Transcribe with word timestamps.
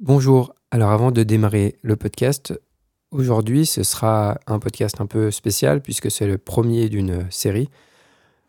Bonjour. 0.00 0.54
Alors 0.70 0.92
avant 0.92 1.10
de 1.10 1.24
démarrer 1.24 1.76
le 1.82 1.96
podcast, 1.96 2.54
aujourd'hui 3.10 3.66
ce 3.66 3.82
sera 3.82 4.38
un 4.46 4.60
podcast 4.60 5.00
un 5.00 5.06
peu 5.06 5.32
spécial 5.32 5.82
puisque 5.82 6.08
c'est 6.08 6.28
le 6.28 6.38
premier 6.38 6.88
d'une 6.88 7.28
série 7.32 7.68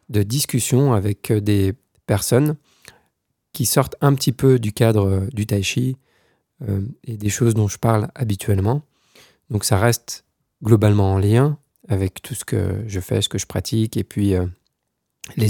de 0.09 0.21
discussions 0.21 0.93
avec 0.93 1.33
des 1.33 1.73
personnes 2.05 2.55
qui 3.51 3.65
sortent 3.65 3.95
un 3.99 4.13
petit 4.13 4.31
peu 4.31 4.59
du 4.59 4.73
cadre 4.73 5.27
du 5.33 5.47
tai 5.47 5.63
chi 5.63 5.97
euh, 6.67 6.81
et 7.03 7.17
des 7.17 7.29
choses 7.29 7.55
dont 7.55 7.67
je 7.67 7.79
parle 7.79 8.09
habituellement. 8.13 8.83
Donc 9.49 9.65
ça 9.65 9.79
reste 9.79 10.25
globalement 10.63 11.13
en 11.13 11.17
lien 11.17 11.57
avec 11.87 12.21
tout 12.21 12.35
ce 12.35 12.45
que 12.45 12.83
je 12.85 12.99
fais, 12.99 13.23
ce 13.23 13.29
que 13.29 13.39
je 13.39 13.47
pratique 13.47 13.97
et 13.97 14.03
puis 14.03 14.35
euh, 14.35 14.45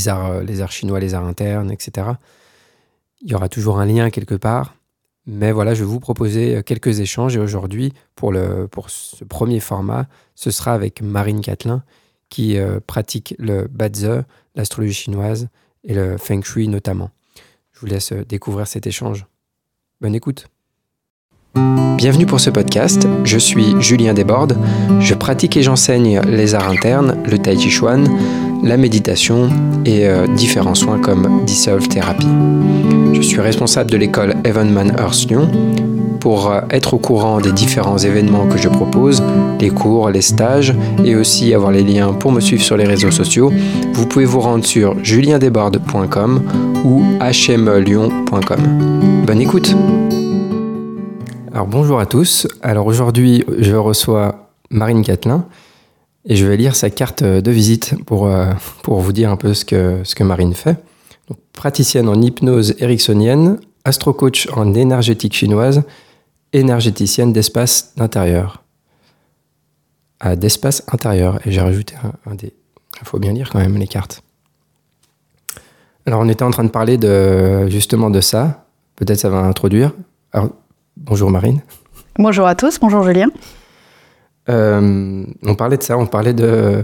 arts, 0.08 0.44
les 0.44 0.62
arts 0.62 0.72
chinois, 0.72 1.02
les 1.02 1.14
arts 1.14 1.28
internes, 1.28 1.72
etc. 1.72 2.08
Il 3.20 3.30
y 3.30 3.36
aura 3.36 3.50
toujours 3.50 3.82
un 3.82 3.86
lien 3.86 4.10
quelque 4.12 4.36
part 4.36 4.76
mais 5.30 5.52
voilà, 5.52 5.76
je 5.76 5.82
vais 5.84 5.90
vous 5.90 6.00
proposer 6.00 6.56
euh, 6.56 6.62
quelques 6.64 7.00
échanges 7.00 7.36
et 7.36 7.40
aujourd'hui, 7.40 7.94
pour, 8.16 8.34
pour 8.72 8.90
ce 8.90 9.24
premier 9.24 9.60
format, 9.60 10.08
ce 10.36 10.50
sera 10.50 10.74
avec 10.74 11.02
Marine 11.02 11.42
Catelin 11.42 11.84
qui 12.30 12.58
euh, 12.58 12.80
pratique 12.86 13.36
le 13.38 13.68
Bazi, 13.68 14.08
l'astrologie 14.56 14.94
chinoise 14.94 15.48
et 15.84 15.94
le 15.94 16.18
Feng 16.18 16.42
Shui 16.44 16.68
notamment. 16.68 17.12
Je 17.74 17.80
vous 17.82 17.86
laisse 17.86 18.12
euh, 18.12 18.26
découvrir 18.26 18.68
cet 18.68 18.88
échange. 18.88 19.28
Bonne 20.02 20.16
écoute. 20.16 20.48
Bienvenue 21.98 22.26
pour 22.26 22.40
ce 22.40 22.50
podcast, 22.50 23.08
je 23.24 23.38
suis 23.38 23.80
Julien 23.82 24.14
Desbordes, 24.14 24.58
je 25.00 25.14
pratique 25.14 25.58
et 25.58 25.64
j'enseigne 25.64 26.22
les 26.22 26.56
arts 26.56 26.70
internes, 26.70 27.22
le 27.26 27.38
tai 27.38 27.58
chi 27.58 27.70
chuan, 27.70 28.08
la 28.64 28.78
méditation 28.78 29.50
et 29.84 30.08
différents 30.36 30.76
soins 30.76 31.02
comme 31.02 31.44
dissolve 31.46 31.88
thérapie. 31.88 32.28
Je 33.20 33.26
suis 33.26 33.42
responsable 33.42 33.92
de 33.92 33.98
l'école 33.98 34.36
Evenman 34.46 34.96
Earth 34.98 35.30
Lyon. 35.30 35.50
Pour 36.22 36.50
euh, 36.50 36.62
être 36.70 36.94
au 36.94 37.00
courant 37.00 37.42
des 37.42 37.52
différents 37.52 37.98
événements 37.98 38.48
que 38.48 38.58
je 38.58 38.70
propose, 38.70 39.22
les 39.60 39.70
cours, 39.70 40.10
les 40.10 40.22
stages 40.22 40.74
et 41.04 41.16
aussi 41.18 41.54
avoir 41.54 41.72
les 41.72 41.84
liens 41.84 42.14
pour 42.14 42.32
me 42.32 42.40
suivre 42.40 42.64
sur 42.64 42.78
les 42.78 42.86
réseaux 42.86 43.12
sociaux, 43.12 43.52
vous 43.92 44.06
pouvez 44.06 44.24
vous 44.24 44.40
rendre 44.40 44.66
sur 44.66 44.96
juliendesbordes.com 45.04 46.44
ou 46.86 47.04
hmlyon.com. 47.20 48.60
Bonne 49.26 49.42
écoute 49.42 49.76
Alors 51.54 51.68
bonjour 51.68 52.00
à 52.00 52.06
tous. 52.06 52.48
Alors 52.62 52.88
aujourd'hui, 52.88 53.44
je 53.58 53.76
reçois 53.76 54.50
Marine 54.70 55.04
Catelin 55.04 55.46
et 56.26 56.38
je 56.38 56.46
vais 56.46 56.56
lire 56.56 56.74
sa 56.74 56.90
carte 56.90 57.24
de 57.24 57.52
visite 57.52 57.96
pour, 58.06 58.28
euh, 58.28 58.46
pour 58.82 59.02
vous 59.02 59.12
dire 59.12 59.30
un 59.30 59.38
peu 59.38 59.54
ce 59.54 59.66
que, 59.66 59.98
ce 60.06 60.16
que 60.16 60.24
Marine 60.24 60.54
fait 60.54 60.78
praticienne 61.54 62.08
en 62.08 62.22
hypnose 62.22 62.76
ericksonienne, 62.80 63.60
astrocoach 63.86 64.48
en 64.56 64.74
énergétique 64.74 65.34
chinoise, 65.34 65.84
énergéticienne 66.54 67.34
d'espace 67.34 67.94
d'intérieur. 67.98 68.64
Ah, 70.20 70.36
d'espace 70.36 70.84
intérieur. 70.92 71.40
Et 71.46 71.52
j'ai 71.52 71.62
rajouté 71.62 71.96
un, 72.26 72.36
des. 72.36 72.54
Il 73.02 73.08
faut 73.08 73.20
bien 73.20 73.32
lire 73.32 73.50
quand 73.50 73.60
même 73.60 73.78
les 73.78 73.88
cartes. 73.88 74.22
Alors, 76.06 76.22
on 76.22 76.28
était 76.28 76.44
en 76.44 76.52
train 76.52 76.64
de 76.64 76.70
parler 76.70 76.98
de, 76.98 77.68
justement 77.70 78.10
de 78.10 78.20
ça. 78.20 78.66
Peut-être 78.96 79.20
ça 79.20 79.30
va 79.30 79.40
introduire. 79.40 79.94
Alors, 80.34 80.50
bonjour 80.98 81.30
Marine. 81.30 81.62
Bonjour 82.18 82.48
à 82.48 82.56
tous, 82.56 82.80
bonjour 82.80 83.04
Julien. 83.04 83.30
Euh, 84.50 85.24
on 85.44 85.56
parlait 85.56 85.78
de 85.78 85.84
ça, 85.84 85.98
on 85.98 86.08
parlait 86.08 86.34
de, 86.34 86.84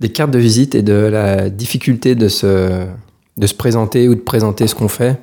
des 0.00 0.10
cartes 0.10 0.30
de 0.30 0.38
visite 0.38 0.74
et 0.74 0.82
de 0.82 0.94
la 0.94 1.50
difficulté 1.50 2.14
de 2.14 2.28
se, 2.28 2.86
de 3.36 3.46
se 3.46 3.54
présenter 3.54 4.08
ou 4.08 4.14
de 4.14 4.20
présenter 4.20 4.66
ce 4.66 4.74
qu'on 4.74 4.88
fait, 4.88 5.20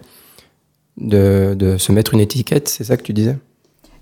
de, 0.98 1.56
de, 1.58 1.78
se 1.78 1.92
mettre 1.92 2.14
une 2.14 2.20
étiquette, 2.20 2.68
c'est 2.68 2.84
ça 2.84 2.98
que 2.98 3.04
tu 3.04 3.14
disais? 3.14 3.38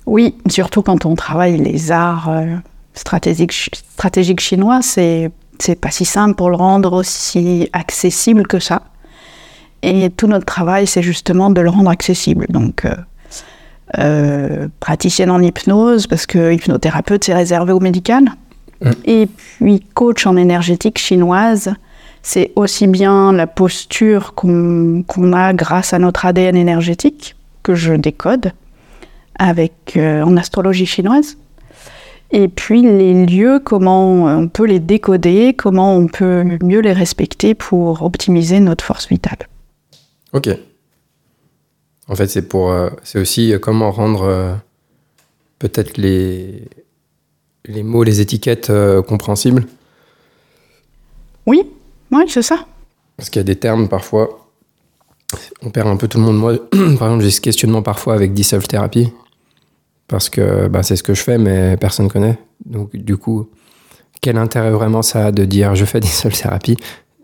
Oui, 0.06 0.36
surtout 0.48 0.82
quand 0.82 1.06
on 1.06 1.16
travaille 1.16 1.58
les 1.58 1.92
arts 1.92 2.30
euh, 2.30 2.56
stratégiques, 2.94 3.84
stratégiques 3.94 4.40
chinois, 4.40 4.82
c'est 4.82 5.32
c'est 5.60 5.76
pas 5.76 5.92
si 5.92 6.06
simple 6.06 6.36
pour 6.36 6.50
le 6.50 6.56
rendre 6.56 6.94
aussi 6.94 7.70
accessible 7.74 8.48
que 8.48 8.60
ça. 8.60 8.82
Et 9.82 10.10
tout 10.10 10.28
notre 10.28 10.46
travail, 10.46 10.88
c'est 10.88 11.02
justement 11.02 11.50
de 11.50 11.62
le 11.62 11.70
rendre 11.70 11.90
accessible. 11.90 12.46
Donc, 12.50 12.86
euh, 12.86 12.96
euh, 13.98 14.68
praticienne 14.80 15.32
en 15.32 15.42
hypnose, 15.42 16.08
parce 16.08 16.26
que 16.26 16.54
hypnothérapeute, 16.54 17.26
c'est 17.26 17.34
réservé 17.34 17.74
au 17.74 17.80
médical. 17.80 18.24
Mmh. 18.82 18.92
Et 19.06 19.28
puis 19.28 19.82
coach 19.94 20.26
en 20.26 20.38
énergétique 20.38 20.98
chinoise, 20.98 21.74
c'est 22.22 22.52
aussi 22.56 22.88
bien 22.88 23.32
la 23.32 23.48
posture 23.48 24.34
qu'on 24.36 25.34
a 25.34 25.54
grâce 25.54 25.94
à 25.94 26.00
notre 26.00 26.26
ADN 26.26 26.56
énergétique, 26.56 27.36
que 27.64 27.76
je 27.76 27.94
décode 27.94 28.52
avec, 29.38 29.94
euh, 29.96 30.22
en 30.24 30.36
astrologie 30.38 30.86
chinoise, 30.86 31.38
et 32.32 32.48
puis 32.48 32.82
les 32.82 33.26
lieux, 33.26 33.60
comment 33.64 34.26
on 34.26 34.48
peut 34.50 34.66
les 34.66 34.80
décoder, 34.80 35.54
comment 35.54 35.96
on 35.96 36.08
peut 36.08 36.44
mieux 36.62 36.82
les 36.82 36.94
respecter 36.94 37.56
pour 37.56 38.04
optimiser 38.04 38.60
notre 38.60 38.84
force 38.84 39.08
vitale. 39.08 39.48
Ok. 40.34 40.50
En 42.08 42.16
fait, 42.16 42.28
c'est 42.28 42.48
pour, 42.48 42.72
euh, 42.72 42.90
c'est 43.04 43.20
aussi 43.20 43.54
euh, 43.54 43.60
comment 43.60 43.92
rendre 43.92 44.60
peut-être 45.58 45.98
les, 45.98 46.68
les 47.66 47.84
mots, 47.84 48.04
les 48.04 48.22
étiquettes 48.22 48.72
compréhensibles. 49.08 49.66
Oui, 51.46 51.64
oui, 52.12 52.24
c'est 52.28 52.42
ça. 52.42 52.66
Parce 53.18 53.30
qu'il 53.30 53.40
y 53.40 53.42
a 53.42 53.44
des 53.44 53.56
termes 53.56 53.88
parfois, 53.88 54.48
on 55.62 55.70
perd 55.70 55.88
un 55.88 55.98
peu 55.98 56.08
tout 56.08 56.18
le 56.18 56.24
monde. 56.24 56.38
Moi, 56.38 56.54
par 56.72 57.08
exemple, 57.08 57.22
j'ai 57.22 57.32
ce 57.32 57.42
questionnement 57.42 57.82
parfois 57.82 58.14
avec 58.14 58.34
Dissolve 58.34 58.68
Therapy, 58.68 59.12
parce 60.08 60.30
que 60.30 60.68
bah, 60.68 60.84
c'est 60.84 60.96
ce 60.96 61.04
que 61.04 61.14
je 61.14 61.22
fais, 61.22 61.38
mais 61.38 61.78
personne 61.78 62.06
ne 62.06 62.12
connaît. 62.12 62.38
Donc, 62.66 62.96
du 62.96 63.18
coup, 63.18 63.50
quel 64.22 64.38
intérêt 64.38 64.72
vraiment 64.72 65.02
ça 65.02 65.28
a 65.28 65.32
de 65.32 65.46
dire 65.46 65.76
je 65.76 65.86
fais 65.86 66.00
Dissolve 66.02 66.38
Therapy 66.38 66.78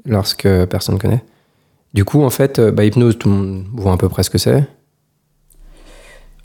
lorsque 0.06 0.48
personne 0.66 0.96
ne 0.96 1.00
connaît? 1.00 1.24
Du 1.94 2.04
coup, 2.04 2.22
en 2.24 2.30
fait, 2.30 2.60
bah, 2.60 2.84
hypnose, 2.84 3.18
tout 3.18 3.30
le 3.30 3.36
monde 3.36 3.66
voit 3.74 3.94
à 3.94 3.98
peu 3.98 4.10
près 4.10 4.24
ce 4.24 4.30
que 4.30 4.38
c'est. 4.38 4.66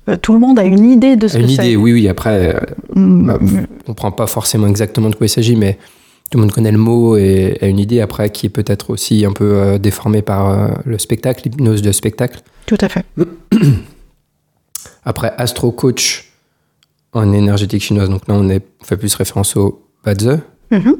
Euh, 0.08 0.16
tout 0.16 0.32
le 0.32 0.38
monde 0.38 0.58
a 0.58 0.64
une 0.64 0.90
idée 0.90 1.16
de 1.16 1.28
ce 1.28 1.34
que 1.34 1.40
c'est. 1.40 1.44
Une 1.46 1.50
idée, 1.50 1.76
oui, 1.76 1.92
oui. 1.92 2.08
Après, 2.08 2.54
euh, 2.54 2.60
mm. 2.94 3.26
bah, 3.26 3.38
on 3.40 3.44
ne 3.44 3.66
comprend 3.86 4.12
pas 4.12 4.26
forcément 4.26 4.66
exactement 4.66 5.10
de 5.10 5.14
quoi 5.14 5.26
il 5.26 5.30
s'agit, 5.30 5.56
mais 5.56 5.78
tout 6.30 6.38
le 6.38 6.42
monde 6.42 6.52
connaît 6.52 6.70
le 6.70 6.78
mot 6.78 7.16
et 7.16 7.58
a 7.60 7.66
une 7.66 7.80
idée 7.80 8.00
après 8.00 8.30
qui 8.30 8.46
est 8.46 8.50
peut-être 8.50 8.90
aussi 8.90 9.24
un 9.24 9.32
peu 9.32 9.54
euh, 9.54 9.78
déformée 9.78 10.22
par 10.22 10.48
euh, 10.48 10.68
le 10.84 10.96
spectacle, 10.96 11.42
l'hypnose 11.44 11.82
de 11.82 11.90
spectacle. 11.90 12.40
Tout 12.66 12.78
à 12.80 12.88
fait. 12.88 13.04
Après, 15.04 15.32
Astro 15.36 15.72
Coach 15.72 16.32
en 17.12 17.32
énergétique 17.32 17.82
chinoise, 17.82 18.08
donc 18.08 18.28
là 18.28 18.34
on, 18.34 18.48
est, 18.48 18.64
fait 18.82 18.96
plus 18.96 19.12
référence 19.16 19.56
au 19.56 19.84
Bazi. 20.04 20.28
Mm-hmm. 20.70 20.94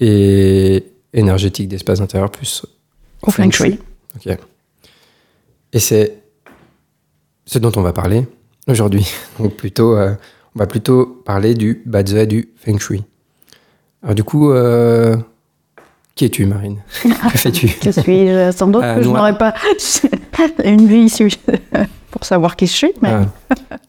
Et 0.00 0.84
énergétique 1.12 1.68
d'espace 1.68 2.00
intérieur 2.00 2.32
plus 2.32 2.66
au 3.22 3.30
Feng 3.30 3.52
Shui. 3.52 3.78
Ok. 4.16 4.36
Et 5.72 5.78
c'est 5.78 6.22
ce 7.46 7.60
dont 7.60 7.70
on 7.76 7.82
va 7.82 7.92
parler 7.92 8.26
aujourd'hui. 8.66 9.06
Donc 9.38 9.54
plutôt, 9.54 9.96
euh, 9.96 10.14
on 10.56 10.58
va 10.58 10.66
plutôt 10.66 11.22
parler 11.24 11.54
du 11.54 11.82
Bazi 11.86 12.16
et 12.16 12.26
du 12.26 12.48
Feng 12.56 12.78
Shui. 12.78 13.04
Alors 14.04 14.14
du 14.14 14.22
coup, 14.22 14.52
euh, 14.52 15.16
qui 16.14 16.26
es-tu, 16.26 16.44
Marine 16.44 16.82
Que 17.02 17.38
fais-tu 17.38 17.68
Je 17.82 17.90
suis 17.90 18.28
euh, 18.28 18.52
sans 18.52 18.68
doute 18.68 18.84
euh, 18.84 18.96
que 18.96 19.02
je 19.02 19.08
n'aurais 19.08 19.36
pas 19.38 19.54
une 20.64 20.86
vie 20.86 21.04
issue 21.04 21.30
pour 22.10 22.24
savoir 22.24 22.54
qui 22.56 22.66
je 22.66 22.72
suis. 22.72 22.92
Mais... 23.00 23.12
Ah. 23.12 23.24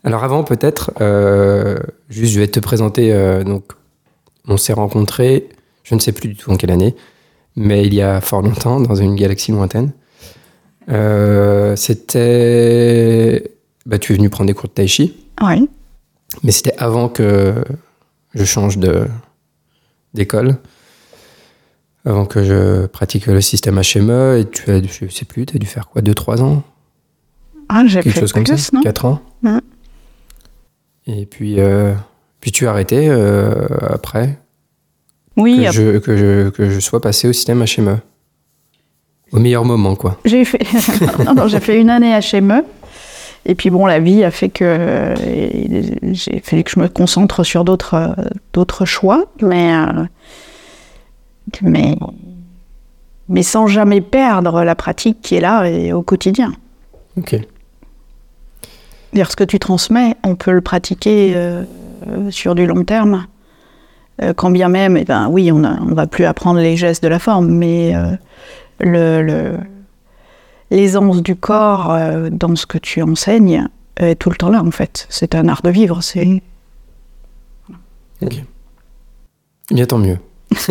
Alors 0.06 0.24
avant, 0.24 0.46
peut-être, 0.46 0.92
juste, 2.10 2.32
je 2.32 2.40
vais 2.40 2.48
te 2.48 2.62
présenter. 2.62 3.44
donc, 3.44 3.66
on 4.48 4.56
s'est 4.58 4.74
rencontrés, 4.74 5.50
je 5.84 5.96
ne 5.96 6.00
sais 6.00 6.14
plus 6.14 6.30
du 6.30 6.36
tout 6.36 6.50
en 6.50 6.56
quelle 6.56 6.72
année, 6.72 6.96
mais 7.58 7.86
il 7.86 7.94
y 7.94 8.02
a 8.02 8.22
fort 8.22 8.42
longtemps, 8.42 8.80
dans 8.80 8.96
une 8.96 9.16
galaxie 9.16 9.52
lointaine. 9.52 9.92
c'était, 11.76 13.52
bah, 13.86 14.00
tu 14.00 14.14
es 14.14 14.16
venu 14.16 14.30
prendre 14.30 14.48
des 14.48 14.54
cours 14.54 14.70
de 14.70 14.74
tai 14.74 14.88
chi. 14.88 15.14
Oui. 15.44 15.68
Mais 16.44 16.52
c'était 16.52 16.76
avant 16.78 17.10
que 17.10 17.54
je 18.34 18.44
change 18.46 18.78
de 18.78 19.08
d'école 20.16 20.58
avant 22.06 22.26
que 22.26 22.44
je 22.44 22.86
pratique 22.86 23.26
le 23.28 23.42
système 23.42 23.76
HME. 23.80 24.40
Et 24.40 24.46
tu 24.50 24.70
as, 24.72 24.82
je 24.82 25.08
sais 25.10 25.26
plus, 25.26 25.46
tu 25.46 25.56
as 25.56 25.60
dû 25.60 25.66
faire 25.66 25.88
quoi 25.88 26.02
2-3 26.02 26.42
ans? 26.42 26.64
Ah, 27.70 27.84
j'ai 27.86 28.02
fait 28.02 28.20
chose 28.20 28.32
comme 28.32 28.46
ça, 28.46 28.56
non? 28.74 28.82
4 28.82 29.06
ans? 29.06 29.22
Et 31.08 31.26
puis, 31.26 31.60
euh, 31.60 31.94
puis 32.42 32.52
tu 32.52 32.68
as 32.68 32.72
arrêté 32.72 33.08
euh, 33.10 33.54
après? 33.90 34.40
Oui, 35.38 35.66
que, 35.66 35.72
Je, 35.72 35.98
que, 35.98 36.18
je, 36.18 36.50
que 36.50 36.70
je 36.70 36.80
sois 36.80 37.02
passé 37.02 37.28
au 37.28 37.34
système 37.34 37.64
HME. 37.64 37.98
Au 39.32 39.40
meilleur 39.40 39.66
moment, 39.66 39.96
quoi. 39.96 40.20
J'ai 40.26 40.46
fait, 40.46 40.66
j'ai 41.48 41.60
fait 41.60 41.82
une 41.82 41.90
année 41.90 42.18
HME. 42.20 42.64
Et 43.46 43.56
puis 43.56 43.70
bon, 43.70 43.86
la 43.86 44.00
vie 44.00 44.24
a 44.24 44.32
fait 44.32 44.50
que 44.50 45.14
j'ai 46.12 46.40
fallu 46.40 46.64
que 46.64 46.72
je 46.72 46.80
me 46.80 46.88
concentre 46.88 47.44
sur 47.44 47.64
d'autres 47.64 48.16
d'autres 48.54 48.86
choix, 48.86 49.26
mais 49.42 49.72
mais 51.62 51.96
mais 53.30 53.44
sans 53.44 53.68
jamais 53.68 54.02
perdre 54.02 54.64
la 54.64 54.76
pratique 54.76 55.22
qui 55.22 55.36
est 55.36 55.42
là 55.42 55.66
et 55.70 55.94
au 55.94 56.02
quotidien. 56.02 56.54
Ok. 57.18 57.36
Dire 59.14 59.32
ce 59.32 59.36
que 59.36 59.44
tu 59.44 59.60
transmets, 59.60 60.16
on 60.24 60.36
peut 60.36 60.52
le 60.52 60.62
pratiquer 60.62 61.34
euh, 61.36 61.64
sur 62.30 62.56
du 62.56 62.66
long 62.66 62.84
terme. 62.84 63.28
Euh, 64.22 64.34
quand 64.34 64.50
bien 64.50 64.70
même, 64.70 64.98
eh 64.98 65.06
ben, 65.06 65.28
oui, 65.30 65.52
on 65.52 65.60
ne 65.60 65.94
va 65.94 66.08
plus 66.08 66.26
apprendre 66.26 66.60
les 66.60 66.78
gestes 66.78 67.04
de 67.04 67.08
la 67.08 67.20
forme, 67.20 67.48
mais 67.48 67.94
le, 68.80 69.58
l'aisance 70.76 71.22
du 71.22 71.36
corps 71.36 71.98
dans 72.32 72.56
ce 72.56 72.66
que 72.66 72.78
tu 72.78 73.02
enseignes 73.02 73.68
est 73.98 74.16
tout 74.16 74.30
le 74.30 74.36
temps 74.36 74.50
là, 74.50 74.64
en 74.64 74.72
fait. 74.72 75.08
C'est 75.10 75.36
un 75.36 75.48
art 75.48 75.62
de 75.62 75.70
vivre. 75.70 76.02
C'est... 76.02 76.42
Ok. 78.22 78.44
Bien, 79.72 79.86
tant 79.86 79.98
mieux. 79.98 80.20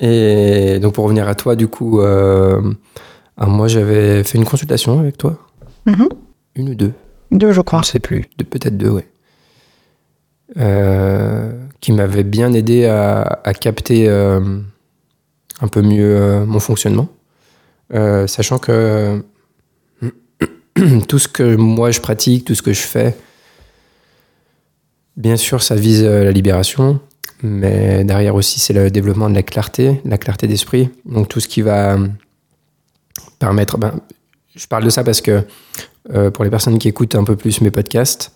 Et 0.00 0.78
donc, 0.80 0.94
pour 0.94 1.04
revenir 1.04 1.26
à 1.28 1.34
toi, 1.34 1.56
du 1.56 1.68
coup, 1.68 2.00
moi, 2.00 3.68
j'avais 3.68 4.24
fait 4.24 4.38
une 4.38 4.44
consultation 4.44 4.98
avec 5.00 5.18
toi. 5.18 5.38
Mhm. 5.86 6.08
Une 6.54 6.70
ou 6.70 6.74
deux 6.74 6.92
Deux, 7.30 7.52
je 7.52 7.60
crois. 7.60 7.82
Je 7.82 7.88
ne 7.88 7.92
sais 7.92 8.00
plus. 8.00 8.22
Peut-être 8.50 8.76
deux, 8.76 8.90
ouais. 8.90 9.06
Euh, 10.58 11.52
qui 11.80 11.92
m'avait 11.92 12.22
bien 12.22 12.52
aidé 12.52 12.86
à, 12.86 13.52
capter 13.60 14.08
euh, 14.08 14.60
un 15.60 15.68
peu 15.68 15.82
mieux 15.82 16.16
euh, 16.16 16.46
mon 16.46 16.60
fonctionnement. 16.60 17.08
Sachant 17.90 18.58
que 18.58 19.22
tout 21.08 21.18
ce 21.18 21.28
que 21.28 21.56
moi 21.56 21.90
je 21.90 22.00
pratique, 22.00 22.44
tout 22.44 22.54
ce 22.54 22.62
que 22.62 22.72
je 22.72 22.80
fais, 22.80 23.16
bien 25.16 25.36
sûr, 25.36 25.62
ça 25.62 25.74
vise 25.74 26.04
la 26.04 26.32
libération, 26.32 27.00
mais 27.42 28.04
derrière 28.04 28.34
aussi, 28.34 28.60
c'est 28.60 28.72
le 28.72 28.90
développement 28.90 29.28
de 29.30 29.34
la 29.34 29.42
clarté, 29.42 30.00
la 30.04 30.18
clarté 30.18 30.46
d'esprit. 30.46 30.88
Donc 31.04 31.28
tout 31.28 31.40
ce 31.40 31.48
qui 31.48 31.62
va 31.62 31.96
permettre. 33.38 33.78
Ben, 33.78 34.00
je 34.54 34.66
parle 34.66 34.84
de 34.84 34.90
ça 34.90 35.04
parce 35.04 35.20
que 35.20 35.42
euh, 36.14 36.30
pour 36.30 36.44
les 36.44 36.50
personnes 36.50 36.78
qui 36.78 36.88
écoutent 36.88 37.14
un 37.14 37.24
peu 37.24 37.36
plus 37.36 37.60
mes 37.60 37.70
podcasts, 37.70 38.32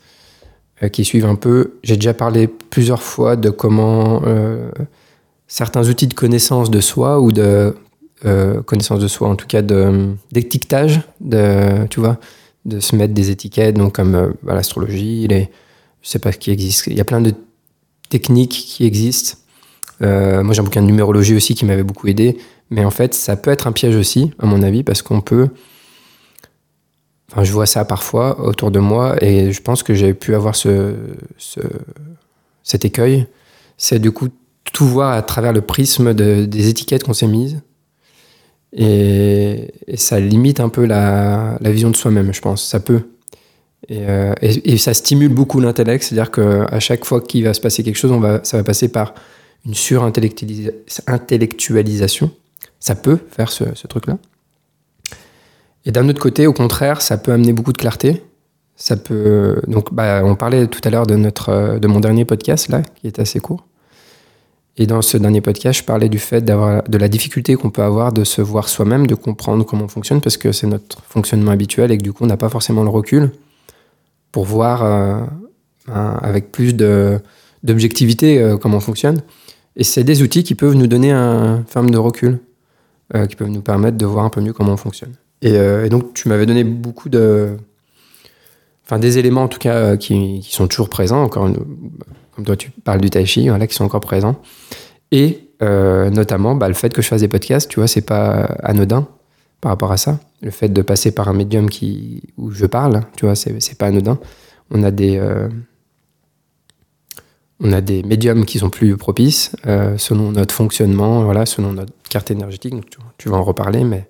euh, 0.82 0.88
qui 0.88 1.04
suivent 1.04 1.26
un 1.26 1.34
peu, 1.34 1.78
j'ai 1.82 1.96
déjà 1.96 2.14
parlé 2.14 2.46
plusieurs 2.46 3.02
fois 3.02 3.36
de 3.36 3.50
comment 3.50 4.22
euh, 4.26 4.70
certains 5.46 5.88
outils 5.88 6.06
de 6.06 6.14
connaissance 6.14 6.70
de 6.70 6.80
soi 6.80 7.20
ou 7.20 7.32
de 7.32 7.74
connaissance 8.66 9.00
de 9.00 9.08
soi, 9.08 9.28
en 9.28 9.36
tout 9.36 9.46
cas 9.46 9.62
d'étiquetage, 9.62 11.00
de, 11.20 11.86
tu 11.88 12.00
vois, 12.00 12.18
de 12.64 12.80
se 12.80 12.94
mettre 12.94 13.14
des 13.14 13.30
étiquettes, 13.30 13.76
donc 13.76 13.94
comme 13.94 14.34
l'astrologie, 14.44 15.26
les, 15.28 15.48
je 16.02 16.08
sais 16.08 16.18
pas 16.18 16.32
ce 16.32 16.38
qui 16.38 16.50
existe. 16.50 16.86
Il 16.86 16.96
y 16.96 17.00
a 17.00 17.04
plein 17.04 17.20
de 17.20 17.32
techniques 18.10 18.52
qui 18.52 18.84
existent. 18.84 19.38
moi, 20.00 20.52
j'ai 20.52 20.60
un 20.60 20.64
bouquin 20.64 20.82
de 20.82 20.86
numérologie 20.86 21.34
aussi 21.34 21.54
qui 21.54 21.64
m'avait 21.64 21.82
beaucoup 21.82 22.08
aidé. 22.08 22.36
Mais 22.70 22.84
en 22.84 22.90
fait, 22.90 23.14
ça 23.14 23.36
peut 23.36 23.50
être 23.50 23.66
un 23.66 23.72
piège 23.72 23.96
aussi, 23.96 24.32
à 24.38 24.46
mon 24.46 24.62
avis, 24.62 24.82
parce 24.82 25.02
qu'on 25.02 25.20
peut. 25.20 25.48
Enfin, 27.30 27.44
je 27.44 27.52
vois 27.52 27.66
ça 27.66 27.84
parfois 27.84 28.40
autour 28.44 28.70
de 28.70 28.80
moi 28.80 29.22
et 29.22 29.52
je 29.52 29.62
pense 29.62 29.82
que 29.82 29.94
j'ai 29.94 30.14
pu 30.14 30.34
avoir 30.34 30.56
ce, 30.56 30.94
cet 32.62 32.84
écueil. 32.84 33.26
C'est 33.76 34.00
du 34.00 34.10
coup 34.10 34.28
tout 34.72 34.86
voir 34.86 35.12
à 35.12 35.22
travers 35.22 35.52
le 35.52 35.60
prisme 35.60 36.12
des 36.12 36.68
étiquettes 36.68 37.04
qu'on 37.04 37.12
s'est 37.12 37.28
mises. 37.28 37.60
Et, 38.72 39.72
ça 39.96 40.20
limite 40.20 40.60
un 40.60 40.68
peu 40.68 40.84
la, 40.84 41.58
vision 41.60 41.90
de 41.90 41.96
soi-même, 41.96 42.32
je 42.32 42.40
pense. 42.40 42.64
Ça 42.64 42.78
peut. 42.80 43.02
Et, 43.88 44.08
euh, 44.08 44.34
ça 44.76 44.94
stimule 44.94 45.34
beaucoup 45.34 45.60
l'intellect, 45.60 46.04
c'est-à-dire 46.04 46.30
qu'à 46.30 46.80
chaque 46.80 47.04
fois 47.04 47.20
qu'il 47.20 47.44
va 47.44 47.54
se 47.54 47.60
passer 47.60 47.82
quelque 47.82 47.98
chose, 47.98 48.12
on 48.12 48.20
va, 48.20 48.40
ça 48.44 48.56
va 48.56 48.64
passer 48.64 48.88
par 48.88 49.14
une 49.66 49.74
surintellectualisation 49.74 52.30
ça 52.80 52.94
peut 52.94 53.18
faire 53.30 53.52
ce, 53.52 53.86
truc-là. 53.86 54.18
Et 55.84 55.92
d'un 55.92 56.08
autre 56.08 56.20
côté, 56.20 56.46
au 56.46 56.52
contraire, 56.52 57.02
ça 57.02 57.18
peut 57.18 57.32
amener 57.32 57.52
beaucoup 57.52 57.72
de 57.72 57.78
clarté. 57.78 58.22
Ça 58.76 58.96
peut 58.96 59.60
donc, 59.66 59.92
bah, 59.92 60.22
on 60.24 60.34
parlait 60.34 60.66
tout 60.66 60.80
à 60.84 60.90
l'heure 60.90 61.06
de 61.06 61.16
notre, 61.16 61.78
de 61.78 61.86
mon 61.86 62.00
dernier 62.00 62.24
podcast 62.24 62.68
là, 62.68 62.82
qui 62.82 63.06
est 63.06 63.18
assez 63.18 63.40
court. 63.40 63.66
Et 64.76 64.86
dans 64.86 65.02
ce 65.02 65.16
dernier 65.16 65.40
podcast, 65.40 65.80
je 65.80 65.84
parlais 65.84 66.08
du 66.08 66.18
fait 66.18 66.42
de 66.42 66.98
la 66.98 67.08
difficulté 67.08 67.54
qu'on 67.54 67.70
peut 67.70 67.82
avoir 67.82 68.12
de 68.12 68.24
se 68.24 68.40
voir 68.40 68.68
soi-même, 68.68 69.06
de 69.06 69.14
comprendre 69.14 69.64
comment 69.64 69.84
on 69.84 69.88
fonctionne, 69.88 70.20
parce 70.20 70.36
que 70.36 70.52
c'est 70.52 70.66
notre 70.66 71.02
fonctionnement 71.02 71.50
habituel 71.50 71.90
et 71.90 71.98
que 71.98 72.02
du 72.02 72.12
coup, 72.12 72.24
on 72.24 72.28
n'a 72.28 72.36
pas 72.36 72.48
forcément 72.48 72.82
le 72.82 72.88
recul 72.88 73.30
pour 74.32 74.44
voir 74.44 74.82
euh, 74.84 75.20
avec 75.86 76.52
plus 76.52 76.74
d'objectivité 76.74 78.40
euh, 78.40 78.56
comment 78.56 78.78
on 78.78 78.80
fonctionne. 78.80 79.22
Et 79.76 79.84
c'est 79.84 80.04
des 80.04 80.22
outils 80.22 80.44
qui 80.44 80.54
peuvent 80.54 80.74
nous 80.74 80.86
donner 80.86 81.10
un 81.10 81.64
forme 81.68 81.90
de 81.90 81.98
recul. 81.98 82.38
Euh, 83.16 83.26
qui 83.26 83.34
peuvent 83.34 83.48
nous 83.48 83.60
permettre 83.60 83.96
de 83.96 84.06
voir 84.06 84.24
un 84.24 84.30
peu 84.30 84.40
mieux 84.40 84.52
comment 84.52 84.74
on 84.74 84.76
fonctionne. 84.76 85.14
Et, 85.42 85.88
donc, 85.88 86.14
tu 86.14 86.28
m'avais 86.28 86.46
donné 86.46 86.62
beaucoup 86.62 87.08
de. 87.08 87.56
Enfin, 88.84 89.00
des 89.00 89.18
éléments 89.18 89.42
en 89.42 89.48
tout 89.48 89.58
cas 89.58 89.96
qui, 89.96 90.40
qui 90.44 90.54
sont 90.54 90.68
toujours 90.68 90.88
présents, 90.88 91.24
encore 91.24 91.48
comme 92.40 92.46
toi 92.46 92.56
tu 92.56 92.70
parles 92.70 93.00
du 93.00 93.10
tai 93.10 93.26
chi, 93.26 93.48
qui 93.68 93.74
sont 93.74 93.84
encore 93.84 94.00
présents. 94.00 94.40
Et 95.12 95.46
notamment 95.60 96.54
bah, 96.54 96.68
le 96.68 96.74
fait 96.74 96.92
que 96.92 97.02
je 97.02 97.08
fasse 97.08 97.20
des 97.20 97.28
podcasts, 97.28 97.70
tu 97.70 97.80
vois, 97.80 97.86
c'est 97.86 98.00
pas 98.00 98.44
anodin 98.62 99.06
par 99.60 99.70
rapport 99.70 99.92
à 99.92 99.96
ça. 99.96 100.18
Le 100.40 100.50
fait 100.50 100.70
de 100.70 100.82
passer 100.82 101.12
par 101.12 101.28
un 101.28 101.34
médium 101.34 101.68
qui, 101.68 102.22
où 102.38 102.50
je 102.50 102.64
parle, 102.64 103.02
tu 103.16 103.26
vois, 103.26 103.34
c'est 103.34 103.78
pas 103.78 103.86
anodin. 103.86 104.18
On 104.70 104.82
a 104.82 104.90
des, 104.90 105.20
on 107.60 107.72
a 107.72 107.80
des 107.80 108.02
médiums 108.02 108.44
qui 108.44 108.58
sont 108.58 108.70
plus 108.70 108.96
propices 108.96 109.52
euh, 109.66 109.98
selon 109.98 110.32
notre 110.32 110.54
fonctionnement, 110.54 111.22
voilà, 111.24 111.44
selon 111.44 111.72
notre 111.72 111.92
carte 112.08 112.30
énergétique. 112.30 112.74
Tu, 113.18 113.28
vas 113.28 113.36
en 113.36 113.44
reparler, 113.44 113.84
mais 113.84 114.08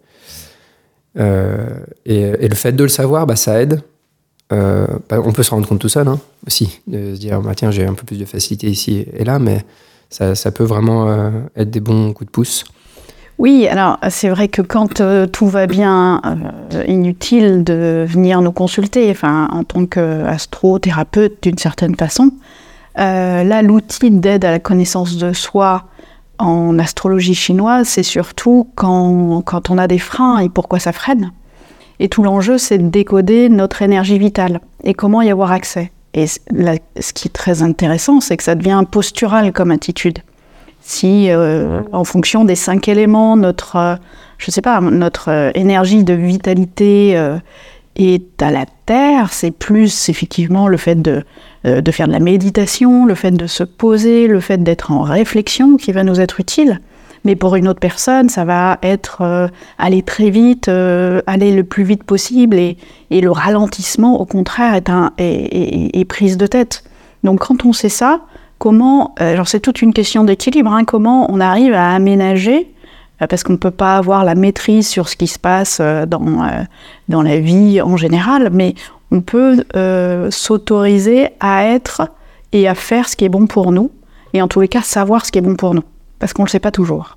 euh, 1.19 1.81
et, 2.07 2.49
le 2.49 2.55
fait 2.55 2.73
de 2.73 2.83
le 2.83 2.89
savoir, 2.89 3.27
bah, 3.27 3.37
ça 3.37 3.61
aide. 3.61 3.83
Euh, 4.53 4.87
bah, 5.09 5.19
on 5.25 5.33
peut 5.33 5.43
se 5.43 5.51
rendre 5.51 5.67
compte 5.69 5.79
tout 5.79 5.89
seul 5.89 6.09
hein, 6.09 6.19
aussi, 6.47 6.81
de 6.87 7.15
se 7.15 7.21
dire 7.21 7.41
bah, 7.41 7.53
tiens 7.55 7.71
j'ai 7.71 7.87
un 7.87 7.95
peu 7.95 8.05
plus 8.05 8.19
de 8.19 8.25
facilité 8.25 8.69
ici 8.69 9.07
et 9.17 9.25
là, 9.25 9.39
mais 9.39 9.65
ça, 10.11 10.35
peut 10.51 10.65
vraiment 10.65 11.31
être 11.55 11.71
des 11.71 11.79
bons 11.79 12.13
coups 12.13 12.27
de 12.27 12.33
pouce. 12.33 12.65
Oui, 13.39 13.69
alors 13.69 13.97
c'est 14.09 14.29
vrai 14.29 14.49
que 14.49 14.61
quand 14.61 15.01
tout 15.31 15.47
va 15.47 15.69
bien, 15.69 16.21
inutile 16.89 17.63
de 17.63 18.05
venir 18.09 18.43
nous 18.43 18.51
consulter, 18.51 19.09
enfin 19.11 19.49
en 19.53 19.63
tant 19.63 19.87
qu'astro-thérapeute 19.87 21.41
d'une 21.45 21.59
certaine 21.59 21.95
façon. 21.95 22.33
Euh, 22.99 23.45
là, 23.45 23.63
l'outil 23.63 24.11
d'aide 24.11 24.45
à 24.45 24.51
la 24.51 24.59
connaissance 24.59 25.17
de 25.17 25.33
soi 25.33 25.85
en 26.39 26.79
astrologie 26.79 27.35
chinoise, 27.35 27.87
c'est 27.89 28.03
surtout 28.03 28.69
quand, 28.75 29.43
quand 29.43 29.71
on 29.71 29.79
a 29.79 29.87
des 29.87 29.99
freins 29.99 30.39
et 30.39 30.49
pourquoi 30.49 30.79
ça 30.79 30.93
freine. 30.93 31.33
Et 32.01 32.09
tout 32.09 32.23
l'enjeu, 32.23 32.59
c'est 32.59 32.79
de 32.79 32.89
décoder 32.89 33.49
notre 33.49 33.83
énergie 33.83 34.19
vitale 34.19 34.61
et 34.83 34.95
comment 34.95 35.23
y 35.23 35.31
avoir 35.31 35.53
accès? 35.53 35.93
Et 36.13 36.27
ce 36.27 37.13
qui 37.15 37.29
est 37.29 37.33
très 37.33 37.63
intéressant, 37.63 38.21
c'est 38.21 38.37
que 38.37 38.43
ça 38.43 38.57
devient 38.57 38.83
postural 38.91 39.53
comme 39.53 39.71
attitude. 39.71 40.19
Si, 40.81 41.31
euh, 41.31 41.83
en 41.93 42.03
fonction 42.03 42.45
des 42.45 42.57
cinq 42.57 42.89
éléments, 42.89 43.37
notre, 43.37 43.77
euh, 43.77 43.95
je 44.39 44.51
sais 44.51 44.63
pas, 44.63 44.81
notre 44.81 45.53
énergie 45.55 46.03
de 46.03 46.15
vitalité 46.15 47.39
est 47.95 48.43
à 48.43 48.51
la 48.51 48.65
terre, 48.87 49.33
c'est 49.33 49.53
plus 49.53 50.09
effectivement 50.09 50.67
le 50.67 50.79
fait 50.79 51.01
de 51.01 51.23
euh, 51.67 51.83
de 51.83 51.91
faire 51.91 52.07
de 52.07 52.13
la 52.13 52.21
méditation, 52.21 53.05
le 53.05 53.15
fait 53.15 53.33
de 53.33 53.47
se 53.47 53.65
poser, 53.65 54.29
le 54.29 54.41
fait 54.41 54.63
d'être 54.63 54.93
en 54.93 55.03
réflexion 55.03 55.77
qui 55.77 55.93
va 55.93 56.05
nous 56.05 56.19
être 56.19 56.41
utile. 56.41 56.81
Mais 57.25 57.37
pour 57.37 57.57
une 57.57 57.69
autre 57.69 57.81
personne, 57.81 58.29
ça 58.29 58.45
va 58.45 58.79
être 58.83 59.21
euh, 59.21 59.49
aller 59.79 60.03
très 60.03 60.31
vite, 60.31 60.69
euh, 60.69 61.21
aller 61.27 61.55
le 61.55 61.65
plus 61.65 61.85
vite 61.85 62.05
possible, 62.05 62.57
et, 62.57 62.77
le 63.11 63.31
ralentissement, 63.31 64.21
au 64.21 64.25
contraire, 64.25 64.75
est, 64.75 64.89
un, 64.89 65.13
est, 65.19 66.05
prise 66.09 66.37
de 66.37 66.47
tête. 66.47 66.85
Donc 67.23 67.41
quand 67.41 67.65
on 67.67 67.73
sait 67.73 67.89
ça, 67.89 68.21
comment, 68.59 69.15
alors 69.19 69.49
c'est 69.49 69.61
toute 69.61 69.83
une 69.83 69.93
question 69.93 70.25
d'équilibre, 70.25 70.73
hein, 70.73 70.85
comment 70.85 71.31
on 71.31 71.41
arrive 71.41 71.75
à 71.75 71.91
aménager 71.91 72.73
parce 73.29 73.43
qu'on 73.43 73.53
ne 73.53 73.59
peut 73.59 73.71
pas 73.71 73.99
avoir 73.99 74.25
la 74.25 74.35
maîtrise 74.35 74.89
sur 74.89 75.11
ce 75.11 75.17
qui 75.17 75.27
se 75.27 75.39
passe 75.39 75.79
dans, 75.79 76.65
dans 77.11 77.21
la 77.21 77.39
vie 77.39 77.83
en 77.83 77.99
général, 77.99 78.49
mais 78.51 78.75
on 79.11 79.21
peut 79.21 79.65
euh, 79.77 80.31
s'autoriser 80.31 81.29
à 81.41 81.67
être 81.67 82.03
et 82.53 82.69
à 82.69 82.75
faire 82.75 83.09
ce 83.09 83.17
qui 83.17 83.25
est 83.25 83.29
bon 83.29 83.47
pour 83.47 83.73
nous, 83.73 83.91
et 84.33 84.43
en 84.43 84.49
tous 84.49 84.61
les 84.61 84.69
cas 84.69 84.83
savoir 84.83 85.27
ce 85.27 85.33
qui 85.33 85.39
est 85.39 85.43
bon 85.43 85.57
pour 85.57 85.75
nous, 85.75 85.85
parce 86.21 86.33
qu'on 86.33 86.43
ne 86.43 86.47
le 86.47 86.51
sait 86.51 86.61
pas 86.61 86.71
toujours. 86.71 87.17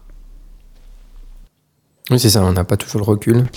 Oui, 2.10 2.20
c'est 2.20 2.32
ça, 2.32 2.44
on 2.44 2.54
n'a 2.54 2.64
pas 2.64 2.78
toujours 2.78 3.02
le 3.02 3.06
recul. 3.06 3.46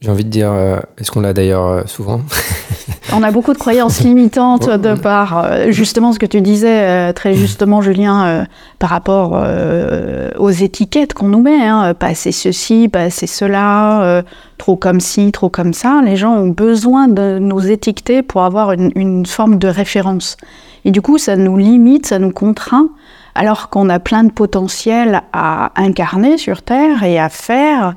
J'ai 0.00 0.10
envie 0.10 0.24
de 0.24 0.30
dire, 0.30 0.52
euh, 0.52 0.78
est-ce 0.96 1.10
qu'on 1.10 1.20
l'a 1.20 1.32
d'ailleurs 1.32 1.66
euh, 1.66 1.82
souvent 1.86 2.20
On 3.12 3.24
a 3.24 3.32
beaucoup 3.32 3.52
de 3.52 3.58
croyances 3.58 4.00
limitantes 4.00 4.70
de 4.70 4.94
par 4.94 5.44
euh, 5.44 5.72
justement 5.72 6.12
ce 6.12 6.20
que 6.20 6.26
tu 6.26 6.40
disais 6.40 7.12
très 7.14 7.34
justement, 7.34 7.82
Julien, 7.82 8.46
par 8.78 8.90
rapport 8.90 9.42
aux 10.38 10.50
étiquettes 10.50 11.14
qu'on 11.14 11.28
nous 11.28 11.42
met. 11.42 11.66
Hein, 11.66 11.94
pas 11.94 12.08
assez 12.08 12.30
ceci, 12.30 12.88
pas 12.88 13.00
assez 13.00 13.26
cela, 13.26 14.22
trop 14.58 14.76
comme 14.76 15.00
ci, 15.00 15.32
trop 15.32 15.48
comme 15.48 15.72
ça. 15.72 16.00
Les 16.04 16.16
gens 16.16 16.34
ont 16.34 16.48
besoin 16.48 17.08
de 17.08 17.38
nous 17.40 17.68
étiqueter 17.68 18.22
pour 18.22 18.44
avoir 18.44 18.72
une, 18.72 18.92
une 18.94 19.26
forme 19.26 19.58
de 19.58 19.68
référence. 19.68 20.36
Et 20.84 20.90
du 20.90 21.00
coup, 21.00 21.18
ça 21.18 21.34
nous 21.34 21.56
limite, 21.56 22.06
ça 22.06 22.18
nous 22.18 22.30
contraint, 22.30 22.90
alors 23.38 23.70
qu'on 23.70 23.88
a 23.88 24.00
plein 24.00 24.24
de 24.24 24.32
potentiel 24.32 25.22
à 25.32 25.70
incarner 25.76 26.38
sur 26.38 26.62
Terre 26.62 27.04
et 27.04 27.18
à 27.18 27.28
faire 27.28 27.94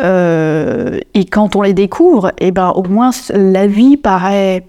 et 0.00 1.24
quand 1.30 1.54
on 1.54 1.62
les 1.62 1.72
découvre, 1.72 2.30
et 2.38 2.48
eh 2.48 2.50
ben, 2.50 2.70
au 2.70 2.82
moins 2.82 3.10
la 3.30 3.68
vie 3.68 3.96
paraît 3.96 4.66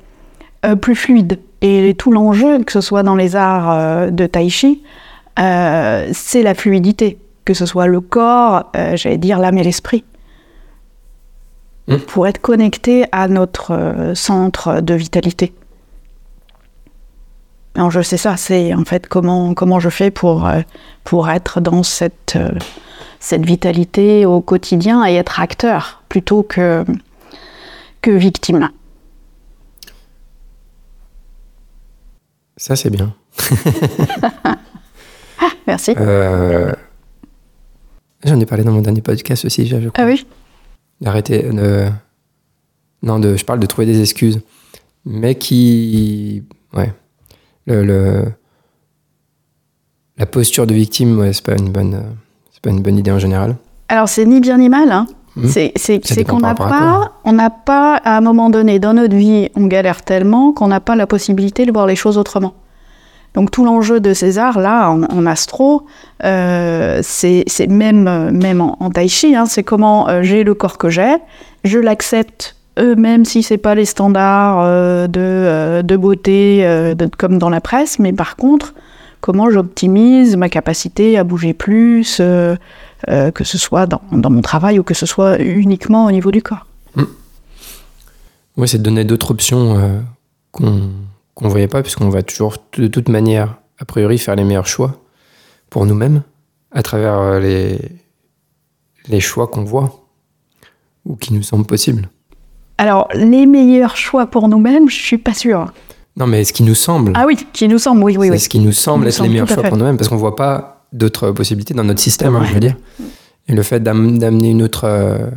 plus 0.82 0.96
fluide. 0.96 1.40
Et 1.62 1.96
tout 1.98 2.12
l'enjeu, 2.12 2.64
que 2.64 2.72
ce 2.72 2.80
soit 2.80 3.02
dans 3.02 3.16
les 3.16 3.36
arts 3.36 4.12
de 4.12 4.26
tai 4.28 4.50
chi, 4.50 4.84
c'est 5.36 6.44
la 6.44 6.54
fluidité, 6.54 7.18
que 7.44 7.56
ce 7.56 7.66
soit 7.66 7.88
le 7.88 8.02
corps, 8.02 8.72
j'allais 8.94 9.18
dire 9.18 9.40
l'âme 9.40 9.58
et 9.58 9.64
l'esprit. 9.64 10.04
Mmh. 11.88 11.98
Pour 11.98 12.28
être 12.28 12.40
connecté 12.40 13.06
à 13.12 13.28
notre 13.28 14.12
centre 14.14 14.80
de 14.82 14.94
vitalité. 14.94 15.54
Je 17.76 18.02
sais 18.02 18.18
ça, 18.18 18.38
c'est 18.38 18.74
en 18.74 18.86
fait 18.86 19.08
comment, 19.08 19.54
comment 19.54 19.80
je 19.80 19.90
fais 19.90 20.10
pour, 20.10 20.48
euh, 20.48 20.62
pour 21.04 21.30
être 21.30 21.60
dans 21.60 21.84
cette, 21.84 22.36
euh, 22.38 22.52
cette 23.20 23.46
vitalité 23.46 24.26
au 24.26 24.40
quotidien 24.42 25.06
et 25.06 25.16
être 25.16 25.42
acteur 25.42 26.04
plutôt 26.08 26.42
que, 26.42 26.86
que 28.02 28.12
victime. 28.12 28.70
Ça 32.56 32.78
c'est 32.78 32.90
bien. 32.90 33.14
Merci. 35.68 35.94
Euh, 36.00 36.72
j'en 38.24 38.40
ai 38.40 38.46
parlé 38.46 38.64
dans 38.64 38.72
mon 38.72 38.82
dernier 38.82 39.02
podcast 39.02 39.44
aussi, 39.44 39.68
je 39.68 39.76
crois. 39.90 39.92
Ah 39.96 40.06
oui 40.06 40.26
D'arrêter 41.02 41.44
de... 41.44 41.90
Non, 43.04 43.20
de, 43.20 43.36
je 43.36 43.44
parle 43.44 43.60
de 43.60 43.66
trouver 43.66 43.86
des 43.86 44.00
excuses. 44.00 44.40
Mais 45.04 45.36
qui... 45.36 46.44
Ouais 46.74 46.94
le, 47.68 48.26
la 50.18 50.26
posture 50.26 50.68
de 50.68 50.74
victime, 50.74 51.20
ouais, 51.20 51.34
c'est 51.34 51.46
pas 51.46 51.56
une 51.58 51.70
bonne, 51.70 52.02
c'est 52.52 52.62
pas 52.62 52.70
une 52.70 52.82
bonne 52.82 52.98
idée 52.98 53.12
en 53.12 53.20
général. 53.20 53.56
Alors 53.90 54.10
c'est 54.10 54.26
ni 54.26 54.40
bien 54.40 54.58
ni 54.58 54.70
mal. 54.70 54.92
Hein. 54.92 55.08
Hmm. 55.36 55.48
C'est 55.48 56.24
qu'on 56.24 56.40
n'a 56.40 56.56
pas, 56.56 57.12
on 57.26 57.34
n'a 57.34 57.50
pas 57.50 57.96
à 57.98 58.18
un 58.18 58.22
moment 58.22 58.50
donné 58.50 58.80
dans 58.80 58.94
notre 58.94 59.16
vie, 59.16 59.50
on 59.56 59.66
galère 59.66 60.04
tellement 60.04 60.54
qu'on 60.54 60.70
n'a 60.70 60.80
pas 60.80 60.96
la 60.96 61.08
possibilité 61.08 61.66
de 61.66 61.74
voir 61.74 61.88
les 61.88 61.98
choses 61.98 62.18
autrement. 62.18 62.54
Donc 63.34 63.52
tout 63.52 63.66
l'enjeu 63.66 64.00
de 64.00 64.14
César, 64.14 64.60
là, 64.60 64.90
en, 64.90 65.26
astro, 65.26 65.86
euh, 66.24 67.02
c'est 67.04 67.46
même, 67.68 68.32
même 68.32 68.62
en, 68.62 68.90
tai 68.90 69.10
chi, 69.10 69.36
hein, 69.36 69.46
c'est 69.46 69.64
comment 69.64 70.08
euh, 70.08 70.24
j'ai 70.24 70.46
le 70.46 70.54
corps 70.54 70.78
que 70.78 70.88
j'ai, 70.88 71.18
je 71.66 71.78
l'accepte 71.78 72.56
même 72.78 73.26
si 73.26 73.44
c'est 73.44 73.58
pas 73.58 73.76
les 73.76 73.86
standards 73.86 74.60
euh, 74.60 75.08
de, 75.08 75.22
euh, 75.22 75.82
de, 75.82 75.96
beauté 75.96 76.66
euh, 76.66 76.96
comme 77.18 77.38
dans 77.38 77.50
la 77.50 77.62
presse, 77.62 78.00
mais 78.00 78.12
par 78.12 78.36
contre, 78.36 78.74
comment 79.22 79.50
j'optimise 79.50 80.36
ma 80.36 80.50
capacité 80.50 81.18
à 81.18 81.24
bouger 81.24 81.54
plus, 81.54 82.18
que 82.18 83.44
ce 83.44 83.58
soit 83.58 83.86
dans, 83.86 84.02
dans, 84.12 84.30
mon 84.30 84.42
travail 84.42 84.80
ou 84.80 84.84
que 84.84 84.94
ce 84.94 85.06
soit 85.06 85.40
uniquement 85.40 86.06
au 86.06 86.12
niveau 86.12 86.32
du 86.32 86.42
corps. 86.42 86.66
Mmh. 86.96 87.04
Oui, 88.58 88.68
c'est 88.68 88.78
de 88.78 88.84
donner 88.84 89.04
d'autres 89.04 89.32
options 89.32 90.04
qu'on 90.52 90.66
ne 90.66 91.50
voyait 91.50 91.68
pas, 91.68 91.82
puisqu'on 91.82 92.10
va 92.10 92.24
toujours, 92.24 92.58
de 92.78 92.88
toute 92.88 93.10
manière, 93.10 93.58
a 93.80 93.86
priori, 93.86 94.18
faire 94.18 94.36
les 94.36 94.44
meilleurs 94.44 94.68
choix 94.68 95.02
pour 95.70 95.86
nous-mêmes 95.86 96.22
à 96.72 96.84
travers 96.84 97.40
les, 97.40 97.80
les 99.08 99.20
choix 99.20 99.48
qu'on 99.48 99.64
voit 99.64 100.06
ou 101.06 101.16
qui 101.16 101.34
nous 101.34 101.44
semblent 101.44 101.66
possibles. 101.66 102.10
Alors, 102.78 103.08
les 103.14 103.46
meilleurs 103.46 103.96
choix 103.96 104.28
pour 104.28 104.48
nous-mêmes, 104.48 104.90
je 104.90 104.96
suis 104.96 105.18
pas 105.18 105.34
sûre. 105.34 105.72
Non, 106.18 106.28
mais 106.28 106.44
ce 106.44 106.54
qui 106.54 106.64
nous 106.64 106.76
semble. 106.76 107.14
Ah 107.16 107.26
oui, 107.26 107.38
qui 107.54 107.68
nous 107.68 107.80
semble, 107.80 108.04
oui, 108.04 108.16
oui. 108.18 108.30
C'est 108.32 108.40
ce 108.40 108.50
qui 108.50 108.60
nous 108.60 108.72
semble 108.72 109.08
être 109.08 109.22
les 109.22 109.30
meilleurs 109.30 109.48
choix 109.48 109.64
pour 109.64 109.78
nous-mêmes, 109.78 109.98
parce 109.98 110.10
qu'on 110.10 110.16
voit 110.18 110.36
pas 110.36 110.86
d'autres 110.94 111.32
possibilités 111.32 111.74
dans 111.74 111.84
notre 111.84 112.00
système, 112.00 112.36
hein, 112.36 112.44
je 112.46 112.54
veux 112.54 112.60
dire. 112.60 112.76
Et 113.48 113.54
le 113.54 113.64
fait 113.64 113.82
d'amener 113.82 114.50
une 114.50 114.64
autre, 114.64 114.86
euh, 114.86 115.30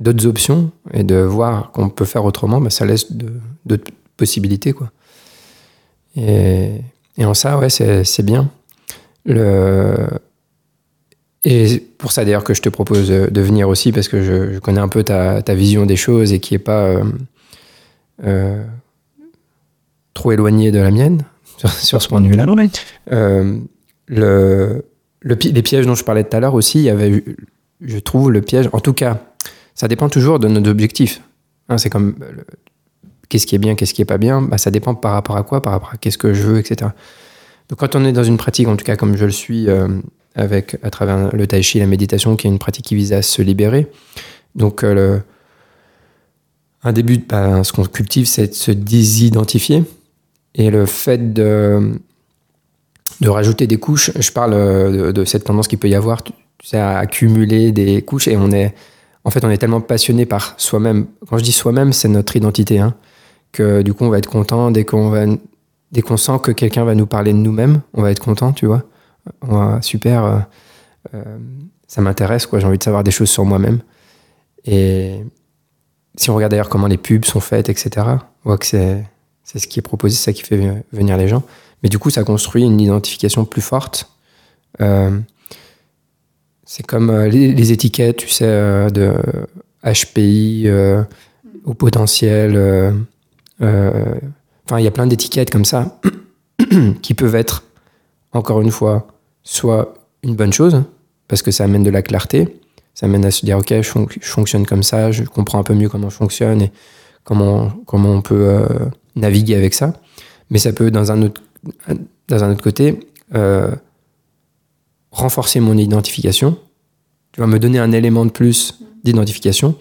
d'autres 0.00 0.26
options 0.26 0.70
et 0.92 1.02
de 1.02 1.16
voir 1.16 1.70
qu'on 1.72 1.88
peut 1.88 2.04
faire 2.04 2.24
autrement, 2.24 2.60
bah, 2.60 2.70
ça 2.70 2.84
laisse 2.84 3.12
d'autres 3.64 3.90
possibilités, 4.16 4.72
quoi. 4.72 4.90
Et, 6.16 6.80
et 7.16 7.24
en 7.24 7.34
ça, 7.34 7.58
ouais, 7.58 7.70
c'est 7.70 8.22
bien. 8.22 8.48
Le, 9.24 9.94
et 11.44 11.78
pour 11.98 12.12
ça 12.12 12.24
d'ailleurs 12.24 12.44
que 12.44 12.54
je 12.54 12.62
te 12.62 12.68
propose 12.68 13.08
de 13.08 13.40
venir 13.40 13.68
aussi, 13.68 13.92
parce 13.92 14.08
que 14.08 14.22
je, 14.22 14.58
connais 14.58 14.80
un 14.80 14.88
peu 14.88 15.04
ta, 15.04 15.40
vision 15.54 15.86
des 15.86 15.96
choses 15.96 16.32
et 16.32 16.40
qui 16.40 16.54
n'est 16.54 16.58
pas 16.58 16.82
euh, 16.82 17.04
euh, 18.24 18.64
trop 20.14 20.32
éloignée 20.32 20.72
de 20.72 20.78
la 20.78 20.90
mienne 20.90 21.24
sur, 21.80 22.02
ce 22.02 22.08
point 22.08 22.20
de 22.20 22.28
vue-là. 22.28 22.46
Euh, 23.12 23.58
le, 24.06 24.84
les 25.22 25.62
pièges 25.62 25.86
dont 25.86 25.94
je 25.94 26.04
parlais 26.04 26.24
tout 26.24 26.36
à 26.36 26.40
l'heure 26.40 26.54
aussi, 26.54 26.80
il 26.80 26.84
y 26.84 26.90
avait, 26.90 27.24
je 27.80 27.98
trouve, 27.98 28.32
le 28.32 28.40
piège, 28.40 28.68
en 28.72 28.80
tout 28.80 28.94
cas, 28.94 29.18
ça 29.74 29.86
dépend 29.86 30.08
toujours 30.08 30.40
de 30.40 30.48
nos 30.48 30.68
objectifs. 30.68 31.22
Hein, 31.68 31.78
c'est 31.78 31.90
comme 31.90 32.16
qu'est-ce 33.28 33.46
qui 33.46 33.54
est 33.54 33.58
bien, 33.58 33.74
qu'est-ce 33.74 33.94
qui 33.94 34.02
est 34.02 34.06
pas 34.06 34.18
bien, 34.18 34.42
bah, 34.42 34.58
ça 34.58 34.70
dépend 34.70 34.94
par 34.94 35.12
rapport 35.12 35.36
à 35.36 35.44
quoi, 35.44 35.62
par 35.62 35.72
rapport 35.72 35.90
à 35.92 35.96
qu'est-ce 35.98 36.18
que 36.18 36.34
je 36.34 36.42
veux, 36.42 36.58
etc. 36.58 36.90
Donc 37.68 37.78
quand 37.78 37.96
on 37.96 38.04
est 38.04 38.12
dans 38.12 38.24
une 38.24 38.38
pratique, 38.38 38.68
en 38.68 38.76
tout 38.76 38.84
cas 38.84 38.96
comme 38.96 39.16
je 39.16 39.24
le 39.24 39.30
suis, 39.30 39.68
avec, 40.38 40.76
à 40.82 40.90
travers 40.90 41.34
le 41.34 41.46
tai 41.46 41.62
chi, 41.62 41.78
la 41.80 41.86
méditation, 41.86 42.36
qui 42.36 42.46
est 42.46 42.50
une 42.50 42.58
pratique 42.58 42.86
qui 42.86 42.94
vise 42.94 43.12
à 43.12 43.22
se 43.22 43.42
libérer. 43.42 43.88
Donc, 44.54 44.84
euh, 44.84 45.18
un 46.82 46.92
début, 46.92 47.18
bah, 47.18 47.64
ce 47.64 47.72
qu'on 47.72 47.84
cultive, 47.84 48.26
c'est 48.26 48.48
de 48.48 48.54
se 48.54 48.70
désidentifier. 48.70 49.82
Et 50.54 50.70
le 50.70 50.86
fait 50.86 51.34
de, 51.34 51.92
de 53.20 53.28
rajouter 53.28 53.66
des 53.66 53.78
couches, 53.78 54.12
je 54.18 54.30
parle 54.30 54.54
euh, 54.54 55.12
de, 55.12 55.24
cette 55.24 55.44
tendance 55.44 55.68
qu'il 55.68 55.78
peut 55.78 55.88
y 55.88 55.94
avoir, 55.94 56.22
tu 56.22 56.32
à 56.72 56.98
accumuler 56.98 57.72
des 57.72 58.02
couches. 58.02 58.28
Et 58.28 58.36
on 58.36 58.50
est, 58.52 58.74
en 59.24 59.30
fait, 59.30 59.44
on 59.44 59.50
est 59.50 59.58
tellement 59.58 59.80
passionné 59.80 60.24
par 60.24 60.54
soi-même. 60.56 61.06
Quand 61.28 61.38
je 61.38 61.44
dis 61.44 61.52
soi-même, 61.52 61.92
c'est 61.92 62.08
notre 62.08 62.36
identité. 62.36 62.78
Hein, 62.78 62.94
que 63.50 63.82
du 63.82 63.92
coup, 63.92 64.04
on 64.04 64.10
va 64.10 64.18
être 64.18 64.28
content 64.28 64.70
dès 64.70 64.84
qu'on 64.84 65.08
va, 65.10 65.24
dès 65.92 66.02
qu'on 66.02 66.16
sent 66.16 66.38
que 66.42 66.52
quelqu'un 66.52 66.84
va 66.84 66.94
nous 66.94 67.06
parler 67.06 67.32
de 67.32 67.38
nous-mêmes, 67.38 67.80
on 67.94 68.02
va 68.02 68.10
être 68.10 68.22
content, 68.22 68.52
tu 68.52 68.66
vois 68.66 68.84
super, 69.80 70.24
euh, 70.24 70.38
euh, 71.14 71.38
ça 71.86 72.00
m'intéresse, 72.00 72.46
quoi. 72.46 72.58
J'ai 72.58 72.66
envie 72.66 72.78
de 72.78 72.82
savoir 72.82 73.04
des 73.04 73.10
choses 73.10 73.30
sur 73.30 73.44
moi-même. 73.44 73.80
Et 74.64 75.20
si 76.16 76.30
on 76.30 76.34
regarde 76.34 76.50
d'ailleurs 76.50 76.68
comment 76.68 76.86
les 76.86 76.98
pubs 76.98 77.24
sont 77.24 77.40
faites, 77.40 77.68
etc., 77.68 78.06
on 78.44 78.50
voit 78.50 78.58
que 78.58 78.66
c'est, 78.66 79.04
ce 79.44 79.66
qui 79.66 79.78
est 79.78 79.82
proposé, 79.82 80.16
c'est 80.16 80.24
ça 80.24 80.32
qui 80.32 80.42
fait 80.42 80.84
venir 80.92 81.16
les 81.16 81.28
gens. 81.28 81.42
Mais 81.82 81.88
du 81.88 81.98
coup, 81.98 82.10
ça 82.10 82.24
construit 82.24 82.64
une 82.64 82.80
identification 82.80 83.44
plus 83.44 83.62
forte. 83.62 84.10
Euh, 84.80 85.18
c'est 86.64 86.84
comme 86.84 87.10
les, 87.24 87.72
étiquettes, 87.72 88.18
tu 88.18 88.28
sais, 88.28 88.90
de 88.90 89.14
HPI 89.84 90.68
au 91.64 91.72
potentiel. 91.72 92.96
Enfin, 94.68 94.80
il 94.80 94.84
y 94.84 94.86
a 94.86 94.90
plein 94.90 95.06
d'étiquettes 95.06 95.50
comme 95.50 95.64
ça 95.64 95.98
qui 97.02 97.14
peuvent 97.14 97.34
être, 97.34 97.64
encore 98.32 98.60
une 98.60 98.70
fois, 98.70 99.06
soit 99.42 99.94
une 100.22 100.36
bonne 100.36 100.52
chose, 100.52 100.82
parce 101.26 101.40
que 101.40 101.50
ça 101.50 101.64
amène 101.64 101.82
de 101.82 101.88
la 101.88 102.02
clarté, 102.02 102.60
ça 102.92 103.06
amène 103.06 103.24
à 103.24 103.30
se 103.30 103.46
dire, 103.46 103.56
ok, 103.56 103.72
je, 103.80 103.90
fonctionne 104.20 104.66
comme 104.66 104.82
ça, 104.82 105.10
je 105.10 105.24
comprends 105.24 105.58
un 105.58 105.62
peu 105.62 105.72
mieux 105.72 105.88
comment 105.88 106.10
je 106.10 106.16
fonctionne 106.16 106.60
et 106.60 106.70
comment, 107.24 107.70
comment 107.86 108.10
on 108.10 108.20
peut 108.20 108.46
euh, 108.46 108.66
naviguer 109.16 109.54
avec 109.54 109.72
ça. 109.72 109.94
Mais 110.50 110.58
ça 110.58 110.74
peut, 110.74 110.90
dans 110.90 111.12
un 111.12 111.22
autre, 111.22 111.40
dans 112.28 112.44
un 112.44 112.52
autre 112.52 112.62
côté, 112.62 113.00
euh, 113.34 113.74
renforcer 115.12 115.60
mon 115.60 115.78
identification, 115.78 116.58
tu 117.32 117.40
vas 117.40 117.46
me 117.46 117.58
donner 117.58 117.78
un 117.78 117.92
élément 117.92 118.26
de 118.26 118.30
plus 118.30 118.80
d'identification 119.02 119.76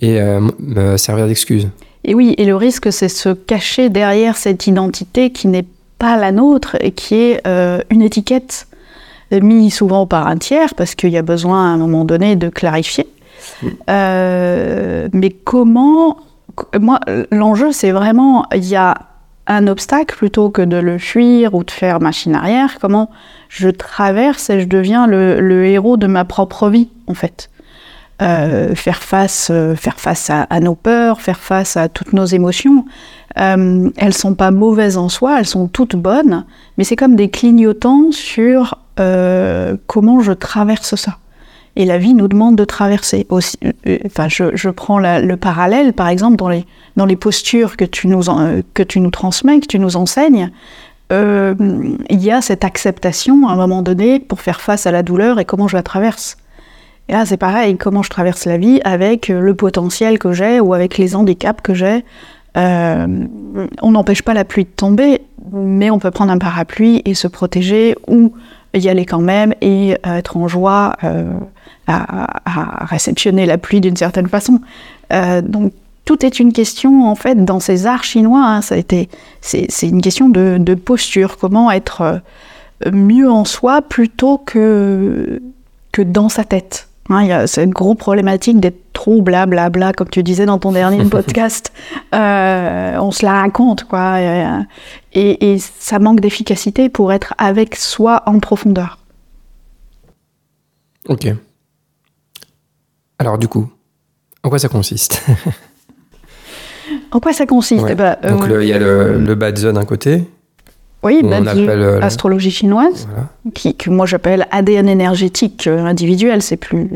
et 0.00 0.20
euh, 0.20 0.40
me 0.58 0.96
servir 0.96 1.28
d'excuse. 1.28 1.68
Et 2.04 2.14
oui, 2.14 2.34
et 2.38 2.44
le 2.44 2.56
risque, 2.56 2.92
c'est 2.92 3.08
se 3.08 3.30
cacher 3.30 3.88
derrière 3.88 4.36
cette 4.36 4.66
identité 4.66 5.30
qui 5.30 5.48
n'est 5.48 5.66
pas 5.98 6.16
la 6.16 6.32
nôtre 6.32 6.76
et 6.80 6.92
qui 6.92 7.16
est 7.16 7.42
une 7.90 8.02
étiquette 8.02 8.68
mis 9.32 9.70
souvent 9.70 10.06
par 10.06 10.26
un 10.26 10.36
tiers, 10.36 10.74
parce 10.74 10.94
qu'il 10.94 11.10
y 11.10 11.18
a 11.18 11.22
besoin 11.22 11.70
à 11.70 11.74
un 11.74 11.76
moment 11.76 12.04
donné 12.04 12.36
de 12.36 12.48
clarifier. 12.48 13.06
Euh, 13.88 15.08
mais 15.12 15.30
comment. 15.30 16.18
Moi, 16.78 16.98
l'enjeu, 17.30 17.72
c'est 17.72 17.90
vraiment. 17.90 18.46
Il 18.54 18.66
y 18.66 18.76
a 18.76 18.96
un 19.46 19.66
obstacle 19.66 20.16
plutôt 20.16 20.50
que 20.50 20.62
de 20.62 20.76
le 20.76 20.98
fuir 20.98 21.54
ou 21.54 21.64
de 21.64 21.70
faire 21.70 22.00
machine 22.00 22.34
arrière. 22.34 22.78
Comment 22.80 23.10
je 23.48 23.68
traverse 23.68 24.50
et 24.50 24.60
je 24.60 24.66
deviens 24.66 25.06
le, 25.06 25.64
héros 25.66 25.96
de 25.96 26.06
ma 26.06 26.24
propre 26.24 26.68
vie, 26.68 26.88
en 27.06 27.14
fait? 27.14 27.50
Euh, 28.20 28.74
faire 28.74 29.02
face, 29.04 29.48
euh, 29.52 29.76
faire 29.76 30.00
face 30.00 30.28
à, 30.28 30.60
nos 30.60 30.74
peurs, 30.74 31.20
faire 31.20 31.38
face 31.38 31.76
à 31.76 31.88
toutes 31.88 32.12
nos 32.12 32.24
émotions. 32.24 32.84
Euh, 33.38 33.90
elles 33.96 34.14
sont 34.14 34.34
pas 34.34 34.50
mauvaises 34.50 34.96
en 34.96 35.08
soi, 35.08 35.38
elles 35.38 35.46
sont 35.46 35.68
toutes 35.68 35.94
bonnes, 35.94 36.44
mais 36.76 36.84
c'est 36.84 36.96
comme 36.96 37.14
des 37.14 37.30
clignotants 37.30 38.10
sur 38.10 38.76
euh, 38.98 39.76
comment 39.86 40.20
je 40.20 40.32
traverse 40.32 40.96
ça. 40.96 41.18
Et 41.76 41.84
la 41.84 41.98
vie 41.98 42.14
nous 42.14 42.26
demande 42.26 42.56
de 42.56 42.64
traverser 42.64 43.26
aussi. 43.28 43.56
Euh, 43.86 43.98
enfin, 44.06 44.26
je, 44.28 44.68
prends 44.68 44.98
le 44.98 45.36
parallèle, 45.36 45.92
par 45.92 46.08
exemple, 46.08 46.36
dans 46.36 46.48
les, 46.48 46.66
dans 46.96 47.06
les 47.06 47.14
postures 47.14 47.76
que 47.76 47.84
tu, 47.84 48.08
nous 48.08 48.22
que 48.74 48.82
tu 48.82 48.98
nous 48.98 49.10
transmets, 49.10 49.60
que 49.60 49.66
tu 49.66 49.78
nous 49.78 49.96
enseignes. 49.96 50.50
Euh, 51.12 51.54
il 52.10 52.22
y 52.22 52.32
a 52.32 52.42
cette 52.42 52.64
acceptation 52.64 53.46
à 53.46 53.52
un 53.52 53.56
moment 53.56 53.82
donné 53.82 54.18
pour 54.18 54.40
faire 54.40 54.60
face 54.60 54.86
à 54.86 54.90
la 54.90 55.02
douleur 55.04 55.38
et 55.38 55.44
comment 55.44 55.68
je 55.68 55.76
la 55.76 55.84
traverse. 55.84 56.36
Et 57.08 57.12
là, 57.12 57.24
c'est 57.24 57.38
pareil, 57.38 57.76
comment 57.76 58.02
je 58.02 58.10
traverse 58.10 58.44
la 58.44 58.58
vie 58.58 58.80
avec 58.84 59.28
le 59.28 59.54
potentiel 59.54 60.18
que 60.18 60.32
j'ai 60.32 60.60
ou 60.60 60.74
avec 60.74 60.98
les 60.98 61.16
handicaps 61.16 61.62
que 61.62 61.74
j'ai. 61.74 62.04
Euh, 62.56 63.26
on 63.82 63.90
n'empêche 63.92 64.22
pas 64.22 64.34
la 64.34 64.44
pluie 64.44 64.64
de 64.64 64.70
tomber, 64.70 65.22
mais 65.52 65.90
on 65.90 65.98
peut 65.98 66.10
prendre 66.10 66.32
un 66.32 66.38
parapluie 66.38 67.02
et 67.04 67.14
se 67.14 67.28
protéger 67.28 67.94
ou 68.06 68.32
y 68.74 68.88
aller 68.88 69.06
quand 69.06 69.20
même 69.20 69.54
et 69.60 69.96
être 70.04 70.36
en 70.36 70.48
joie 70.48 70.96
euh, 71.04 71.32
à, 71.86 72.84
réceptionner 72.86 73.46
la 73.46 73.58
pluie 73.58 73.80
d'une 73.80 73.96
certaine 73.96 74.28
façon. 74.28 74.60
Euh, 75.12 75.40
donc 75.40 75.72
tout 76.04 76.24
est 76.24 76.40
une 76.40 76.52
question 76.52 77.08
en 77.08 77.14
fait 77.14 77.44
dans 77.44 77.60
ces 77.60 77.86
arts 77.86 78.04
chinois. 78.04 78.44
Hein, 78.44 78.62
ça 78.62 78.74
a 78.74 78.78
été, 78.78 79.08
c'est, 79.40 79.68
une 79.82 80.02
question 80.02 80.28
de, 80.28 80.58
de, 80.58 80.74
posture. 80.74 81.38
Comment 81.38 81.70
être 81.70 82.20
mieux 82.92 83.30
en 83.30 83.44
soi 83.44 83.82
plutôt 83.82 84.38
que 84.38 85.40
que 85.92 86.02
dans 86.02 86.28
sa 86.28 86.44
tête. 86.44 86.87
Hein, 87.10 87.46
c'est 87.46 87.64
une 87.64 87.72
grosse 87.72 87.96
problématique 87.96 88.60
d'être 88.60 88.92
trop 88.92 89.22
blablabla, 89.22 89.70
bla, 89.70 89.86
bla, 89.86 89.92
comme 89.92 90.08
tu 90.08 90.22
disais 90.22 90.46
dans 90.46 90.58
ton 90.58 90.72
dernier 90.72 91.04
podcast. 91.10 91.72
Euh, 92.14 92.96
on 92.98 93.10
se 93.10 93.24
la 93.24 93.40
raconte, 93.40 93.84
quoi. 93.84 94.20
Et, 95.12 95.52
et 95.52 95.58
ça 95.58 95.98
manque 95.98 96.20
d'efficacité 96.20 96.88
pour 96.88 97.12
être 97.12 97.34
avec 97.38 97.76
soi 97.76 98.22
en 98.26 98.38
profondeur. 98.40 98.98
Ok. 101.08 101.28
Alors, 103.18 103.38
du 103.38 103.48
coup, 103.48 103.70
en 104.42 104.50
quoi 104.50 104.58
ça 104.58 104.68
consiste 104.68 105.24
En 107.10 107.20
quoi 107.20 107.32
ça 107.32 107.46
consiste? 107.46 107.86
Eh 107.88 107.94
ben, 107.94 108.16
Donc, 108.28 108.44
il 108.60 108.66
y 108.66 108.72
a 108.72 108.78
le, 108.78 109.18
le 109.18 109.34
bad 109.34 109.56
zone 109.56 109.74
d'un 109.76 109.84
côté, 109.84 110.24
oui, 111.04 111.22
bah, 111.22 111.38
euh, 111.54 112.00
astrologie 112.00 112.50
chinoise, 112.50 113.08
qui, 113.54 113.76
que 113.76 113.88
moi 113.88 114.04
j'appelle 114.04 114.48
ADN 114.50 114.88
énergétique 114.88 115.68
euh, 115.68 115.84
individuel, 115.84 116.42
c'est 116.42 116.56
plus, 116.56 116.88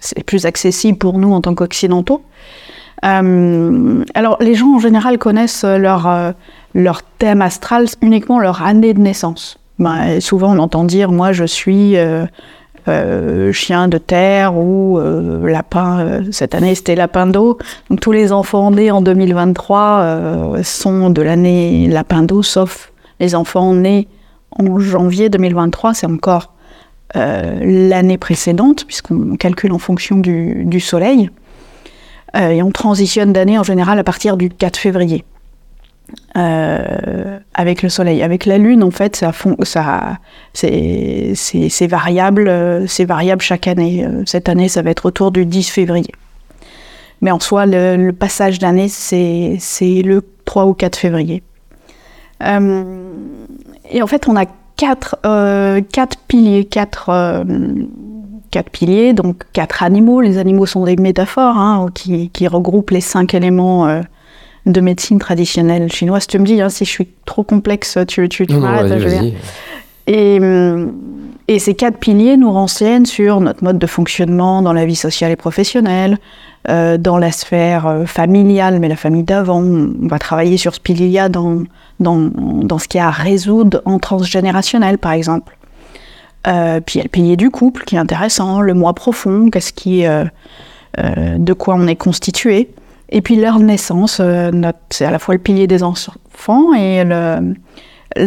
c'est, 0.00 0.24
plus 0.24 0.46
accessible 0.46 0.96
pour 0.96 1.18
nous 1.18 1.32
en 1.32 1.42
tant 1.42 1.54
qu'occidentaux. 1.54 2.22
Euh, 3.04 4.02
alors, 4.14 4.38
les 4.40 4.54
gens 4.54 4.76
en 4.76 4.78
général 4.78 5.18
connaissent 5.18 5.64
leur, 5.64 6.34
leur 6.74 7.02
thème 7.18 7.42
astral 7.42 7.86
uniquement 8.00 8.38
leur 8.38 8.62
année 8.62 8.94
de 8.94 9.00
naissance. 9.00 9.58
Ben, 9.78 10.20
souvent, 10.20 10.54
on 10.54 10.58
entend 10.58 10.84
dire 10.84 11.12
Moi, 11.12 11.32
je 11.32 11.44
suis 11.44 11.96
chien 13.52 13.88
de 13.88 13.98
terre 13.98 14.56
ou 14.56 14.98
lapin. 15.44 16.22
cette 16.30 16.54
année, 16.54 16.74
c'était 16.74 16.94
lapin 16.94 17.26
d'eau. 17.26 17.58
Donc, 17.88 18.00
tous 18.00 18.12
les 18.12 18.32
enfants 18.32 18.70
nés 18.70 18.90
en 18.90 19.00
2023 19.00 20.56
sont 20.62 21.08
de 21.08 21.22
l'année 21.22 21.88
lapin 21.88 22.22
d'eau, 22.22 22.42
sauf 22.42 22.89
les 23.20 23.34
enfants 23.34 23.74
nés 23.74 24.08
en 24.58 24.80
janvier 24.80 25.28
2023, 25.28 25.94
c'est 25.94 26.06
encore 26.06 26.54
euh, 27.16 27.58
l'année 27.62 28.18
précédente, 28.18 28.84
puisqu'on 28.86 29.36
calcule 29.36 29.72
en 29.72 29.78
fonction 29.78 30.16
du, 30.16 30.80
soleil. 30.80 31.30
Euh, 32.36 32.50
et 32.50 32.62
on 32.62 32.70
transitionne 32.70 33.32
d'année 33.32 33.58
en 33.58 33.62
général 33.62 33.98
à 33.98 34.04
partir 34.04 34.36
du 34.36 34.48
4 34.48 34.76
février. 34.76 35.24
Euh, 36.36 37.38
avec 37.54 37.82
le 37.82 37.88
soleil. 37.88 38.22
Avec 38.22 38.46
la 38.46 38.58
lune, 38.58 38.82
en 38.82 38.90
fait, 38.90 39.16
ça, 39.16 40.18
c'est 40.52 41.86
variable, 41.88 42.84
c'est 42.88 43.04
variable 43.04 43.42
chaque 43.42 43.68
année. 43.68 44.06
Cette 44.26 44.48
année, 44.48 44.68
ça 44.68 44.82
va 44.82 44.90
être 44.90 45.06
autour 45.06 45.30
du 45.30 45.46
10 45.46 45.70
février. 45.70 46.12
Mais 47.20 47.30
en 47.30 47.38
soi, 47.38 47.66
le 47.66 48.10
passage 48.12 48.58
d'année, 48.58 48.88
c'est 48.88 49.58
le 50.02 50.22
3 50.44 50.66
ou 50.66 50.74
4 50.74 50.96
février. 50.96 51.42
Euh, 52.42 52.84
et 53.90 54.02
en 54.02 54.06
fait, 54.06 54.28
on 54.28 54.36
a 54.36 54.44
quatre, 54.76 55.18
euh, 55.26 55.80
quatre 55.80 56.18
piliers, 56.28 56.64
quatre, 56.64 57.10
euh, 57.10 57.44
quatre 58.50 58.70
piliers, 58.70 59.12
donc 59.12 59.44
quatre 59.52 59.82
animaux. 59.82 60.20
Les 60.20 60.38
animaux 60.38 60.66
sont 60.66 60.84
des 60.84 60.96
métaphores 60.96 61.56
hein, 61.56 61.86
qui, 61.94 62.30
qui, 62.30 62.48
regroupent 62.48 62.90
les 62.90 63.00
cinq 63.00 63.34
éléments 63.34 64.02
de 64.66 64.80
médecine 64.80 65.18
traditionnelle 65.18 65.90
chinoise. 65.92 66.26
Tu 66.26 66.38
me 66.38 66.44
dis 66.44 66.60
hein, 66.60 66.68
si 66.68 66.84
je 66.84 66.90
suis 66.90 67.08
trop 67.24 67.42
complexe, 67.42 67.98
tu, 68.08 68.28
tu, 68.28 68.46
tu 68.46 68.56
m'arrêtes. 68.56 69.34
Et, 70.06 70.40
et, 71.46 71.58
ces 71.58 71.74
quatre 71.74 71.98
piliers 71.98 72.36
nous 72.36 72.50
renseignent 72.50 73.04
sur 73.04 73.40
notre 73.40 73.62
mode 73.62 73.78
de 73.78 73.86
fonctionnement 73.86 74.62
dans 74.62 74.72
la 74.72 74.86
vie 74.86 74.96
sociale 74.96 75.30
et 75.30 75.36
professionnelle, 75.36 76.18
euh, 76.68 76.98
dans 76.98 77.16
la 77.16 77.32
sphère 77.32 77.86
euh, 77.86 78.04
familiale, 78.04 78.80
mais 78.80 78.88
la 78.88 78.96
famille 78.96 79.22
d'avant. 79.22 79.62
On 79.62 80.08
va 80.08 80.18
travailler 80.18 80.58
sur 80.58 80.74
ce 80.74 80.80
pilier 80.80 81.26
dans, 81.30 81.62
dans, 82.00 82.18
dans 82.18 82.78
ce 82.78 82.86
qu'il 82.86 82.98
y 82.98 83.02
a 83.02 83.08
à 83.08 83.10
résoudre 83.10 83.80
en 83.86 83.98
transgénérationnel, 83.98 84.98
par 84.98 85.12
exemple. 85.12 85.56
Euh, 86.46 86.80
puis 86.80 86.96
il 86.96 86.98
y 86.98 87.00
a 87.00 87.04
le 87.04 87.08
pilier 87.08 87.36
du 87.36 87.48
couple 87.48 87.84
qui 87.84 87.96
est 87.96 87.98
intéressant, 87.98 88.60
le 88.60 88.74
moi 88.74 88.92
profond, 88.92 89.48
qu'est-ce 89.48 89.72
qui, 89.72 90.04
de 90.98 91.52
quoi 91.54 91.76
on 91.76 91.86
est 91.86 91.96
constitué. 91.96 92.70
Et 93.08 93.22
puis 93.22 93.36
leur 93.36 93.58
naissance, 93.58 94.20
c'est 94.90 95.04
à 95.06 95.10
la 95.10 95.18
fois 95.18 95.34
le 95.34 95.40
pilier 95.40 95.66
des 95.66 95.82
enfants 95.82 96.74
et 96.74 97.04
le, 97.04 97.54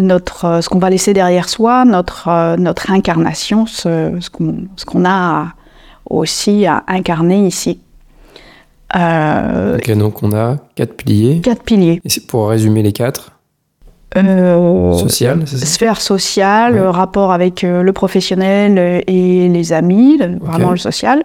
notre, 0.01 0.61
ce 0.61 0.69
qu'on 0.69 0.79
va 0.79 0.89
laisser 0.89 1.13
derrière 1.13 1.49
soi, 1.49 1.85
notre, 1.85 2.55
notre 2.57 2.91
incarnation, 2.91 3.67
ce, 3.67 4.17
ce 4.19 4.85
qu'on 4.85 5.05
a 5.05 5.49
aussi 6.09 6.65
à 6.65 6.83
incarner 6.87 7.45
ici. 7.45 7.79
Euh, 8.95 9.77
ok, 9.77 9.97
donc 9.97 10.23
on 10.23 10.33
a 10.33 10.57
quatre 10.75 10.93
piliers. 10.95 11.41
Quatre 11.41 11.63
piliers. 11.63 12.01
Et 12.03 12.19
pour 12.27 12.49
résumer 12.49 12.83
les 12.83 12.91
quatre 12.91 13.31
euh, 14.15 14.93
Social, 14.93 15.47
Sphère 15.47 15.99
sociale, 15.99 16.79
rapport 16.79 17.31
avec 17.31 17.63
euh, 17.63 17.81
le 17.81 17.93
professionnel 17.93 19.03
et 19.07 19.49
les 19.49 19.73
amis, 19.73 20.19
vraiment 20.39 20.71
le 20.71 20.77
social. 20.77 21.23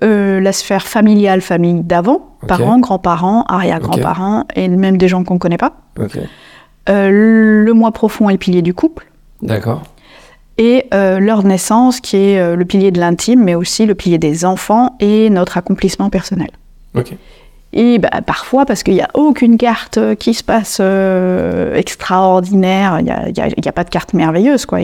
la 0.00 0.52
sphère 0.52 0.86
familiale, 0.86 1.40
famille 1.40 1.82
d'avant, 1.82 2.36
parents, 2.46 2.78
grands-parents, 2.78 3.44
arrière-grands-parents, 3.48 4.44
et 4.54 4.68
même 4.68 4.96
des 4.96 5.08
gens 5.08 5.24
qu'on 5.24 5.34
ne 5.34 5.38
connaît 5.40 5.58
pas. 5.58 5.72
le 6.86 7.72
moi 7.72 7.90
profond 7.90 8.28
et 8.28 8.32
le 8.32 8.38
pilier 8.38 8.62
du 8.62 8.74
couple. 8.74 9.10
D'accord. 9.42 9.82
Et 10.56 10.86
leur 10.92 11.42
naissance, 11.42 11.98
qui 11.98 12.16
est 12.16 12.54
le 12.54 12.64
pilier 12.64 12.92
de 12.92 13.00
l'intime, 13.00 13.42
mais 13.42 13.56
aussi 13.56 13.86
le 13.86 13.96
pilier 13.96 14.18
des 14.18 14.44
enfants 14.44 14.94
et 15.00 15.30
notre 15.30 15.56
accomplissement 15.58 16.10
personnel. 16.10 16.50
Et 17.72 17.98
bah, 17.98 18.10
parfois, 18.26 18.66
parce 18.66 18.82
qu'il 18.82 18.94
n'y 18.94 19.00
a 19.00 19.10
aucune 19.14 19.56
carte 19.56 19.98
euh, 19.98 20.14
qui 20.16 20.34
se 20.34 20.42
passe 20.42 20.78
euh, 20.80 21.76
extraordinaire, 21.76 22.98
il 22.98 23.04
n'y 23.04 23.10
a, 23.10 23.68
a, 23.68 23.72
pas 23.72 23.84
de 23.84 23.90
carte 23.90 24.12
merveilleuse. 24.12 24.66
Quoi. 24.66 24.80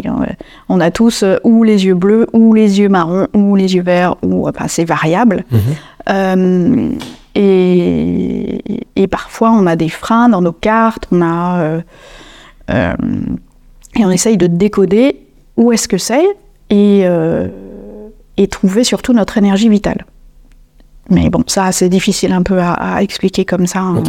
On 0.69 0.81
a 0.81 0.90
tous 0.92 1.25
euh, 1.25 1.38
ou 1.42 1.64
les 1.64 1.87
yeux 1.87 1.95
bleus, 1.95 2.29
ou 2.33 2.55
les 2.55 2.79
yeux 2.79 2.88
marrons, 2.88 3.27
ou 3.35 3.57
les 3.57 3.75
yeux 3.75 3.83
verts, 3.83 4.14
ou 4.23 4.49
c'est 4.69 4.85
variable. 4.85 5.45
Mhm. 5.51 6.99
et, 7.35 8.81
et, 8.95 9.07
parfois, 9.09 9.51
on 9.51 9.66
a 9.66 9.75
des 9.75 9.88
freins 9.88 10.29
dans 10.29 10.40
nos 10.40 10.53
cartes, 10.53 11.09
on 11.11 11.23
a, 11.23 11.81
et 12.69 14.05
on 14.05 14.11
essaye 14.11 14.37
de 14.37 14.47
décoder 14.47 15.23
où 15.57 15.73
est-ce 15.73 15.88
que 15.88 15.99
c'est 15.99 16.27
et, 16.71 17.05
et 18.37 18.47
trouver 18.47 18.85
surtout 18.85 19.12
notre 19.12 19.38
énergie 19.38 19.69
vitale. 19.69 20.07
Mais 21.11 21.31
bon, 21.31 21.45
ça, 21.47 21.73
c'est 21.73 21.88
difficile 21.88 22.33
un 22.33 22.42
peu 22.42 22.61
à, 22.61 23.03
expliquer 23.03 23.45
comme 23.45 23.66
ça. 23.66 23.81
Hein. 23.81 24.03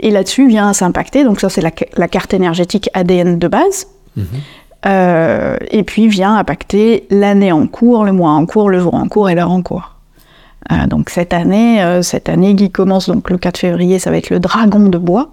Et 0.00 0.10
là-dessus 0.10 0.48
vient 0.48 0.72
s'impacter, 0.72 1.24
donc 1.24 1.40
ça, 1.40 1.48
c'est 1.48 1.60
la, 1.60 2.08
carte 2.08 2.34
énergétique 2.34 2.88
ADN 2.94 3.38
de 3.38 3.48
base. 3.48 3.86
Mhm. 4.16 4.26
Euh, 4.84 5.56
et 5.70 5.84
puis 5.84 6.08
vient 6.08 6.36
impacter 6.36 7.06
l'année 7.10 7.52
en 7.52 7.68
cours, 7.68 8.04
le 8.04 8.12
mois 8.12 8.32
en 8.32 8.46
cours, 8.46 8.68
le 8.68 8.80
jour 8.80 8.94
en 8.94 9.06
cours 9.06 9.30
et 9.30 9.34
l'heure 9.36 9.52
en 9.52 9.62
cours. 9.62 9.94
Euh, 10.72 10.86
donc 10.88 11.08
cette 11.08 11.32
année, 11.32 11.80
euh, 11.82 12.02
cette 12.02 12.28
année 12.28 12.56
qui 12.56 12.70
commence 12.70 13.08
donc 13.08 13.30
le 13.30 13.38
4 13.38 13.58
février, 13.58 14.00
ça 14.00 14.10
va 14.10 14.16
être 14.16 14.30
le 14.30 14.40
dragon 14.40 14.88
de 14.88 14.98
bois. 14.98 15.30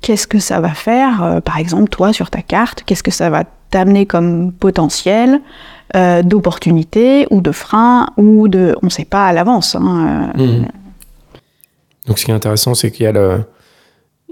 Qu'est-ce 0.00 0.26
que 0.26 0.40
ça 0.40 0.60
va 0.60 0.70
faire, 0.70 1.40
par 1.44 1.58
exemple, 1.58 1.88
toi, 1.88 2.12
sur 2.12 2.30
ta 2.30 2.40
carte? 2.40 2.84
Qu'est-ce 2.86 3.02
que 3.02 3.10
ça 3.10 3.30
va 3.30 3.44
t'amener 3.70 4.06
comme 4.06 4.52
potentiel 4.52 5.40
euh, 5.96 6.22
d'opportunités 6.22 7.26
ou 7.30 7.40
de 7.40 7.52
freins 7.52 8.08
ou 8.16 8.48
de... 8.48 8.76
On 8.82 8.86
ne 8.86 8.90
sait 8.90 9.04
pas 9.04 9.26
à 9.26 9.32
l'avance. 9.32 9.74
Hein, 9.74 10.32
euh. 10.38 10.60
mmh. 10.60 10.68
Donc 12.06 12.18
ce 12.18 12.24
qui 12.24 12.30
est 12.30 12.34
intéressant, 12.34 12.74
c'est 12.74 12.90
qu'il 12.90 13.04
y 13.04 13.06
a 13.06 13.12
le... 13.12 13.40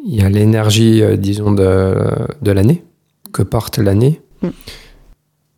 Il 0.05 0.14
y 0.14 0.22
a 0.22 0.29
l'énergie, 0.29 1.03
euh, 1.03 1.16
disons, 1.16 1.53
de, 1.53 1.96
de 2.40 2.51
l'année, 2.53 2.85
que 3.33 3.42
porte 3.42 3.79
l'année, 3.79 4.20
mmh. 4.42 4.49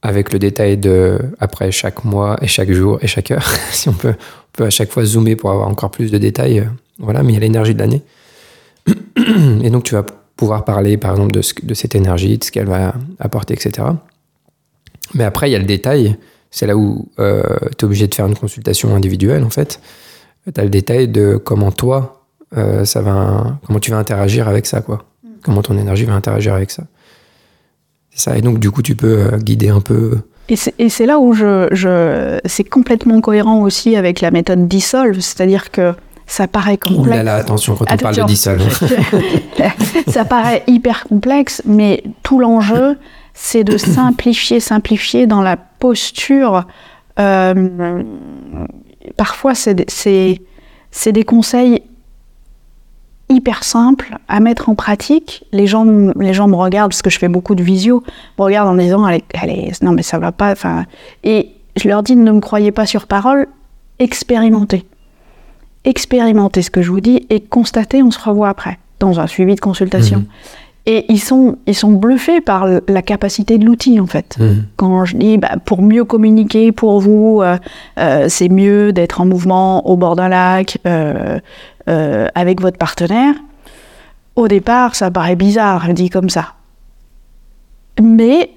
avec 0.02 0.32
le 0.32 0.38
détail 0.38 0.78
de, 0.78 1.18
après 1.38 1.70
chaque 1.70 2.04
mois 2.04 2.38
et 2.40 2.46
chaque 2.46 2.70
jour 2.72 2.98
et 3.02 3.08
chaque 3.08 3.30
heure, 3.30 3.46
si 3.72 3.88
on 3.88 3.92
peut, 3.92 4.14
on 4.14 4.52
peut 4.52 4.64
à 4.64 4.70
chaque 4.70 4.90
fois 4.90 5.04
zoomer 5.04 5.36
pour 5.36 5.50
avoir 5.50 5.68
encore 5.68 5.90
plus 5.90 6.10
de 6.10 6.18
détails, 6.18 6.66
voilà, 6.98 7.22
mais 7.22 7.32
il 7.32 7.34
y 7.34 7.38
a 7.38 7.40
l'énergie 7.40 7.74
de 7.74 7.80
l'année. 7.80 8.02
Et 9.62 9.70
donc 9.70 9.84
tu 9.84 9.94
vas 9.94 10.04
pouvoir 10.38 10.64
parler, 10.64 10.96
par 10.96 11.10
exemple, 11.10 11.32
de, 11.32 11.42
de 11.64 11.74
cette 11.74 11.94
énergie, 11.96 12.38
de 12.38 12.44
ce 12.44 12.52
qu'elle 12.52 12.68
va 12.68 12.94
apporter, 13.18 13.54
etc. 13.54 13.88
Mais 15.14 15.24
après, 15.24 15.50
il 15.50 15.52
y 15.52 15.56
a 15.56 15.58
le 15.58 15.64
détail. 15.64 16.16
C'est 16.50 16.66
là 16.66 16.76
où 16.76 17.08
euh, 17.18 17.42
tu 17.76 17.84
es 17.84 17.84
obligé 17.84 18.06
de 18.06 18.14
faire 18.14 18.26
une 18.26 18.36
consultation 18.36 18.94
individuelle, 18.94 19.42
en 19.44 19.50
fait. 19.50 19.80
Tu 20.44 20.58
as 20.58 20.64
le 20.64 20.70
détail 20.70 21.08
de 21.08 21.36
comment 21.36 21.72
toi, 21.72 22.24
euh, 22.56 22.84
ça 22.84 23.02
va, 23.02 23.58
comment 23.66 23.80
tu 23.80 23.90
vas 23.90 23.98
interagir 23.98 24.48
avec 24.48 24.64
ça, 24.64 24.80
quoi. 24.80 25.04
Comment 25.42 25.62
ton 25.62 25.76
énergie 25.76 26.04
va 26.04 26.14
interagir 26.14 26.54
avec 26.54 26.70
ça. 26.70 26.84
C'est 28.10 28.30
ça. 28.30 28.38
Et 28.38 28.40
donc, 28.40 28.60
du 28.60 28.70
coup, 28.70 28.82
tu 28.82 28.94
peux 28.94 29.18
euh, 29.18 29.38
guider 29.38 29.70
un 29.70 29.80
peu 29.80 30.18
Et 30.48 30.56
c'est 30.56 31.06
là 31.06 31.18
où 31.18 31.32
je, 31.32 31.66
je 31.72 32.38
c'est 32.44 32.64
complètement 32.64 33.20
cohérent 33.20 33.60
aussi 33.62 33.96
avec 33.96 34.20
la 34.20 34.30
méthode 34.30 34.68
Dissolve, 34.68 35.18
c'est-à-dire 35.18 35.72
que 35.72 35.94
ça 36.28 36.46
paraît 36.46 36.76
complexe. 36.76 37.20
Ouh 37.20 37.24
là 37.24 37.34
attention 37.34 37.74
quand 37.74 37.86
on 37.90 37.96
parle 37.96 38.14
de 38.14 38.22
Dissolve. 38.24 38.68
ça 40.08 40.24
paraît 40.24 40.62
hyper 40.66 41.04
complexe, 41.04 41.62
mais 41.64 42.04
tout 42.22 42.38
l'enjeu, 42.38 42.98
c'est 43.34 43.64
de 43.64 43.76
simplifier, 43.78 44.60
simplifier 44.60 45.26
dans 45.26 45.42
la 45.42 45.56
posture. 45.56 46.66
Euh, 47.18 48.02
parfois, 49.16 49.54
c'est 49.54 49.74
des 49.74 51.24
conseils 51.24 51.82
hyper 53.30 53.64
simples 53.64 54.16
à 54.28 54.40
mettre 54.40 54.68
en 54.68 54.74
pratique. 54.74 55.44
Les 55.52 55.66
gens, 55.66 55.84
les 56.18 56.34
gens 56.34 56.46
me 56.46 56.56
regardent, 56.56 56.90
parce 56.90 57.02
que 57.02 57.10
je 57.10 57.18
fais 57.18 57.28
beaucoup 57.28 57.54
de 57.54 57.62
visio, 57.62 58.02
me 58.38 58.44
regardent 58.44 58.68
en 58.68 58.74
disant, 58.74 59.04
allez, 59.04 59.72
non 59.80 59.92
mais 59.92 60.02
ça 60.02 60.18
va 60.18 60.32
pas. 60.32 60.54
Et 61.24 61.52
je 61.76 61.88
leur 61.88 62.02
dis, 62.02 62.16
ne 62.16 62.30
me 62.30 62.40
croyez 62.40 62.70
pas 62.70 62.84
sur 62.84 63.06
parole, 63.06 63.46
expérimentez. 63.98 64.84
Expérimentez 65.88 66.60
ce 66.60 66.70
que 66.70 66.82
je 66.82 66.90
vous 66.90 67.00
dis 67.00 67.26
et 67.30 67.40
constatez, 67.40 68.02
on 68.02 68.10
se 68.10 68.20
revoit 68.20 68.50
après, 68.50 68.78
dans 69.00 69.20
un 69.20 69.26
suivi 69.26 69.54
de 69.54 69.60
consultation. 69.60 70.18
Mmh. 70.18 70.26
Et 70.84 71.06
ils 71.08 71.18
sont, 71.18 71.56
ils 71.66 71.74
sont 71.74 71.92
bluffés 71.92 72.42
par 72.42 72.66
la 72.86 73.00
capacité 73.00 73.56
de 73.56 73.64
l'outil, 73.64 73.98
en 73.98 74.06
fait. 74.06 74.36
Mmh. 74.38 74.44
Quand 74.76 75.06
je 75.06 75.16
dis, 75.16 75.38
bah, 75.38 75.52
pour 75.64 75.80
mieux 75.80 76.04
communiquer 76.04 76.72
pour 76.72 77.00
vous, 77.00 77.40
euh, 77.40 77.56
euh, 77.98 78.26
c'est 78.28 78.50
mieux 78.50 78.92
d'être 78.92 79.22
en 79.22 79.24
mouvement 79.24 79.88
au 79.88 79.96
bord 79.96 80.14
d'un 80.14 80.28
lac 80.28 80.76
euh, 80.86 81.38
avec 81.86 82.60
votre 82.60 82.76
partenaire. 82.76 83.34
Au 84.36 84.46
départ, 84.46 84.94
ça 84.94 85.10
paraît 85.10 85.36
bizarre, 85.36 85.88
dit 85.94 86.10
comme 86.10 86.28
ça. 86.28 86.52
Mais 87.98 88.50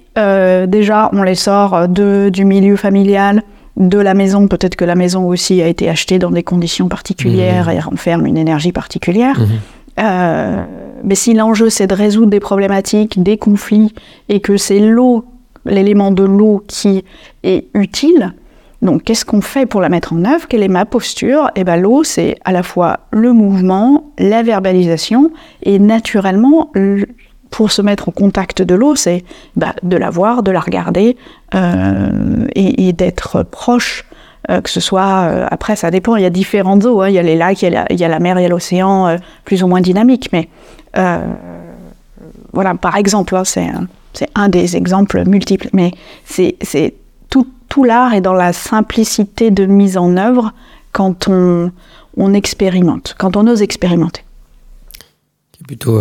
déjà, 0.66 1.08
on 1.14 1.22
les 1.22 1.34
sort 1.34 1.88
de, 1.88 2.28
du 2.30 2.44
milieu 2.44 2.76
familial, 2.76 3.42
de 3.76 3.98
la 3.98 4.14
maison. 4.14 4.48
Peut-être 4.48 4.76
que 4.76 4.84
la 4.84 4.94
maison 4.94 5.26
aussi 5.26 5.62
a 5.62 5.66
été 5.66 5.88
achetée 5.88 6.18
dans 6.18 6.30
des 6.30 6.42
conditions 6.42 6.88
particulières 6.88 7.68
mmh. 7.68 7.72
et 7.72 7.80
renferme 7.80 8.26
une 8.26 8.36
énergie 8.36 8.72
particulière. 8.72 9.40
Euh, 10.00 10.64
mais 11.04 11.14
si 11.14 11.34
l'enjeu 11.34 11.68
c'est 11.68 11.86
de 11.86 11.94
résoudre 11.94 12.30
des 12.30 12.40
problématiques, 12.40 13.22
des 13.22 13.36
conflits, 13.36 13.92
et 14.28 14.40
que 14.40 14.56
c'est 14.56 14.80
l'eau, 14.80 15.24
l'élément 15.66 16.10
de 16.10 16.22
l'eau 16.22 16.64
qui 16.66 17.04
est 17.42 17.66
utile, 17.74 18.32
donc 18.80 19.04
qu'est-ce 19.04 19.24
qu'on 19.24 19.42
fait 19.42 19.66
pour 19.66 19.80
la 19.80 19.88
mettre 19.88 20.12
en 20.12 20.24
œuvre? 20.24 20.48
Quelle 20.48 20.62
est 20.62 20.68
ma 20.68 20.86
posture? 20.86 21.50
Eh 21.56 21.64
ben 21.64 21.76
l'eau 21.76 22.04
c'est 22.04 22.36
à 22.44 22.52
la 22.52 22.62
fois 22.62 23.00
le 23.10 23.32
mouvement, 23.32 24.12
la 24.18 24.42
verbalisation, 24.42 25.30
et 25.62 25.78
naturellement 25.78 26.70
pour 27.52 27.70
se 27.70 27.82
mettre 27.82 28.08
au 28.08 28.10
contact 28.10 28.62
de 28.62 28.74
l'eau, 28.74 28.96
c'est 28.96 29.24
bah, 29.56 29.74
de 29.82 29.96
la 29.96 30.10
voir, 30.10 30.42
de 30.42 30.50
la 30.50 30.58
regarder 30.58 31.16
euh, 31.54 32.46
et, 32.56 32.92
d'être 32.94 33.44
proche 33.44 34.06
euh, 34.50 34.60
que 34.60 34.70
ce 34.70 34.80
soit, 34.80 35.28
euh, 35.28 35.46
après 35.50 35.76
ça 35.76 35.90
dépend, 35.92 36.16
il 36.16 36.22
y 36.22 36.26
a 36.26 36.30
différentes 36.30 36.84
eaux, 36.84 37.02
hein. 37.02 37.08
il 37.08 37.14
y 37.14 37.18
a 37.18 37.22
les 37.22 37.36
lacs, 37.36 37.62
il 37.62 37.72
y 37.72 38.04
a 38.04 38.08
la, 38.08 38.18
mer, 38.18 38.40
il 38.40 38.42
y 38.42 38.46
a 38.46 38.48
l'océan, 38.48 39.16
plus 39.44 39.62
ou 39.62 39.68
moins 39.68 39.82
dynamique, 39.82 40.30
mais 40.32 40.48
voilà, 42.52 42.74
par 42.74 42.96
exemple, 42.96 43.36
hein, 43.36 43.44
c'est 43.44 44.28
un, 44.34 44.48
des 44.48 44.76
exemples 44.76 45.24
multiples, 45.26 45.68
mais 45.74 45.92
c'est 46.24 46.94
tout, 47.28 47.46
tout 47.68 47.84
l'art 47.84 48.14
est 48.14 48.22
dans 48.22 48.32
la 48.32 48.54
simplicité 48.54 49.50
de 49.50 49.66
mise 49.66 49.98
en 49.98 50.16
œuvre 50.16 50.52
quand 50.92 51.28
on, 51.28 51.70
on 52.16 52.32
expérimente, 52.32 53.14
quand 53.18 53.36
on 53.36 53.46
ose 53.46 53.60
expérimenter. 53.60 54.24
C'est 55.56 55.66
plutôt 55.66 56.00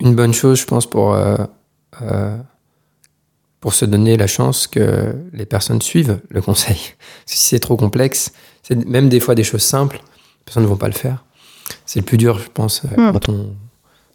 une 0.00 0.14
bonne 0.14 0.34
chose, 0.34 0.60
je 0.60 0.66
pense, 0.66 0.88
pour 0.88 1.16
pour 3.66 3.74
se 3.74 3.84
donner 3.84 4.16
la 4.16 4.28
chance 4.28 4.68
que 4.68 5.12
les 5.32 5.44
personnes 5.44 5.82
suivent 5.82 6.20
le 6.28 6.40
conseil. 6.40 6.78
si 7.26 7.38
c'est 7.38 7.58
trop 7.58 7.76
complexe, 7.76 8.32
c'est 8.62 8.76
même 8.86 9.08
des 9.08 9.18
fois 9.18 9.34
des 9.34 9.42
choses 9.42 9.62
simples, 9.62 9.96
les 9.96 10.44
personnes 10.44 10.62
ne 10.62 10.68
vont 10.68 10.76
pas 10.76 10.86
le 10.86 10.94
faire. 10.94 11.24
C'est 11.84 11.98
le 11.98 12.04
plus 12.04 12.16
dur, 12.16 12.38
je 12.38 12.48
pense, 12.48 12.82
euh, 12.84 13.10
hmm. 13.10 13.12
quand 13.12 13.28
on 13.28 13.56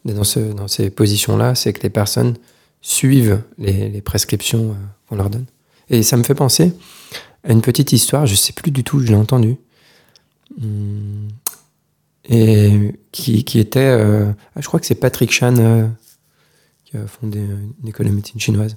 est 0.07 0.13
dans, 0.13 0.23
ce, 0.23 0.39
dans 0.39 0.69
ces 0.69 0.89
positions-là, 0.89 1.53
c'est 1.55 1.73
que 1.73 1.83
les 1.83 1.89
personnes 1.89 2.37
suivent 2.81 3.41
les, 3.57 4.01
prescriptions 4.01 4.69
euh, 4.69 4.75
qu'on 5.09 5.17
leur 5.17 5.29
donne. 5.29 5.47
Et 5.89 6.01
ça 6.01 6.15
me 6.15 6.23
fait 6.23 6.33
penser 6.33 6.73
à 7.43 7.51
une 7.51 7.61
petite 7.61 7.91
histoire, 7.91 8.25
je 8.27 8.31
ne 8.31 8.37
sais 8.37 8.53
plus 8.53 8.71
du 8.71 8.85
tout, 8.85 9.01
je 9.01 9.07
l'ai 9.07 9.15
entendue, 9.15 9.57
hmm. 10.57 11.27
Et 12.25 12.93
qui, 13.11 13.43
qui 13.43 13.59
était, 13.59 13.79
euh, 13.79 14.31
je 14.57 14.67
crois 14.67 14.79
que 14.79 14.85
c'est 14.85 14.95
Patrick 14.95 15.31
Chan 15.31 15.89
qui 16.85 16.97
a 16.97 17.07
fondé 17.07 17.39
une 17.81 17.87
école 17.87 18.07
de 18.07 18.11
médecine 18.11 18.39
chinoise. 18.39 18.75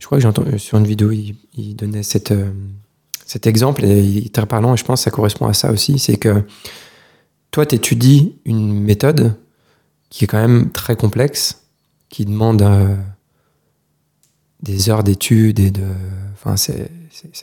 Je 0.00 0.06
crois 0.06 0.18
que 0.18 0.22
j'entends 0.22 0.44
euh, 0.46 0.58
sur 0.58 0.78
une 0.78 0.86
vidéo, 0.86 1.12
il, 1.12 1.76
donnait 1.76 2.02
cette, 2.02 2.32
euh, 2.32 2.50
cet 3.26 3.46
exemple 3.46 3.84
et 3.84 4.00
il 4.00 4.26
est 4.26 4.34
très 4.34 4.46
parlant 4.46 4.74
et 4.74 4.76
je 4.76 4.84
pense 4.84 5.00
que 5.00 5.04
ça 5.04 5.10
correspond 5.10 5.46
à 5.46 5.52
ça 5.52 5.70
aussi. 5.70 5.98
C'est 5.98 6.16
que 6.16 6.42
toi, 7.50 7.66
tu 7.66 7.76
étudies 7.76 8.34
une 8.44 8.72
méthode 8.72 9.34
qui 10.08 10.24
est 10.24 10.26
quand 10.26 10.40
même 10.40 10.70
très 10.70 10.96
complexe, 10.96 11.64
qui 12.08 12.24
demande 12.24 12.62
euh, 12.62 12.96
des 14.62 14.88
heures 14.88 15.04
d'études 15.04 15.60
et 15.60 15.70
de. 15.70 15.84
Enfin, 16.32 16.56
c'est 16.56 16.90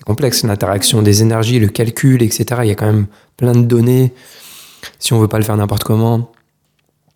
complexe 0.03 0.43
l'interaction 0.43 1.03
des 1.03 1.21
énergies, 1.21 1.59
le 1.59 1.67
calcul, 1.67 2.23
etc. 2.23 2.61
Il 2.63 2.69
y 2.69 2.71
a 2.71 2.75
quand 2.75 2.91
même 2.91 3.05
plein 3.37 3.53
de 3.53 3.61
données. 3.61 4.13
Si 4.99 5.13
on 5.13 5.19
veut 5.19 5.27
pas 5.27 5.37
le 5.37 5.43
faire 5.43 5.57
n'importe 5.57 5.83
comment, 5.83 6.31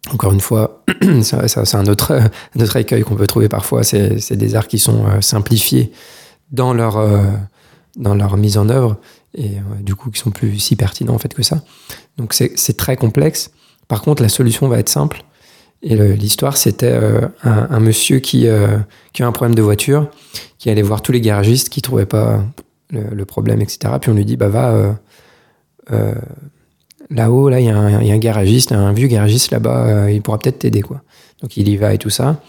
encore 0.10 0.34
une 0.34 0.40
fois, 0.40 0.84
c'est 1.22 1.76
un 1.76 1.86
autre, 1.88 2.20
autre 2.60 2.76
écueil 2.76 3.04
qu'on 3.04 3.16
peut 3.16 3.28
trouver 3.28 3.50
parfois. 3.50 3.84
C'est 3.84 4.36
des 4.36 4.56
arts 4.56 4.68
qui 4.68 4.80
sont 4.80 5.06
euh, 5.06 5.22
simplifiés 5.22 5.92
dans 6.52 6.74
leur, 6.74 6.98
euh, 6.98 7.24
dans 7.96 8.16
leur 8.16 8.38
mise 8.38 8.58
en 8.58 8.70
œuvre 8.70 8.98
et 9.34 9.60
du 9.80 9.96
coup 9.96 10.12
qui 10.12 10.20
sont 10.20 10.32
plus 10.32 10.60
si 10.60 10.76
pertinents 10.76 11.14
en 11.14 11.18
fait 11.18 11.34
que 11.34 11.42
ça. 11.42 11.64
Donc 12.18 12.34
c'est 12.34 12.78
très 12.78 12.98
complexe. 12.98 13.52
Par 13.88 14.02
contre, 14.02 14.22
la 14.22 14.28
solution 14.28 14.68
va 14.68 14.78
être 14.80 14.90
simple. 14.90 15.24
Et 15.84 15.96
l'histoire, 15.96 16.58
c'était 16.58 16.92
euh, 16.92 17.22
un, 17.44 17.80
monsieur 17.80 18.20
qui, 18.20 18.46
qui 19.14 19.24
a 19.24 19.28
un 19.28 19.32
problème 19.32 19.56
de 19.56 19.62
voiture, 19.62 20.10
qui 20.60 20.70
allait 20.70 20.82
voir 20.82 21.02
tous 21.02 21.14
les 21.14 21.22
garagistes 21.22 21.70
qui 21.70 21.82
trouvaient 21.82 22.06
pas 22.06 22.44
le, 22.90 23.24
problème, 23.24 23.62
etc. 23.62 23.94
Puis 24.02 24.12
on 24.12 24.16
lui 24.16 24.26
dit, 24.26 24.36
bah 24.36 24.50
va 24.50 24.98
là-haut, 27.12 27.50
là, 27.50 27.60
il 27.60 27.66
y, 27.66 27.70
a 27.70 27.76
un 27.78 28.18
garagiste, 28.18 28.72
un 28.72 28.94
vieux 28.94 29.08
garagiste 29.08 29.52
là-bas, 29.52 29.86
euh, 29.86 30.12
il 30.12 30.22
pourra 30.22 30.40
peut-être 30.40 30.60
t'aider, 30.60 30.82
quoi. 30.82 31.02
Donc 31.42 31.58
il 31.58 31.68
y 31.68 31.78
va 31.78 31.94
et 31.94 31.98
tout 31.98 32.10
ça. 32.10 32.42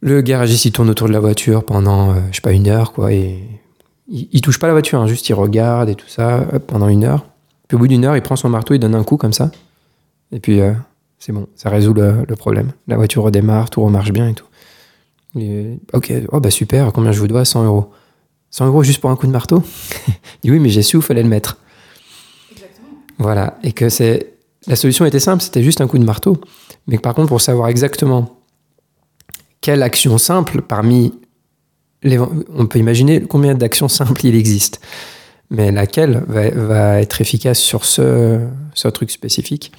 Le 0.00 0.22
garagiste, 0.22 0.64
il 0.64 0.72
tourne 0.72 0.88
autour 0.88 1.08
de 1.08 1.12
la 1.12 1.20
voiture 1.20 1.64
pendant, 1.64 2.10
euh, 2.10 2.14
je 2.30 2.36
sais 2.36 2.42
pas, 2.42 2.52
une 2.52 2.68
heure, 2.68 2.92
quoi, 2.92 3.12
et 3.12 3.38
il, 4.08 4.40
touche 4.40 4.58
pas 4.58 4.66
la 4.66 4.72
voiture, 4.72 5.00
hein, 5.00 5.06
juste 5.06 5.28
il 5.28 5.34
regarde 5.34 5.88
et 5.88 5.94
tout 5.94 6.08
ça 6.08 6.46
pendant 6.66 6.88
une 6.88 7.04
heure. 7.04 7.26
Puis 7.68 7.76
au 7.76 7.78
bout 7.78 7.88
d'une 7.88 8.04
heure, 8.04 8.16
il 8.16 8.22
prend 8.22 8.36
son 8.36 8.48
marteau, 8.48 8.74
il 8.74 8.78
donne 8.78 8.94
un 8.94 9.04
coup 9.04 9.16
comme 9.16 9.32
ça, 9.32 9.50
et 10.32 10.40
puis 10.40 10.60
euh, 10.60 10.72
c'est 11.18 11.32
bon, 11.32 11.46
ça 11.54 11.70
résout 11.70 11.94
le, 11.94 12.24
problème. 12.36 12.72
La 12.88 12.96
voiture 12.96 13.22
redémarre, 13.22 13.70
tout 13.70 13.82
remarche 13.82 14.12
bien 14.12 14.28
et 14.28 14.34
tout. 14.34 14.46
ok, 15.92 16.12
oh 16.32 16.40
bah 16.40 16.50
super, 16.50 16.92
combien 16.92 17.12
je 17.12 17.20
vous 17.20 17.28
dois? 17.28 17.44
100 17.44 17.64
euros. 17.64 17.92
100 18.50 18.66
euros 18.66 18.82
juste 18.82 19.00
pour 19.00 19.10
un 19.10 19.16
coup 19.16 19.28
de 19.28 19.32
marteau? 19.32 19.62
Il 20.08 20.14
dit 20.42 20.50
oui, 20.50 20.58
mais 20.58 20.70
j'ai 20.70 20.82
su 20.82 20.96
où 20.96 21.02
fallait 21.02 21.22
le 21.22 21.28
mettre. 21.28 21.58
Voilà, 23.20 23.58
et 23.62 23.72
que 23.72 23.90
c'est 23.90 24.30
la 24.66 24.76
solution 24.76 25.04
était 25.04 25.20
simple, 25.20 25.42
c'était 25.42 25.62
juste 25.62 25.80
un 25.80 25.86
coup 25.86 25.98
de 25.98 26.04
marteau. 26.04 26.38
Mais 26.86 26.98
par 26.98 27.14
contre, 27.14 27.28
pour 27.28 27.40
savoir 27.40 27.68
exactement 27.68 28.38
quelle 29.60 29.82
action 29.82 30.16
simple 30.18 30.62
parmi 30.62 31.14
les, 32.02 32.18
on 32.18 32.66
peut 32.66 32.78
imaginer 32.78 33.20
combien 33.20 33.54
d'actions 33.54 33.88
simples 33.88 34.24
il 34.24 34.34
existe, 34.34 34.80
mais 35.50 35.70
laquelle 35.70 36.22
va, 36.28 37.00
être 37.00 37.20
efficace 37.20 37.58
sur 37.58 37.84
ce, 37.84 38.40
truc 38.92 39.10
spécifique. 39.10 39.72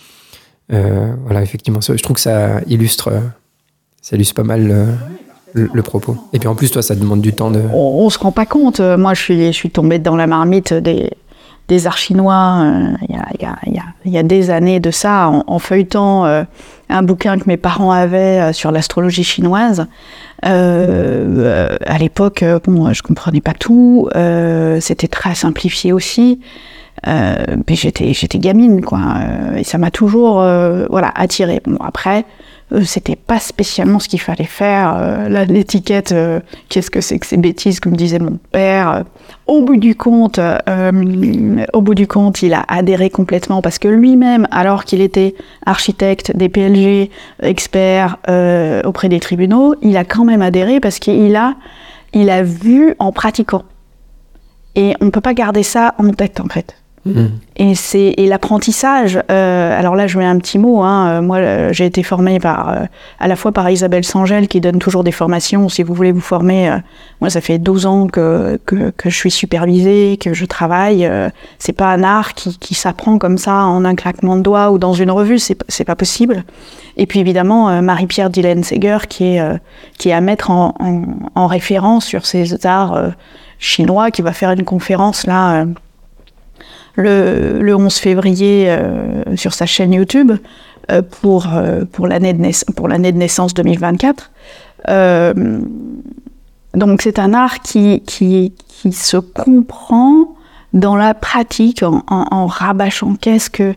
Euh, 0.71 1.13
voilà, 1.25 1.41
effectivement, 1.41 1.82
je 1.82 2.01
trouve 2.01 2.15
que 2.15 2.21
ça 2.21 2.62
illustre, 2.67 3.12
ça 4.01 4.15
illustre 4.15 4.36
pas 4.36 4.43
mal 4.43 4.97
le, 5.54 5.82
propos. 5.82 6.15
Et 6.34 6.39
puis 6.39 6.47
en 6.47 6.56
plus, 6.56 6.69
toi, 6.69 6.84
ça 6.84 6.95
demande 6.95 7.21
du 7.21 7.34
temps 7.34 7.49
de. 7.49 7.62
On, 7.73 8.06
on 8.06 8.10
se 8.12 8.19
rend 8.19 8.32
pas 8.32 8.45
compte. 8.45 8.80
Moi, 8.80 9.15
je 9.15 9.21
suis, 9.21 9.47
je 9.47 9.58
suis 9.58 9.69
dans 9.69 10.15
la 10.15 10.27
marmite 10.27 10.73
des, 10.73 11.10
des 11.71 11.88
arts 11.88 11.97
chinois 11.97 12.63
euh, 12.65 12.93
il 14.03 14.12
y, 14.12 14.17
a, 14.17 14.23
des 14.23 14.49
années 14.49 14.81
de 14.81 14.91
ça, 14.91 15.29
en, 15.29 15.60
feuilletant 15.60 16.25
euh, 16.25 16.43
un 16.89 17.01
bouquin 17.01 17.39
que 17.39 17.45
mes 17.47 17.55
parents 17.55 17.91
avaient 17.91 18.41
euh, 18.41 18.51
sur 18.51 18.71
l'astrologie 18.71 19.23
chinoise. 19.23 19.88
à 20.43 21.97
l'époque, 21.97 22.43
bon, 22.65 22.91
je 22.91 23.01
comprenais 23.01 23.39
pas 23.39 23.53
tout, 23.53 24.10
c'était 24.81 25.07
très 25.07 25.34
simplifié 25.36 25.93
aussi. 25.93 26.41
mais 27.07 27.75
j'étais 27.81 28.13
j'étais 28.13 28.39
gamine 28.39 28.81
quoi 28.81 29.01
et 29.55 29.63
ça 29.63 29.77
m'a 29.77 29.91
toujours 29.91 30.36
voilà 30.95 31.12
attiré 31.15 31.62
bon 31.65 31.77
après 31.79 32.19
euh, 32.19 32.23
c'était 32.84 33.15
pas 33.15 33.39
spécialement 33.39 33.99
ce 33.99 34.07
qu'il 34.07 34.21
fallait 34.21 34.43
faire. 34.43 34.95
Euh, 34.97 35.45
l'étiquette, 35.45 36.12
euh, 36.12 36.39
qu'est-ce 36.69 36.89
que 36.89 37.01
c'est 37.01 37.19
que 37.19 37.25
ces 37.25 37.38
bêtises, 37.38 37.79
comme 37.79 37.95
disait 37.95 38.19
mon 38.19 38.38
père. 38.51 39.03
Au 39.47 39.62
bout 39.63 39.77
du 39.77 39.95
compte, 39.95 40.39
au 41.73 41.81
bout 41.81 41.95
du 41.95 42.07
compte, 42.07 42.41
il 42.41 42.53
a 42.53 42.63
adhéré 42.67 43.10
complètement 43.10 43.62
parce 43.62 43.79
que 43.79 43.88
lui-même, 43.88 44.47
alors 44.51 44.86
qu'il 44.86 45.01
était 45.01 45.36
architecte 45.65 46.36
des 46.36 46.47
PLG, 46.47 47.10
expert 47.41 48.17
auprès 48.86 49.10
des 49.10 49.19
tribunaux, 49.19 49.75
il 49.81 49.97
a 49.97 50.05
quand 50.05 50.23
même 50.23 50.41
adhéré 50.41 50.79
parce 50.79 50.99
qu'il 50.99 51.36
a 51.36 51.55
il 52.13 52.29
a 52.29 52.43
vu 52.43 52.95
en 52.99 53.12
pratiquant. 53.12 53.63
Et 54.75 54.95
on 55.01 55.05
ne 55.05 55.10
peut 55.10 55.21
pas 55.21 55.34
garder 55.34 55.63
ça 55.63 55.95
en 55.97 56.12
tête, 56.12 56.39
en 56.39 56.47
fait. 56.47 56.80
Et 57.55 57.73
c'est 57.73 58.13
et 58.17 58.27
l'apprentissage. 58.27 59.19
Euh, 59.31 59.79
alors 59.79 59.95
là, 59.95 60.05
je 60.05 60.19
mets 60.19 60.25
un 60.25 60.37
petit 60.37 60.59
mot. 60.59 60.81
Hein, 60.83 61.09
euh, 61.09 61.21
moi, 61.21 61.37
euh, 61.37 61.73
j'ai 61.73 61.85
été 61.85 62.03
formée 62.03 62.39
par 62.39 62.87
à 63.19 63.27
la 63.27 63.35
fois 63.35 63.51
par 63.51 63.69
Isabelle 63.69 64.03
Sangel 64.03 64.47
qui 64.47 64.61
donne 64.61 64.77
toujours 64.77 65.03
des 65.03 65.11
formations. 65.11 65.67
Si 65.67 65.81
vous 65.81 65.93
voulez 65.93 66.11
vous 66.11 66.21
former, 66.21 66.77
moi, 67.19 67.29
ça 67.29 67.41
fait 67.41 67.57
12 67.57 67.85
ans 67.87 68.07
que, 68.07 68.59
que, 68.65 68.91
que 68.91 69.09
je 69.09 69.15
suis 69.15 69.31
supervisée, 69.31 70.17
que 70.19 70.33
je 70.33 70.45
travaille. 70.45 71.09
c'est 71.57 71.73
pas 71.73 71.91
un 71.91 72.03
art 72.03 72.33
qui, 72.33 72.57
qui 72.59 72.75
s'apprend 72.75 73.17
comme 73.17 73.37
ça 73.37 73.63
en 73.65 73.83
un 73.83 73.95
claquement 73.95 74.35
de 74.37 74.41
doigts 74.41 74.71
ou 74.71 74.77
dans 74.77 74.93
une 74.93 75.11
revue. 75.11 75.39
C'est 75.39 75.57
c'est 75.67 75.85
pas 75.85 75.95
possible. 75.95 76.43
Et 76.97 77.07
puis 77.07 77.19
évidemment, 77.19 77.81
Marie-Pierre 77.81 78.29
Dylan 78.29 78.63
Seger 78.63 78.99
qui 79.09 79.35
est 79.35 79.59
qui 79.97 80.09
est 80.09 80.13
à 80.13 80.21
mettre 80.21 80.51
en, 80.51 80.75
en, 80.79 81.03
en 81.33 81.47
référence 81.47 82.05
sur 82.05 82.25
ces 82.27 82.65
arts 82.65 83.11
chinois, 83.57 84.11
qui 84.11 84.21
va 84.21 84.33
faire 84.33 84.51
une 84.51 84.65
conférence 84.65 85.25
là 85.25 85.65
le, 86.95 87.73
11 87.75 87.95
février 87.95 88.65
euh, 88.69 89.36
sur 89.36 89.54
sa 89.54 89.65
chaîne 89.65 89.93
YouTube 89.93 90.34
euh, 90.91 91.01
pour, 91.21 91.47
euh, 91.54 91.86
pour 91.91 92.08
l'année 92.08 92.34
de, 92.34 92.41
de 92.41 93.17
naissance 93.17 93.54
2024. 93.54 94.32
donc 96.73 97.01
c'est 97.01 97.19
un 97.19 97.34
art 97.34 97.60
qui, 97.60 98.01
qui, 98.01 98.54
qui, 98.67 98.91
se 98.93 99.17
comprend 99.17 100.36
dans 100.73 100.95
la 100.95 101.13
pratique 101.13 101.84
en, 101.84 102.04
en, 102.08 102.45
rabâchant 102.47 103.15
qu'est-ce 103.19 103.49
que 103.49 103.73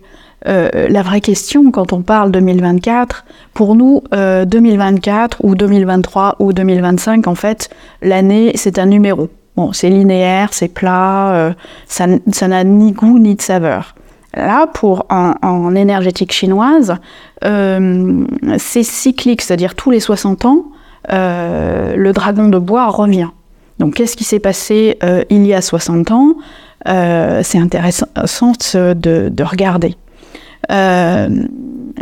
la 0.46 1.03
vraie 1.03 1.22
question 1.22 1.70
quand 1.70 1.94
on 1.94 2.03
parle 2.03 2.31
2024, 2.31 3.24
pour 3.55 3.74
nous, 3.74 4.03
2024 4.12 5.42
ou 5.42 5.55
2023 5.55 6.37
ou 6.38 6.53
2025, 6.53 7.27
en 7.27 7.35
fait, 7.35 7.70
l'année, 8.03 8.53
c'est 8.55 8.79
un 8.79 8.85
numéro. 8.85 9.31
Bon, 9.56 9.72
c'est 9.72 9.88
linéaire, 9.88 10.48
c'est 10.52 10.68
plat, 10.68 11.32
euh, 11.34 11.52
ça, 11.86 12.06
n'a 12.48 12.64
ni 12.64 12.92
goût 12.92 13.18
ni 13.20 13.36
de 13.36 13.42
saveur. 13.42 13.94
Là, 14.34 14.66
pour 14.66 15.06
en, 15.10 15.74
énergétique 15.76 16.32
chinoise, 16.32 16.96
euh, 17.44 18.24
c'est 18.58 18.82
cyclique, 18.82 19.42
c'est-à-dire 19.42 19.76
tous 19.76 19.92
les 19.92 20.00
60 20.00 20.44
ans, 20.44 20.64
euh, 21.12 21.94
le 21.94 22.12
dragon 22.12 22.48
de 22.48 22.58
bois 22.58 22.88
revient. 22.88 23.28
Donc, 23.78 23.94
qu'est-ce 23.94 24.16
qui 24.16 24.24
s'est 24.24 24.40
passé 24.40 24.98
il 25.30 25.46
y 25.46 25.54
a 25.54 25.60
60 25.60 26.10
ans? 26.10 26.34
C'est 26.84 27.58
intéressant 27.58 28.06
de, 28.74 29.28
de 29.28 29.44
regarder. 29.44 29.96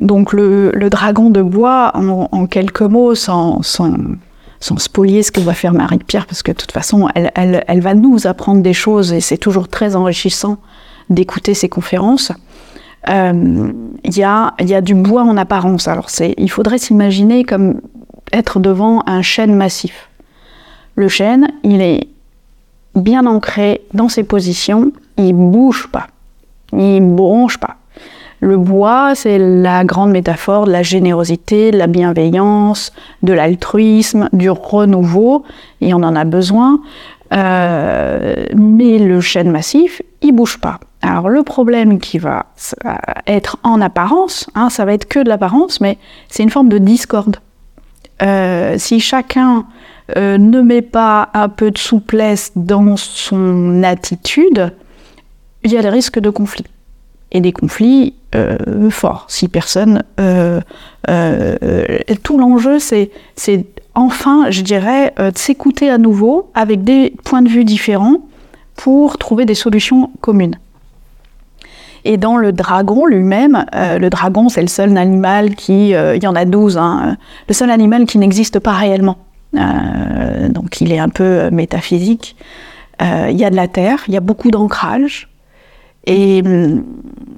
donc, 0.00 0.32
le, 0.32 0.88
dragon 0.88 1.28
de 1.28 1.42
bois, 1.42 1.92
en, 1.94 2.46
quelques 2.46 2.80
mots, 2.80 3.14
sans, 3.14 3.60
sans 3.62 3.92
sans 4.62 4.78
spolier 4.78 5.24
ce 5.24 5.32
que 5.32 5.40
va 5.40 5.54
faire 5.54 5.74
Marie-Pierre, 5.74 6.26
parce 6.26 6.42
que 6.42 6.52
de 6.52 6.56
toute 6.56 6.70
façon, 6.70 7.08
elle, 7.14 7.80
va 7.80 7.94
nous 7.94 8.28
apprendre 8.28 8.62
des 8.62 8.72
choses 8.72 9.12
et 9.12 9.20
c'est 9.20 9.36
toujours 9.36 9.66
très 9.66 9.96
enrichissant 9.96 10.58
d'écouter 11.10 11.52
ses 11.52 11.68
conférences. 11.68 12.30
Euh, 13.08 13.72
il 14.04 14.16
y, 14.16 14.22
a, 14.22 14.80
du 14.80 14.94
bois 14.94 15.22
en 15.22 15.36
apparence. 15.36 15.88
Alors, 15.88 16.08
il 16.20 16.50
faudrait 16.50 16.78
s'imaginer 16.78 17.42
comme 17.42 17.80
être 18.32 18.60
devant 18.60 19.02
un 19.06 19.20
chêne 19.20 19.56
massif. 19.56 20.08
Le 20.94 21.08
chêne, 21.08 21.48
il 21.64 21.80
est 21.80 22.06
bien 22.94 23.26
ancré 23.26 23.80
dans 23.94 24.08
ses 24.08 24.22
positions, 24.22 24.92
il 25.16 25.32
bouge 25.32 25.88
pas, 25.90 26.06
il 26.72 27.00
bronche 27.00 27.58
pas. 27.58 27.78
Le 28.42 28.56
bois, 28.56 29.14
c'est 29.14 29.38
la 29.38 29.84
grande 29.84 30.10
métaphore 30.10 30.66
de 30.66 30.72
la 30.72 30.82
générosité, 30.82 31.70
de 31.70 31.78
la 31.78 31.86
bienveillance, 31.86 32.92
de 33.22 33.32
l'altruisme, 33.32 34.28
du 34.32 34.50
renouveau, 34.50 35.44
et 35.80 35.94
on 35.94 35.98
en 35.98 36.16
a 36.16 36.24
besoin. 36.24 36.80
Euh, 37.32 38.44
mais 38.56 38.98
le 38.98 39.20
chêne 39.20 39.52
massif, 39.52 40.02
il 40.22 40.32
bouge 40.32 40.58
pas. 40.58 40.80
Alors 41.02 41.28
le 41.28 41.44
problème 41.44 42.00
qui 42.00 42.18
va 42.18 42.46
être 43.28 43.58
en 43.62 43.80
apparence, 43.80 44.50
hein, 44.56 44.70
ça 44.70 44.84
va 44.84 44.92
être 44.92 45.06
que 45.06 45.20
de 45.20 45.28
l'apparence, 45.28 45.80
mais 45.80 45.96
c'est 46.28 46.42
une 46.42 46.50
forme 46.50 46.68
de 46.68 46.78
discorde. 46.78 47.36
Euh, 48.22 48.74
si 48.76 48.98
chacun 48.98 49.66
euh, 50.16 50.36
ne 50.36 50.62
met 50.62 50.82
pas 50.82 51.28
un 51.32 51.48
peu 51.48 51.70
de 51.70 51.78
souplesse 51.78 52.50
dans 52.56 52.96
son 52.96 53.84
attitude, 53.84 54.72
il 55.62 55.70
y 55.70 55.78
a 55.78 55.82
des 55.82 55.90
risques 55.90 56.18
de 56.18 56.30
conflit 56.30 56.66
et 57.32 57.40
des 57.40 57.52
conflits 57.52 58.14
euh, 58.34 58.90
forts. 58.90 59.24
Si 59.28 59.48
personne, 59.48 60.04
euh, 60.20 60.60
euh, 61.10 61.56
tout 62.22 62.38
l'enjeu, 62.38 62.78
c'est, 62.78 63.10
enfin, 63.94 64.50
je 64.50 64.62
dirais, 64.62 65.12
de 65.18 65.36
s'écouter 65.36 65.90
à 65.90 65.98
nouveau 65.98 66.50
avec 66.54 66.84
des 66.84 67.14
points 67.24 67.42
de 67.42 67.48
vue 67.48 67.64
différents 67.64 68.18
pour 68.76 69.18
trouver 69.18 69.44
des 69.44 69.54
solutions 69.54 70.10
communes. 70.20 70.56
Et 72.04 72.16
dans 72.16 72.36
le 72.36 72.52
dragon 72.52 73.06
lui-même, 73.06 73.64
le 73.72 74.08
dragon, 74.08 74.48
c'est 74.48 74.62
le 74.62 74.68
seul 74.68 74.96
animal 74.96 75.54
qui, 75.54 75.90
il 75.90 76.22
y 76.22 76.26
en 76.26 76.34
a 76.34 76.44
12, 76.44 76.76
hein, 76.76 77.16
le 77.48 77.54
seul 77.54 77.70
animal 77.70 78.06
qui 78.06 78.18
n'existe 78.18 78.58
pas 78.58 78.72
réellement. 78.72 79.18
donc 79.52 80.80
il 80.80 80.90
est 80.90 80.98
un 80.98 81.10
peu 81.10 81.48
métaphysique. 81.50 82.34
Il 83.00 83.36
y 83.36 83.44
a 83.44 83.50
de 83.50 83.56
la 83.56 83.68
terre, 83.68 84.02
il 84.08 84.14
y 84.14 84.16
a 84.16 84.20
beaucoup 84.20 84.50
d'ancrage, 84.50 85.31
et 86.06 86.42
hum, 86.44 86.84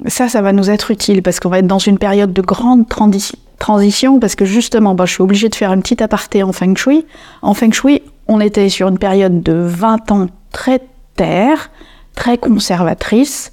ça, 0.06 0.28
ça 0.28 0.42
va 0.42 0.52
nous 0.52 0.70
être 0.70 0.90
utile 0.90 1.22
parce 1.22 1.40
qu'on 1.40 1.48
va 1.48 1.58
être 1.58 1.66
dans 1.66 1.78
une 1.78 1.98
période 1.98 2.32
de 2.32 2.42
grande 2.42 2.88
transition 2.88 4.20
parce 4.20 4.34
que 4.34 4.44
justement, 4.44 4.94
bah, 4.94 5.06
je 5.06 5.12
suis 5.12 5.22
obligée 5.22 5.48
de 5.48 5.54
faire 5.54 5.72
une 5.72 5.80
petite 5.82 6.02
aparté 6.02 6.42
en 6.42 6.52
Feng 6.52 6.76
Shui. 6.76 7.06
En 7.42 7.54
Feng 7.54 7.72
Shui, 7.72 8.02
on 8.28 8.40
était 8.40 8.68
sur 8.68 8.88
une 8.88 8.98
période 8.98 9.42
de 9.42 9.54
20 9.54 10.12
ans 10.12 10.26
très 10.52 10.80
terre, 11.16 11.70
très 12.14 12.38
conservatrice, 12.38 13.52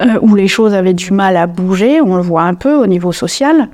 euh, 0.00 0.18
où 0.22 0.34
les 0.34 0.48
choses 0.48 0.74
avaient 0.74 0.94
du 0.94 1.12
mal 1.12 1.36
à 1.36 1.46
bouger, 1.46 2.00
on 2.00 2.16
le 2.16 2.22
voit 2.22 2.42
un 2.42 2.54
peu 2.54 2.74
au 2.74 2.86
niveau 2.86 3.12
social. 3.12 3.68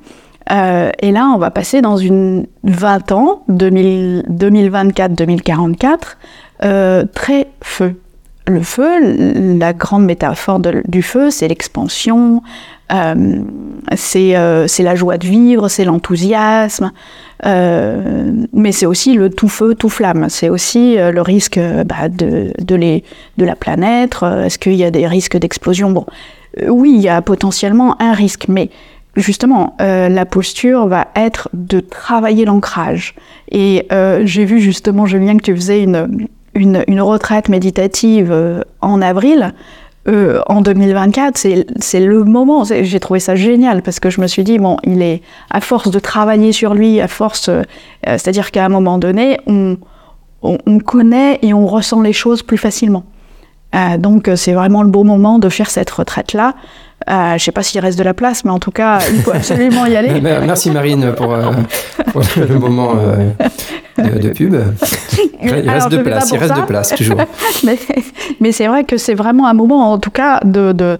Euh, 0.50 0.90
et 1.00 1.12
là, 1.12 1.30
on 1.34 1.38
va 1.38 1.50
passer 1.50 1.80
dans 1.80 1.96
une 1.96 2.46
20 2.64 3.12
ans, 3.12 3.44
2024-2044, 3.48 6.18
euh, 6.64 7.04
très 7.12 7.48
feu 7.62 7.98
le 8.46 8.60
feu, 8.60 9.56
la 9.58 9.72
grande 9.72 10.04
métaphore 10.04 10.60
du 10.60 11.02
feu, 11.02 11.30
c'est 11.30 11.48
l'expansion, 11.48 12.42
euh, 12.92 13.40
euh, 14.16 14.66
c'est 14.66 14.82
la 14.82 14.94
joie 14.94 15.16
de 15.16 15.26
vivre, 15.26 15.68
c'est 15.68 15.84
l'enthousiasme, 15.84 16.92
euh, 17.46 18.32
mais 18.52 18.72
c'est 18.72 18.84
aussi 18.84 19.14
le 19.14 19.30
tout 19.30 19.48
feu, 19.48 19.74
tout 19.74 19.88
flamme. 19.88 20.26
C'est 20.28 20.50
aussi 20.50 20.96
le 20.96 21.20
risque 21.22 21.58
bah, 21.86 22.08
de, 22.10 22.52
de, 22.58 23.44
la 23.44 23.56
planète. 23.56 24.16
Est-ce 24.22 24.58
qu'il 24.58 24.74
y 24.74 24.84
a 24.84 24.90
des 24.90 25.06
risques 25.06 25.38
d'explosion? 25.38 25.90
Bon, 25.90 26.04
oui, 26.68 26.92
il 26.94 27.00
y 27.00 27.08
a 27.08 27.22
potentiellement 27.22 28.00
un 28.00 28.12
risque, 28.12 28.46
mais 28.48 28.68
justement, 29.16 29.74
la 29.78 30.26
posture 30.26 30.86
va 30.86 31.08
être 31.16 31.48
de 31.54 31.80
travailler 31.80 32.44
l'ancrage. 32.44 33.14
Et 33.50 33.88
j'ai 34.24 34.44
vu 34.44 34.60
justement, 34.60 35.06
Julien, 35.06 35.38
que 35.38 35.44
tu 35.44 35.56
faisais 35.56 35.82
une 35.82 36.28
une, 36.54 37.00
retraite 37.00 37.48
méditative 37.48 38.30
euh, 38.30 38.62
en 38.80 39.02
avril, 39.02 39.54
euh, 40.06 40.40
en 40.46 40.60
2024, 40.60 41.36
c'est 41.36 42.00
le 42.00 42.24
moment. 42.24 42.64
J'ai 42.64 43.00
trouvé 43.00 43.20
ça 43.20 43.36
génial 43.36 43.82
parce 43.82 44.00
que 44.00 44.10
je 44.10 44.20
me 44.20 44.26
suis 44.26 44.44
dit, 44.44 44.58
bon, 44.58 44.76
il 44.84 45.00
est 45.02 45.22
à 45.50 45.60
force 45.60 45.90
de 45.90 45.98
travailler 45.98 46.52
sur 46.52 46.74
lui, 46.74 47.00
à 47.00 47.08
force, 47.08 47.48
euh, 47.48 47.62
c'est-à-dire 48.02 48.50
qu'à 48.50 48.66
un 48.66 48.68
moment 48.68 48.98
donné, 48.98 49.38
on, 49.46 49.78
on, 50.42 50.78
connaît 50.78 51.38
et 51.42 51.54
on 51.54 51.66
ressent 51.66 52.02
les 52.02 52.12
choses 52.12 52.42
plus 52.42 52.58
facilement. 52.58 53.04
donc 53.98 54.30
c'est 54.36 54.52
vraiment 54.52 54.82
le 54.82 54.90
bon 54.90 55.04
moment 55.04 55.38
de 55.38 55.48
faire 55.48 55.70
cette 55.70 55.90
retraite-là. 55.90 56.54
Euh, 57.08 57.28
je 57.30 57.34
ne 57.34 57.38
sais 57.38 57.52
pas 57.52 57.62
s'il 57.62 57.80
reste 57.80 57.98
de 57.98 58.04
la 58.04 58.14
place, 58.14 58.44
mais 58.44 58.50
en 58.50 58.58
tout 58.58 58.70
cas, 58.70 58.98
il 59.12 59.20
faut 59.20 59.32
absolument 59.32 59.84
y 59.86 59.96
aller. 59.96 60.20
Merci 60.22 60.70
Marine 60.70 61.12
pour, 61.14 61.34
euh, 61.34 61.50
le 62.36 62.58
moment 62.58 62.94
euh, 62.96 64.18
de, 64.18 64.28
pub. 64.30 64.56
Il 65.42 65.68
reste 65.68 65.90
de 65.90 65.98
place, 65.98 66.30
il 66.32 66.38
reste 66.38 66.56
de 66.56 66.62
place 66.62 66.94
toujours. 66.94 67.18
mais, 68.40 68.52
c'est 68.52 68.66
vrai 68.66 68.84
que 68.84 68.96
c'est 68.96 69.14
vraiment 69.14 69.46
un 69.46 69.54
moment, 69.54 69.92
en 69.92 69.98
tout 69.98 70.10
cas, 70.10 70.40
de, 70.44 70.72
de 70.72 70.98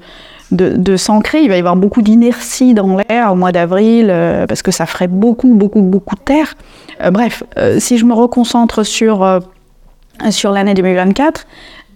de, 0.51 0.97
s'ancrer. 0.97 1.43
Il 1.43 1.49
va 1.49 1.57
y 1.57 1.59
avoir 1.59 1.75
beaucoup 1.75 2.01
d'inertie 2.01 2.75
dans 2.75 2.97
l'air 2.97 3.33
au 3.33 3.35
mois 3.35 3.51
d'avril 3.51 4.07
parce 4.47 4.63
que 4.63 4.71
ça 4.71 4.87
ferait 4.87 5.09
beaucoup, 5.09 5.53
beaucoup, 5.55 5.81
beaucoup 5.81 6.15
de 6.15 6.21
terre. 6.21 6.55
bref, 7.11 7.43
si 7.79 7.99
je 7.99 8.05
me 8.05 8.15
reconcentre 8.15 8.85
sur, 8.85 9.41
sur 10.31 10.53
l'année 10.53 10.75
2024, 10.75 11.47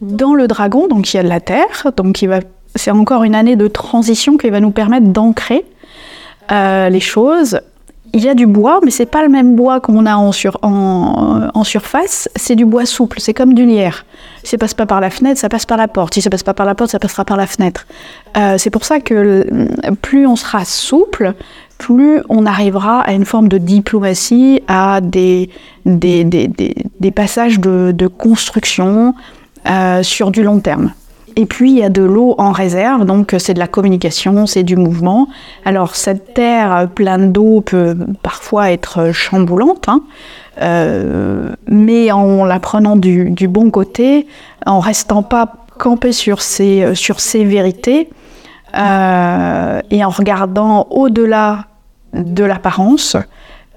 dans 0.01 0.35
le 0.35 0.49
dragon, 0.49 0.88
donc 0.88 1.12
il 1.12 1.18
y 1.18 1.21
a 1.21 1.23
de 1.23 1.29
la 1.29 1.40
terre, 1.40 1.92
donc 1.97 2.21
il 2.23 2.29
va 2.29 2.40
c'est 2.79 2.91
encore 2.91 3.25
une 3.25 3.35
année 3.35 3.57
de 3.57 3.67
transition 3.69 4.37
qui 4.38 4.49
va 4.51 4.61
nous 4.61 4.71
permettre 4.71 5.07
d'ancrer 5.09 5.64
euh, 6.51 6.88
les 6.88 7.01
choses. 7.01 7.61
il 8.14 8.25
y 8.25 8.29
a 8.29 8.35
du 8.35 8.47
bois, 8.47 8.81
mais 8.85 8.91
c'est 8.91 9.05
pas 9.07 9.23
le 9.23 9.29
même 9.29 9.55
bois 9.55 9.81
qu'on 9.81 10.07
a 10.07 10.17
en, 10.17 10.33
sur, 10.33 10.59
en, 10.62 11.51
en 11.53 11.64
surface. 11.64 12.29
C'est 12.37 12.57
du 12.57 12.64
bois 12.64 12.87
souple, 12.87 13.21
c'est 13.21 13.35
comme 13.35 13.53
du 13.53 13.67
lierre. 13.67 14.07
Si 14.45 14.51
ça 14.53 14.57
passe 14.59 14.73
pas 14.73 14.87
par 14.87 15.01
la 15.03 15.11
fenêtre, 15.11 15.38
ça 15.38 15.51
passe 15.51 15.67
par 15.67 15.77
la 15.77 15.88
porte. 15.88 16.14
Si 16.14 16.23
ça 16.23 16.31
passe 16.31 16.43
pas 16.43 16.55
par 16.55 16.64
la 16.64 16.75
porte, 16.75 16.91
ça 16.91 16.99
passera 16.99 17.25
par 17.27 17.37
la 17.37 17.47
fenêtre. 17.47 17.87
Euh, 18.38 18.57
c'est 18.57 18.71
pour 18.71 18.85
ça 18.87 19.01
que 19.01 19.14
le- 19.14 19.95
plus 20.01 20.27
on 20.27 20.37
sera 20.37 20.64
souple, 20.64 21.35
plus 21.77 22.23
on 22.31 22.47
arrivera 22.47 23.03
à 23.03 23.12
une 23.12 23.27
forme 23.27 23.49
de 23.49 23.59
diplomatie, 23.59 24.62
à 24.69 25.01
des, 25.03 25.51
passages 27.14 27.61
de, 27.61 27.93
de 27.95 28.07
construction 28.07 29.14
euh, 29.69 30.03
sur 30.03 30.31
du 30.31 30.43
long 30.43 30.61
terme. 30.61 30.93
Et 31.40 31.46
puis, 31.46 31.70
il 31.70 31.79
y 31.79 31.85
a 31.85 31.88
de 31.88 32.03
l'eau 32.03 32.35
en 32.38 32.51
réserve, 32.51 33.05
donc 33.05 33.37
c'est 33.38 33.55
de 33.55 33.61
la 33.61 33.68
communication, 33.68 34.46
c'est 34.46 34.64
du 34.64 34.74
mouvement. 34.74 35.29
Alors, 35.64 35.94
cette 35.94 36.35
terre 36.35 36.88
pleine 36.92 37.31
d'eau 37.31 37.61
peut 37.61 37.96
parfois 38.24 38.72
être 38.72 39.12
chamboulante, 39.12 39.88
hein, 39.88 40.03
euh, 40.61 41.51
mais 41.68 42.11
en 42.11 42.44
la 42.44 42.59
prenant 42.59 42.96
du, 42.96 43.46
bon 43.46 43.70
côté, 43.70 44.27
en 44.66 44.81
restant 44.81 45.22
pas 45.22 45.64
campé 45.79 46.11
sur 46.11 46.42
ses, 46.42 46.96
sur 46.96 47.20
ses 47.20 47.44
vérités, 47.44 48.11
euh, 48.77 49.81
et 49.92 50.05
en 50.05 50.11
regardant 50.11 50.88
au-delà 50.90 51.66
de 52.14 52.42
l'apparence, 52.42 53.16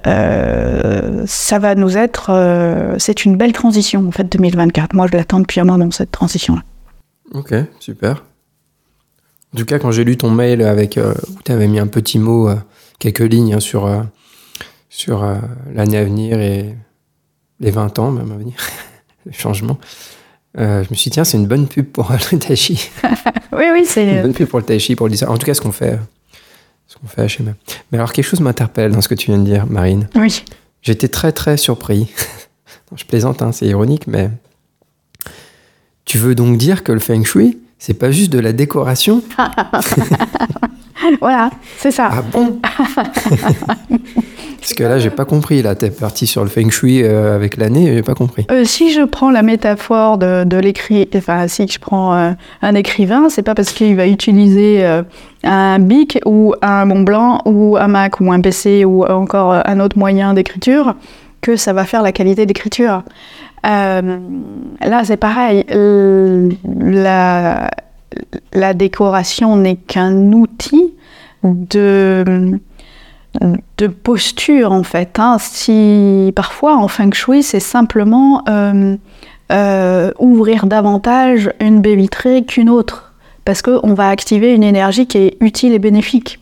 euh, 0.07 1.25
ça 1.27 1.59
va 1.59 1.75
nous 1.75 1.95
être. 1.95 2.95
c'est 2.97 3.23
une 3.23 3.35
belle 3.35 3.53
transition, 3.53 4.03
en 4.07 4.11
fait, 4.11 4.23
2024. 4.23 4.95
Moi, 4.95 5.05
je 5.11 5.15
l'attends 5.15 5.41
depuis 5.41 5.59
un 5.59 5.65
moment, 5.65 5.91
cette 5.91 6.09
transition-là. 6.09 6.63
Ok, 7.33 7.53
super. 7.79 8.23
En 9.53 9.57
tout 9.57 9.65
cas, 9.65 9.79
quand 9.79 9.91
j'ai 9.91 10.03
lu 10.03 10.17
ton 10.17 10.29
mail 10.29 10.61
avec 10.61 10.97
euh, 10.97 11.13
où 11.29 11.41
tu 11.43 11.51
avais 11.51 11.67
mis 11.67 11.79
un 11.79 11.87
petit 11.87 12.19
mot, 12.19 12.49
euh, 12.49 12.55
quelques 12.99 13.19
lignes 13.19 13.53
hein, 13.55 13.59
sur, 13.59 13.85
euh, 13.85 14.01
sur 14.89 15.25
l'année 15.73 15.97
à 15.97 16.03
venir 16.03 16.39
et 16.39 16.75
les 17.59 17.71
20 17.71 17.99
ans 17.99 18.11
même 18.11 18.31
à 18.31 18.35
venir, 18.35 18.55
le 19.25 19.31
changement, 19.31 19.77
je 20.57 20.89
me 20.89 20.95
suis 20.95 21.09
dit, 21.09 21.11
tiens, 21.11 21.23
c'est 21.23 21.37
une 21.37 21.47
bonne 21.47 21.67
pub 21.67 21.85
pour 21.87 22.11
le 22.31 22.37
tai 22.39 22.55
chi. 22.55 22.89
Oui, 23.53 23.65
oui, 23.73 23.79
Une 23.79 23.85
c'est. 23.85 24.21
bonne 24.21 24.33
pub 24.33 24.47
pour 24.47 24.59
le 24.59 24.65
tai 24.65 24.79
chi, 24.79 24.95
pour 24.95 25.07
le 25.07 25.11
design. 25.11 25.29
En 25.29 25.37
tout 25.37 25.45
cas, 25.45 25.53
ce 25.53 25.59
qu'on 25.59 25.73
fait, 25.73 25.99
ce 26.87 26.95
qu'on 26.97 27.07
fait 27.07 27.21
à 27.21 27.25
HM. 27.25 27.53
Mais 27.91 27.97
alors, 27.97 28.13
quelque 28.13 28.25
chose 28.25 28.39
m'interpelle 28.39 28.93
dans 28.93 29.01
ce 29.01 29.09
que 29.09 29.13
tu 29.13 29.27
viens 29.29 29.39
de 29.39 29.43
dire, 29.43 29.65
Marine. 29.67 30.07
Oui. 30.15 30.43
J'étais 30.81 31.09
très, 31.09 31.31
très 31.33 31.57
surpris. 31.57 32.09
Non, 32.91 32.97
je 32.97 33.05
plaisante, 33.05 33.41
hein, 33.41 33.51
c'est 33.53 33.67
ironique, 33.67 34.07
mais 34.07 34.29
tu 36.11 36.17
veux 36.17 36.35
donc 36.35 36.57
dire 36.57 36.83
que 36.83 36.91
le 36.91 36.99
feng 36.99 37.23
shui, 37.23 37.57
c'est 37.79 37.93
pas 37.93 38.11
juste 38.11 38.33
de 38.33 38.39
la 38.39 38.51
décoration 38.51 39.23
Voilà, 41.21 41.49
c'est 41.77 41.91
ça. 41.91 42.09
Ah 42.11 42.21
bon 42.21 42.59
Parce 44.59 44.73
que 44.73 44.83
là, 44.83 44.99
j'ai 44.99 45.09
pas 45.09 45.23
compris. 45.23 45.61
Là, 45.61 45.73
t'es 45.73 45.89
parti 45.89 46.27
sur 46.27 46.43
le 46.43 46.49
feng 46.49 46.69
shui 46.69 47.01
euh, 47.01 47.33
avec 47.33 47.55
l'année, 47.55 47.93
j'ai 47.95 48.03
pas 48.03 48.13
compris. 48.13 48.45
Euh, 48.51 48.65
si 48.65 48.91
je 48.91 49.03
prends 49.03 49.31
la 49.31 49.41
métaphore 49.41 50.17
de, 50.17 50.43
de 50.43 50.57
l'écrit, 50.57 51.07
enfin, 51.15 51.47
si 51.47 51.65
je 51.65 51.79
prends 51.79 52.13
euh, 52.13 52.31
un 52.61 52.75
écrivain, 52.75 53.29
c'est 53.29 53.41
pas 53.41 53.55
parce 53.55 53.71
qu'il 53.71 53.95
va 53.95 54.05
utiliser 54.05 54.85
un 55.45 55.79
bic 55.79 56.19
ou 56.25 56.53
un 56.61 56.83
Mont 56.83 57.03
Blanc 57.03 57.41
ou 57.45 57.77
un 57.77 57.87
Mac 57.87 58.19
ou 58.19 58.33
un 58.33 58.41
PC 58.41 58.83
ou 58.83 59.05
encore 59.05 59.61
un 59.65 59.79
autre 59.79 59.97
moyen 59.97 60.33
d'écriture 60.33 60.93
que 61.39 61.55
ça 61.55 61.71
va 61.71 61.85
faire 61.85 62.01
la 62.01 62.11
qualité 62.11 62.45
d'écriture. 62.45 63.03
Euh, 63.65 64.19
là, 64.81 65.03
c'est 65.03 65.17
pareil. 65.17 65.65
La, 66.63 67.69
décoration 68.73 69.55
n'est 69.57 69.75
qu'un 69.75 70.31
outil 70.33 70.93
de 71.43 72.59
de 73.77 73.87
posture 73.87 74.71
en 74.71 74.83
fait. 74.83 75.17
hein. 75.17 75.37
Si 75.39 76.33
parfois 76.35 76.75
en 76.75 76.89
feng 76.89 77.13
shui 77.13 77.43
c'est 77.43 77.61
simplement 77.61 78.43
euh, 78.49 78.97
euh, 79.51 80.11
ouvrir 80.19 80.65
davantage 80.65 81.49
une 81.59 81.81
baie 81.81 81.95
vitrée 81.95 82.43
qu'une 82.43 82.69
autre, 82.69 83.13
parce 83.45 83.61
qu'on 83.61 83.93
va 83.93 84.09
activer 84.09 84.53
une 84.53 84.63
énergie 84.63 85.07
qui 85.07 85.17
est 85.17 85.37
utile 85.39 85.73
et 85.73 85.79
bénéfique. 85.79 86.39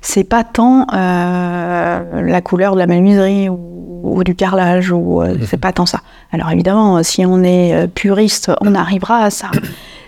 C'est 0.00 0.24
pas 0.24 0.44
tant 0.44 0.86
euh, 0.92 2.22
la 2.22 2.40
couleur 2.40 2.74
de 2.74 2.78
la 2.78 2.86
menuiserie 2.86 3.48
ou, 3.48 3.70
ou 4.02 4.24
du 4.24 4.34
carrelage, 4.34 4.90
ou 4.92 5.22
euh, 5.22 5.36
c'est 5.46 5.60
pas 5.60 5.72
tant 5.72 5.86
ça. 5.86 6.00
Alors 6.32 6.50
évidemment, 6.50 7.02
si 7.02 7.24
on 7.26 7.42
est 7.42 7.74
euh, 7.74 7.86
puriste, 7.86 8.50
on 8.60 8.74
arrivera 8.74 9.24
à 9.24 9.30
ça. 9.30 9.50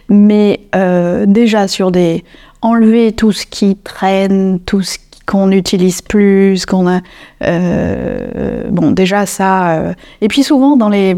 Mais 0.09 0.61
euh, 0.75 1.27
déjà 1.27 1.69
sur 1.69 1.91
des 1.91 2.25
enlever 2.61 3.13
tout 3.13 3.33
ce 3.33 3.47
qui 3.47 3.77
traîne, 3.77 4.61
tout 4.61 4.83
ce 4.83 4.99
qu'on 5.27 5.49
n'utilise 5.49 6.03
plus, 6.03 6.67
qu'on 6.67 6.87
a. 6.89 7.01
bon, 8.71 8.91
déjà 8.91 9.27
ça. 9.27 9.95
et 10.21 10.29
puis 10.29 10.43
souvent 10.43 10.77
dans 10.77 10.89
les, 10.89 11.17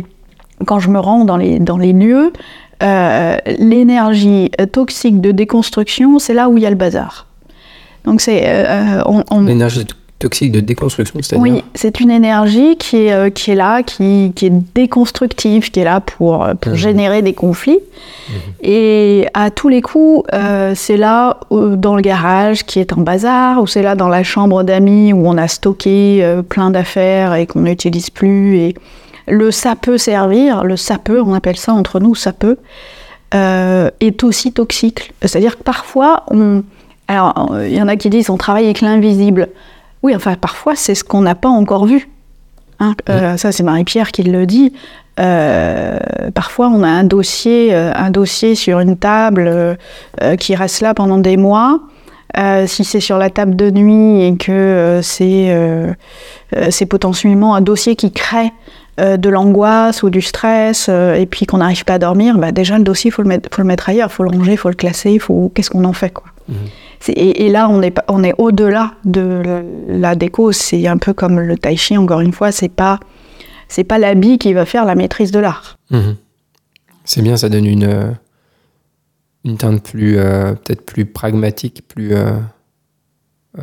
quand 0.66 0.78
je 0.78 0.90
me 0.90 0.98
rends 0.98 1.24
dans 1.24 1.36
les 1.36 1.58
dans 1.58 1.78
les 1.78 1.92
lieux, 1.92 2.32
l'énergie 2.80 4.50
toxique 4.72 5.20
de 5.20 5.32
déconstruction, 5.32 6.18
c'est 6.18 6.34
là 6.34 6.48
où 6.48 6.56
il 6.56 6.62
y 6.62 6.66
a 6.66 6.70
le 6.70 6.76
bazar. 6.76 7.26
Donc 8.04 8.20
c'est 8.20 8.42
euh, 8.44 9.02
on- 9.06 9.24
on, 9.30 9.42
L'énergie 9.42 9.84
to- 9.86 9.94
toxique 10.18 10.52
de 10.52 10.60
déconstruction, 10.60 11.18
c'est-à-dire 11.22 11.42
oui, 11.54 11.64
c'est 11.74 12.00
une 12.00 12.10
énergie 12.10 12.76
qui 12.76 12.96
est, 13.06 13.12
euh, 13.12 13.30
qui 13.30 13.50
est 13.50 13.54
là, 13.54 13.82
qui, 13.82 14.32
qui 14.34 14.46
est 14.46 14.52
déconstructive, 14.74 15.70
qui 15.70 15.80
est 15.80 15.84
là 15.84 16.00
pour, 16.00 16.44
euh, 16.44 16.54
pour 16.54 16.72
Mhm. 16.72 16.78
générer 16.78 17.22
des 17.22 17.32
conflits. 17.34 17.80
Et 18.62 19.26
à 19.34 19.50
tous 19.50 19.68
les 19.68 19.82
coups, 19.82 20.26
euh, 20.32 20.72
c'est 20.74 20.96
là 20.96 21.38
euh, 21.52 21.76
dans 21.76 21.96
le 21.96 22.02
garage 22.02 22.64
qui 22.64 22.78
est 22.80 22.92
en 22.92 23.00
bazar, 23.00 23.60
ou 23.62 23.66
c'est 23.66 23.82
là 23.82 23.94
dans 23.94 24.08
la 24.08 24.22
chambre 24.22 24.62
d'amis 24.62 25.12
où 25.12 25.26
on 25.26 25.36
a 25.36 25.48
stocké 25.48 26.20
euh, 26.22 26.42
plein 26.42 26.70
d'affaires 26.70 27.34
et 27.34 27.46
qu'on 27.46 27.60
n'utilise 27.60 28.10
plus. 28.10 28.56
Et 28.58 28.74
le 29.28 29.50
ça 29.50 29.74
peut 29.76 29.98
servir, 29.98 30.64
le 30.64 30.76
ça 30.76 30.98
peut, 30.98 31.20
on 31.20 31.34
appelle 31.34 31.56
ça 31.56 31.72
entre 31.72 32.00
nous 32.00 32.14
ça 32.14 32.32
peut, 32.32 32.56
euh, 33.34 33.90
est 34.00 34.22
aussi 34.24 34.52
toxique. 34.52 35.12
C'est-à-dire 35.22 35.58
que 35.58 35.62
parfois, 35.62 36.24
on... 36.30 36.62
alors 37.08 37.52
euh, 37.52 37.68
il 37.68 37.74
y 37.74 37.82
en 37.82 37.88
a 37.88 37.96
qui 37.96 38.10
disent 38.10 38.30
on 38.30 38.36
travaille 38.36 38.64
avec 38.64 38.80
l'invisible. 38.80 39.48
Oui, 40.02 40.14
enfin, 40.14 40.34
parfois, 40.34 40.74
c'est 40.76 40.94
ce 40.94 41.02
qu'on 41.04 41.22
n'a 41.22 41.34
pas 41.34 41.48
encore 41.48 41.86
vu. 41.86 42.08
Hein, 42.80 42.94
euh, 43.08 43.36
ça, 43.38 43.52
c'est 43.52 43.62
Marie-Pierre 43.62 44.12
qui 44.12 44.22
le 44.22 44.44
dit. 44.46 44.72
Euh, 45.20 45.98
parfois, 46.34 46.68
on 46.68 46.82
a 46.82 46.88
un 46.88 47.04
dossier, 47.04 47.72
un 47.74 48.10
dossier 48.10 48.54
sur 48.54 48.80
une 48.80 48.96
table 48.96 49.46
euh, 49.48 50.36
qui 50.38 50.54
reste 50.54 50.80
là 50.82 50.92
pendant 50.92 51.18
des 51.18 51.36
mois. 51.36 51.80
Si 52.66 52.84
c'est 52.84 53.00
sur 53.00 53.16
la 53.16 53.30
table 53.30 53.54
de 53.54 53.70
nuit 53.70 54.24
et 54.26 54.36
que 54.36 54.98
c'est 55.02 56.86
potentiellement 56.86 57.54
un 57.54 57.60
dossier 57.60 57.94
qui 57.96 58.10
crée 58.12 58.52
de 58.98 59.28
l'angoisse 59.28 60.02
ou 60.02 60.10
du 60.10 60.20
stress 60.20 60.88
et 60.88 61.26
puis 61.30 61.46
qu'on 61.46 61.58
n'arrive 61.58 61.84
pas 61.84 61.94
à 61.94 61.98
dormir, 61.98 62.38
bah 62.38 62.50
déjà 62.52 62.76
le 62.76 62.84
dossier, 62.84 63.08
il 63.08 63.12
faut, 63.12 63.22
le 63.22 63.28
mettre- 63.28 63.48
faut 63.54 63.62
le 63.62 63.68
mettre 63.68 63.88
ailleurs, 63.88 64.08
il 64.10 64.14
faut 64.14 64.24
le 64.24 64.30
ranger, 64.36 64.52
il 64.52 64.58
faut 64.58 64.68
le 64.68 64.74
classer, 64.74 65.18
faut... 65.18 65.50
qu'est-ce 65.54 65.70
qu'on 65.70 65.84
en 65.84 65.92
fait 65.92 66.10
quoi 66.10 66.26
Mhm. 66.46 66.56
Et, 67.08 67.46
et 67.46 67.50
là, 67.50 67.68
on 67.68 67.82
est, 67.82 67.90
pas- 67.90 68.04
on 68.08 68.22
est 68.24 68.34
au-delà 68.38 68.94
de 69.04 69.42
la 69.88 70.14
déco. 70.14 70.52
C'est 70.52 70.86
un 70.86 70.96
peu 70.98 71.12
comme 71.12 71.40
le 71.40 71.56
tai 71.58 71.76
chi, 71.76 71.96
encore 71.96 72.20
une 72.20 72.32
fois. 72.32 72.50
C'est 72.52 72.68
pas, 72.68 72.98
c'est 73.68 73.84
pas 73.84 73.98
l'habit 73.98 74.38
qui 74.38 74.52
va 74.52 74.64
faire 74.64 74.84
la 74.84 74.94
maîtrise 74.94 75.30
de 75.30 75.38
l'art. 75.38 75.78
Mhm. 75.90 76.16
C'est 77.04 77.20
bien, 77.22 77.36
ça 77.36 77.48
donne 77.48 77.66
une, 77.66 77.84
euh, 77.84 78.10
une 79.44 79.58
teinte 79.58 79.82
plus, 79.82 80.16
euh, 80.18 80.52
peut-être 80.54 80.86
plus 80.86 81.04
pragmatique, 81.04 81.86
plus 81.86 82.14
euh, 82.14 82.32
euh, 83.58 83.62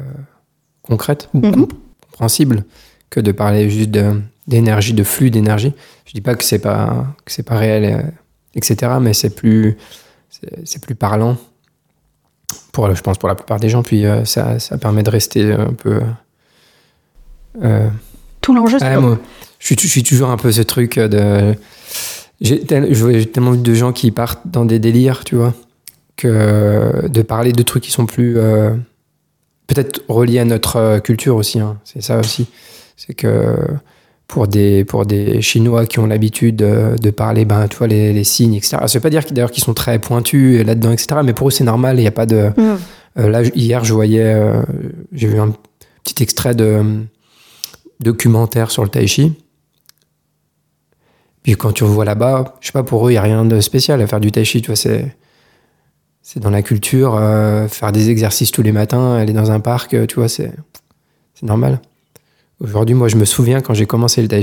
concrète, 0.84 1.30
ou 1.34 1.40
Mhm. 1.40 1.52
com- 1.54 1.68
compréhensible, 2.12 2.64
que 3.10 3.20
de 3.20 3.32
parler 3.32 3.70
juste 3.70 3.90
d'énergie, 4.48 4.94
de 4.94 5.04
flux 5.04 5.32
d'énergie. 5.32 5.74
Je 6.06 6.12
dis 6.14 6.22
pas 6.22 6.36
que 6.36 6.44
c'est 6.44 6.60
pas 6.60 7.08
que 7.26 7.32
c'est 7.32 7.44
pas 7.44 7.58
réel, 7.58 8.14
etc. 8.56 8.94
Mais 9.02 9.14
c'est 9.14 9.36
plus 9.36 9.78
c'est 10.30 10.68
c'est 10.68 10.82
plus 10.84 10.96
parlant 10.96 11.38
pour, 12.72 12.94
je 12.96 13.02
pense, 13.02 13.18
pour 13.18 13.30
la 13.30 13.36
plupart 13.36 13.60
des 13.60 13.70
gens. 13.70 13.84
Puis 13.84 14.06
euh, 14.06 14.26
ça, 14.26 14.60
ça 14.60 14.78
permet 14.78 15.04
de 15.04 15.10
rester 15.10 15.52
un 15.54 15.74
peu. 15.74 16.02
euh, 17.64 17.88
Tout 18.42 18.54
l'enjeu, 18.56 18.80
c'est 18.80 18.86
ah, 18.86 19.00
moi, 19.00 19.20
je, 19.60 19.66
suis, 19.66 19.76
je 19.80 19.88
suis 19.88 20.04
toujours 20.04 20.30
un 20.30 20.38
peu 20.38 20.52
ce 20.52 20.62
truc 20.62 20.98
de. 21.00 21.56
J'ai 22.40 22.60
tellement 22.66 23.52
vu 23.52 23.58
de 23.62 23.74
gens 23.74 23.92
qui 23.92 24.10
partent 24.12 24.42
dans 24.46 24.66
des 24.66 24.80
délires, 24.80 25.24
tu 25.24 25.36
vois, 25.36 25.54
que 26.18 27.08
de 27.08 27.22
parler 27.22 27.52
de 27.52 27.62
trucs 27.64 27.84
qui 27.84 27.92
sont 27.92 28.06
plus. 28.06 28.38
euh, 28.38 28.76
Peut-être 29.68 30.02
reliés 30.10 30.40
à 30.40 30.44
notre 30.46 30.76
euh, 30.76 31.00
culture 31.00 31.38
aussi, 31.38 31.60
hein. 31.62 31.78
c'est 31.86 32.02
ça 32.02 32.20
aussi. 32.20 32.48
C'est 32.98 33.14
que 33.14 33.56
pour 34.32 34.48
des, 34.48 34.86
pour 34.86 35.06
des 35.06 35.42
Chinois 35.42 35.86
qui 35.86 36.00
ont 36.00 36.08
l'habitude 36.08 36.56
de, 36.56 36.96
de 37.00 37.10
parler, 37.10 37.44
ben, 37.44 37.68
tu 37.68 37.76
vois, 37.76 37.88
les, 37.88 38.14
les 38.14 38.24
signes, 38.24 38.54
etc. 38.54 38.78
Ça 38.88 38.98
veut 38.98 39.02
pas 39.02 39.10
dire 39.10 39.24
d'ailleurs 39.30 39.52
qu'ils 39.52 39.64
sont 39.64 39.74
très 39.74 40.00
pointus 40.00 40.66
là-dedans, 40.66 40.92
etc. 40.92 41.20
Mais 41.22 41.34
pour 41.34 41.50
eux, 41.50 41.52
c'est 41.52 41.66
normal, 41.66 41.98
il 41.98 42.04
n'y 42.04 42.08
a 42.08 42.12
pas 42.12 42.26
de. 42.26 42.50
Mm. 42.56 42.78
Euh, 43.20 43.30
là, 43.30 43.42
hier, 43.44 43.84
je 43.84 43.94
voyais, 43.94 44.24
euh, 44.24 44.62
j'ai 45.12 45.28
vu 45.28 45.38
un 45.38 45.54
petit 46.06 46.24
extrait 46.24 46.56
de 46.56 46.64
euh, 46.64 47.02
documentaire 48.00 48.72
sur 48.72 48.84
le 48.84 48.90
tai 48.90 49.06
chi. 49.06 49.34
Puis 51.44 51.58
quand 51.58 51.74
tu 51.74 51.84
revois 51.84 52.06
là-bas, 52.06 52.56
je 52.62 52.68
sais 52.68 52.72
pas, 52.72 52.84
pour 52.84 53.06
eux, 53.06 53.12
il 53.12 53.16
n'y 53.16 53.18
a 53.18 53.24
rien 53.24 53.44
de 53.44 53.60
spécial 53.60 54.02
à 54.02 54.08
faire 54.08 54.22
du 54.22 54.32
tai 54.32 54.46
chi, 54.46 54.62
tu 54.62 54.68
vois, 54.68 54.78
c'est. 54.78 55.14
C'est 56.24 56.40
dans 56.40 56.52
la 56.52 56.62
culture, 56.62 57.16
euh, 57.16 57.68
faire 57.68 57.92
des 57.92 58.12
exercices 58.12 58.52
tous 58.52 58.62
les 58.62 58.72
matins, 58.72 59.16
aller 59.16 59.34
dans 59.34 59.50
un 59.50 59.60
parc, 59.60 59.96
euh, 59.96 60.06
tu 60.06 60.16
vois, 60.16 60.30
c'est 60.30 60.54
c'est 61.34 61.48
normal. 61.48 61.82
Aujourd'hui, 62.64 62.96
moi, 62.96 63.08
je 63.08 63.16
me 63.18 63.26
souviens 63.26 63.62
quand 63.62 63.74
j'ai 63.74 63.86
commencé 63.88 64.22
le 64.22 64.28
tai 64.28 64.42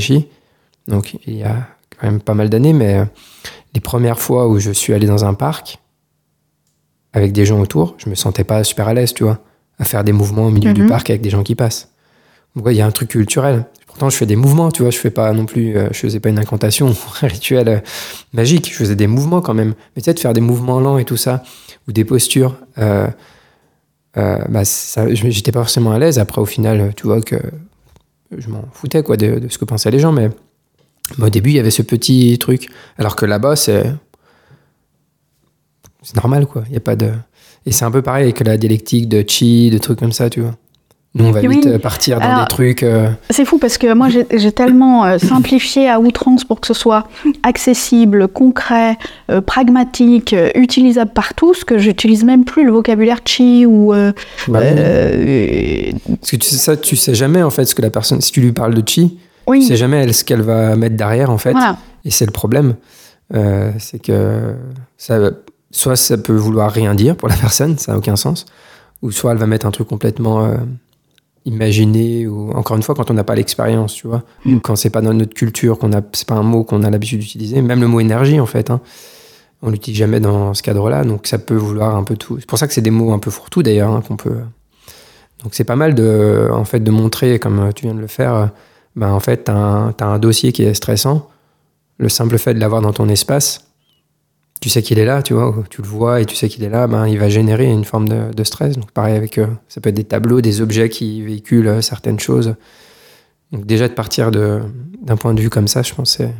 donc 0.88 1.16
il 1.26 1.36
y 1.36 1.42
a 1.44 1.68
quand 1.98 2.06
même 2.10 2.20
pas 2.20 2.34
mal 2.34 2.48
d'années, 2.48 2.72
mais 2.72 2.94
euh, 2.98 3.04
les 3.74 3.80
premières 3.80 4.18
fois 4.18 4.48
où 4.48 4.58
je 4.58 4.70
suis 4.70 4.92
allé 4.94 5.06
dans 5.06 5.24
un 5.24 5.34
parc 5.34 5.78
avec 7.12 7.32
des 7.32 7.44
gens 7.44 7.60
autour, 7.60 7.94
je 7.98 8.08
me 8.08 8.14
sentais 8.14 8.44
pas 8.44 8.64
super 8.64 8.88
à 8.88 8.94
l'aise, 8.94 9.12
tu 9.14 9.22
vois, 9.24 9.38
à 9.78 9.84
faire 9.84 10.02
des 10.04 10.12
mouvements 10.12 10.46
au 10.46 10.50
milieu 10.50 10.72
du 10.72 10.82
Mhm. 10.82 10.88
parc 10.88 11.10
avec 11.10 11.22
des 11.22 11.30
gens 11.30 11.42
qui 11.42 11.54
passent. 11.54 11.90
Donc, 12.56 12.64
ouais, 12.66 12.74
il 12.74 12.78
y 12.78 12.80
a 12.80 12.86
un 12.86 12.90
truc 12.90 13.10
culturel. 13.10 13.66
Pourtant, 13.86 14.10
je 14.10 14.16
fais 14.16 14.26
des 14.26 14.36
mouvements, 14.36 14.70
tu 14.70 14.82
vois, 14.82 14.90
je 14.90 14.98
fais 14.98 15.10
pas 15.10 15.32
non 15.32 15.44
plus, 15.44 15.76
euh, 15.76 15.88
je 15.92 15.98
faisais 15.98 16.20
pas 16.20 16.28
une 16.30 16.38
incantation, 16.38 16.94
un 17.22 17.26
rituel 17.26 17.68
euh, 17.68 17.78
magique, 18.32 18.70
je 18.72 18.76
faisais 18.76 18.96
des 18.96 19.06
mouvements 19.06 19.40
quand 19.42 19.54
même. 19.54 19.74
Mais 19.94 20.02
tu 20.02 20.06
sais, 20.06 20.14
de 20.14 20.20
faire 20.20 20.32
des 20.32 20.40
mouvements 20.40 20.80
lents 20.80 20.98
et 20.98 21.04
tout 21.04 21.16
ça, 21.16 21.42
ou 21.86 21.92
des 21.92 22.04
postures, 22.04 22.56
euh, 22.78 23.08
bah, 24.16 24.62
j'étais 24.64 25.52
pas 25.52 25.60
forcément 25.60 25.92
à 25.92 25.98
l'aise. 25.98 26.18
Après, 26.18 26.40
au 26.40 26.46
final, 26.46 26.92
tu 26.96 27.06
vois 27.06 27.20
que 27.20 27.36
je 28.36 28.48
m'en 28.48 28.64
foutais 28.72 29.02
quoi 29.02 29.16
de, 29.16 29.48
ce 29.48 29.58
que 29.58 29.64
pensaient 29.64 29.90
les 29.90 29.98
gens, 29.98 30.12
mais, 30.12 30.30
mais 31.16 31.26
au 31.26 31.30
début, 31.30 31.50
il 31.50 31.56
y 31.56 31.60
avait 31.60 31.70
ce 31.70 31.82
petit 31.82 32.36
truc. 32.38 32.68
Alors 32.98 33.16
que 33.16 33.26
là-bas, 33.26 33.56
c'est 33.56 33.92
c'est 36.02 36.16
normal, 36.16 36.46
quoi. 36.46 36.64
Il 36.68 36.74
y 36.74 36.76
a 36.76 36.80
pas 36.80 36.96
de 36.96 37.12
et 37.66 37.72
c'est 37.72 37.84
un 37.84 37.90
peu 37.90 38.02
pareil 38.02 38.24
avec 38.24 38.40
la 38.40 38.56
dialectique 38.56 39.08
de 39.08 39.22
chi, 39.26 39.70
de 39.70 39.78
trucs 39.78 39.98
comme 39.98 40.12
ça, 40.12 40.30
tu 40.30 40.40
vois. 40.40 40.56
Nous, 41.18 41.24
on 41.26 41.32
va 41.32 41.40
Oui. 41.40 41.48
vite 41.56 41.66
euh, 41.66 41.78
partir 41.78 42.20
dans 42.20 42.26
Alors, 42.26 42.40
des 42.42 42.46
trucs. 42.48 42.82
euh, 42.84 43.10
C'est 43.30 43.44
fou 43.44 43.58
parce 43.58 43.76
que 43.76 43.92
moi 43.92 44.08
j'ai 44.08 44.52
tellement 44.52 45.04
euh, 45.04 45.18
simplifié 45.18 45.88
à 45.90 45.98
outrance 46.00 46.44
pour 46.44 46.60
que 46.60 46.66
ce 46.68 46.74
soit 46.74 47.08
accessible, 47.42 48.28
concret, 48.28 48.96
euh, 49.30 49.40
pragmatique, 49.40 50.34
utilisable 50.54 51.12
par 51.12 51.34
tous 51.34 51.64
que 51.64 51.76
j'utilise 51.76 52.22
même 52.24 52.44
plus 52.44 52.64
le 52.64 52.70
vocabulaire 52.70 53.18
chi 53.24 53.66
ou 53.66 53.92
bah, 53.92 54.60
Parce 54.60 56.30
que 56.30 56.36
tu 56.36 56.46
sais 56.48 56.56
ça, 56.56 56.76
tu 56.76 56.94
sais 56.96 57.14
jamais 57.14 57.42
en 57.42 57.50
fait 57.50 57.64
ce 57.64 57.74
que 57.74 57.82
la 57.82 57.90
personne. 57.90 58.20
Si 58.20 58.30
tu 58.32 58.40
lui 58.40 58.52
parles 58.52 58.74
de 58.74 58.82
chi, 58.88 59.18
oui 59.48 59.60
tu 59.60 59.66
sais 59.66 59.76
jamais 59.76 59.96
elle, 59.98 60.14
ce 60.14 60.24
qu'elle 60.24 60.42
va 60.42 60.76
mettre 60.76 60.96
derrière 60.96 61.30
en 61.30 61.38
fait. 61.38 61.50
voilà 61.52 61.76
Et 62.04 62.10
c'est 62.10 62.26
le 62.26 62.32
problème, 62.32 62.74
c'est 63.78 64.00
que 64.00 64.54
ça, 64.96 65.18
soit 65.72 65.96
ça 65.96 66.16
peut 66.16 66.36
vouloir 66.36 66.70
rien 66.70 66.94
dire 66.94 67.16
pour 67.16 67.28
la 67.28 67.34
personne, 67.36 67.76
ça 67.76 67.92
n'a 67.92 67.98
aucun 67.98 68.16
sens, 68.16 68.46
ou 69.02 69.10
soit 69.10 69.32
elle 69.32 69.38
va 69.38 69.46
mettre 69.46 69.66
un 69.66 69.70
truc 69.70 69.88
complètement 69.88 70.48
imaginé, 71.48 72.26
ou 72.26 72.52
encore 72.52 72.76
une 72.76 72.82
fois 72.82 72.94
quand 72.94 73.10
on 73.10 73.14
n'a 73.14 73.24
pas 73.24 73.34
l'expérience, 73.34 73.94
tu 73.94 74.06
vois, 74.06 74.22
Mm. 74.44 74.54
ou 74.54 74.60
quand 74.60 74.76
c'est 74.76 74.90
pas 74.90 75.00
dans 75.00 75.14
notre 75.14 75.34
culture, 75.34 75.78
qu'on 75.78 75.92
a, 75.92 76.00
c'est 76.12 76.28
pas 76.28 76.34
un 76.34 76.42
mot 76.42 76.64
qu'on 76.64 76.82
a 76.82 76.90
l'habitude 76.90 77.20
d'utiliser, 77.20 77.60
même 77.62 77.80
le 77.80 77.88
mot 77.88 78.00
énergie 78.00 78.38
en 78.40 78.46
fait, 78.46 78.70
hein, 78.70 78.80
on 79.62 79.70
l'utilise 79.70 79.98
jamais 79.98 80.20
dans 80.20 80.54
ce 80.54 80.62
cadre-là, 80.62 81.04
donc 81.04 81.26
ça 81.26 81.38
peut 81.38 81.56
vouloir 81.56 81.96
un 81.96 82.04
peu 82.04 82.16
tout. 82.16 82.36
C'est 82.38 82.48
pour 82.48 82.58
ça 82.58 82.66
que 82.68 82.72
c'est 82.72 82.82
des 82.82 82.90
mots 82.90 83.12
un 83.12 83.18
peu 83.18 83.30
fourre-tout 83.30 83.62
d'ailleurs 83.62 83.90
hein, 83.90 84.02
qu'on 84.06 84.16
peut. 84.16 84.38
Donc 85.42 85.54
c'est 85.54 85.64
pas 85.64 85.76
mal 85.76 85.94
de, 85.94 86.48
en 86.52 86.64
fait, 86.64 86.80
de 86.80 86.90
montrer, 86.90 87.38
comme 87.38 87.72
tu 87.74 87.86
viens 87.86 87.94
de 87.94 88.00
le 88.00 88.06
faire, 88.06 88.50
ben, 88.96 89.10
en 89.10 89.20
fait, 89.20 89.44
t'as 89.44 89.54
un, 89.54 89.92
t'as 89.92 90.06
un 90.06 90.18
dossier 90.18 90.52
qui 90.52 90.62
est 90.62 90.74
stressant 90.74 91.28
le 91.98 92.08
simple 92.08 92.38
fait 92.38 92.54
de 92.54 92.60
l'avoir 92.60 92.80
dans 92.80 92.92
ton 92.92 93.08
espace, 93.08 93.67
tu 94.60 94.68
sais 94.68 94.82
qu'il 94.82 94.98
est 94.98 95.04
là, 95.04 95.22
tu 95.22 95.34
vois, 95.34 95.54
tu 95.70 95.82
le 95.82 95.88
vois 95.88 96.20
et 96.20 96.24
tu 96.24 96.34
sais 96.34 96.48
qu'il 96.48 96.64
est 96.64 96.68
là, 96.68 96.86
ben, 96.86 97.06
il 97.06 97.18
va 97.18 97.28
générer 97.28 97.66
une 97.66 97.84
forme 97.84 98.08
de, 98.08 98.32
de 98.34 98.44
stress. 98.44 98.76
Donc 98.76 98.90
pareil 98.90 99.14
avec, 99.16 99.38
euh, 99.38 99.46
ça 99.68 99.80
peut 99.80 99.90
être 99.90 99.94
des 99.96 100.04
tableaux, 100.04 100.40
des 100.40 100.60
objets 100.60 100.88
qui 100.88 101.22
véhiculent 101.22 101.68
euh, 101.68 101.80
certaines 101.80 102.18
choses. 102.18 102.54
Donc 103.52 103.66
déjà 103.66 103.88
de 103.88 103.94
partir 103.94 104.30
de- 104.30 104.60
d'un 105.02 105.16
point 105.16 105.34
de 105.34 105.40
vue 105.40 105.50
comme 105.50 105.68
ça, 105.68 105.82
je 105.82 105.94
pense 105.94 106.16
c'est 106.16 106.30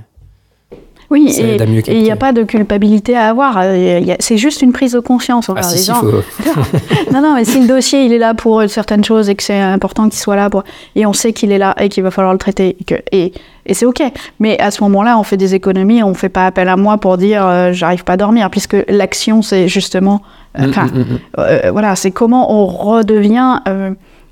oui 1.10 1.34
et 1.38 1.56
il 1.88 2.02
n'y 2.02 2.10
a 2.10 2.16
pas 2.16 2.34
de 2.34 2.42
culpabilité 2.42 3.16
à 3.16 3.30
avoir 3.30 3.56
Euh, 3.62 4.14
c'est 4.20 4.36
juste 4.36 4.60
une 4.60 4.72
prise 4.72 4.92
de 4.92 5.00
conscience 5.00 5.46
Ah 5.48 5.52
envers 5.52 5.64
si, 5.64 5.76
les 5.76 5.80
si, 5.80 5.86
gens 5.86 6.00
faut... 6.00 6.22
non, 7.12 7.22
non, 7.22 7.34
mais 7.34 7.46
si 7.46 7.60
le 7.60 7.66
dossier 7.66 8.04
il 8.04 8.12
est 8.12 8.18
là 8.18 8.34
pour 8.34 8.62
certaines 8.68 9.02
choses 9.04 9.30
et 9.30 9.34
que 9.34 9.42
c'est 9.42 9.58
important 9.58 10.10
qu'il 10.10 10.18
soit 10.18 10.36
là 10.36 10.50
pour... 10.50 10.64
et 10.96 11.06
on 11.06 11.14
sait 11.14 11.32
qu'il 11.32 11.50
est 11.50 11.56
là 11.56 11.74
et 11.80 11.88
qu'il 11.88 12.02
va 12.02 12.10
falloir 12.10 12.34
le 12.34 12.38
traiter 12.38 12.76
et, 12.78 12.84
que... 12.84 12.96
et, 13.10 13.32
et 13.68 13.74
c'est 13.74 13.86
ok. 13.86 14.02
Mais 14.40 14.58
à 14.60 14.70
ce 14.70 14.82
moment-là, 14.84 15.18
on 15.18 15.22
fait 15.22 15.36
des 15.36 15.54
économies, 15.54 16.02
on 16.02 16.14
fait 16.14 16.28
pas 16.28 16.46
appel 16.46 16.68
à 16.68 16.76
moi 16.76 16.98
pour 16.98 17.16
dire 17.18 17.46
euh, 17.46 17.72
j'arrive 17.72 18.02
pas 18.04 18.14
à 18.14 18.16
dormir, 18.16 18.50
puisque 18.50 18.76
l'action 18.88 19.42
c'est 19.42 19.68
justement, 19.68 20.22
euh, 20.58 20.66
Mm, 20.66 20.70
mm, 20.70 20.98
mm, 20.98 21.18
euh, 21.38 21.70
voilà, 21.70 21.94
c'est 21.94 22.10
comment 22.10 22.52
on 22.52 22.66
redevient 22.66 23.58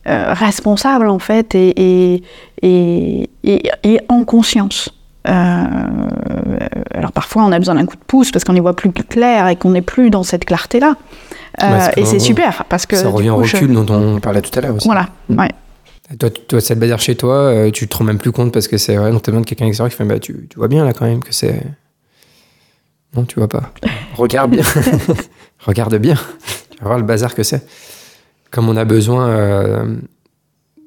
responsable 0.06 1.08
en 1.08 1.18
fait 1.18 1.54
et, 1.54 2.22
et, 2.62 3.30
et, 3.44 4.00
en 4.08 4.24
conscience. 4.24 4.88
Euh, 5.28 5.64
alors 6.94 7.10
parfois 7.12 7.42
on 7.44 7.50
a 7.52 7.58
besoin 7.58 7.74
d'un 7.74 7.84
coup 7.86 7.96
de 7.96 8.04
pouce 8.06 8.30
parce 8.30 8.44
qu'on 8.44 8.54
y 8.54 8.60
voit 8.60 8.76
plus 8.76 8.92
clair 8.92 9.48
et 9.48 9.56
qu'on 9.56 9.70
n'est 9.70 9.82
plus 9.82 10.10
dans 10.10 10.22
cette 10.22 10.44
clarté-là. 10.44 10.94
Euh, 11.64 11.88
et 11.96 12.04
c'est 12.04 12.18
super 12.20 12.64
parce 12.68 12.86
que 12.86 12.94
ça 12.96 13.08
revient 13.08 13.30
au 13.30 13.42
je- 13.42 13.56
recul 13.56 13.72
dont 13.72 13.86
on 13.92 14.20
parlait 14.20 14.42
tout 14.42 14.56
à 14.56 14.62
l'heure 14.62 14.76
aussi. 14.76 14.86
Voilà, 14.86 15.06
Mm. 15.28 15.40
ouais. 15.40 15.50
Toi, 16.18 16.30
toi, 16.30 16.60
cette 16.60 16.78
bazar 16.78 17.00
chez 17.00 17.16
toi, 17.16 17.34
euh, 17.34 17.70
tu 17.72 17.88
te 17.88 17.96
rends 17.96 18.04
même 18.04 18.18
plus 18.18 18.30
compte 18.30 18.52
parce 18.52 18.68
que 18.68 18.78
c'est 18.78 18.94
vrai, 18.94 19.10
donc 19.10 19.22
t'as 19.22 19.32
besoin 19.32 19.40
de 19.40 19.46
quelqu'un 19.46 19.66
extérieur 19.66 19.90
qui 19.90 19.96
fait 19.96 20.04
bah, 20.04 20.20
tu, 20.20 20.46
tu 20.48 20.56
vois 20.56 20.68
bien 20.68 20.84
là 20.84 20.92
quand 20.92 21.04
même 21.04 21.22
que 21.22 21.32
c'est. 21.32 21.60
Non, 23.14 23.24
tu 23.24 23.40
vois 23.40 23.48
pas. 23.48 23.72
Regarde 24.14 24.52
bien. 24.52 24.62
Regarde 25.58 25.96
bien. 25.96 26.14
Tu 26.70 26.78
vas 26.78 26.86
voir 26.86 26.98
le 26.98 27.04
bazar 27.04 27.34
que 27.34 27.42
c'est. 27.42 27.66
Comme 28.52 28.68
on 28.68 28.76
a 28.76 28.84
besoin 28.84 29.28
euh, 29.30 29.96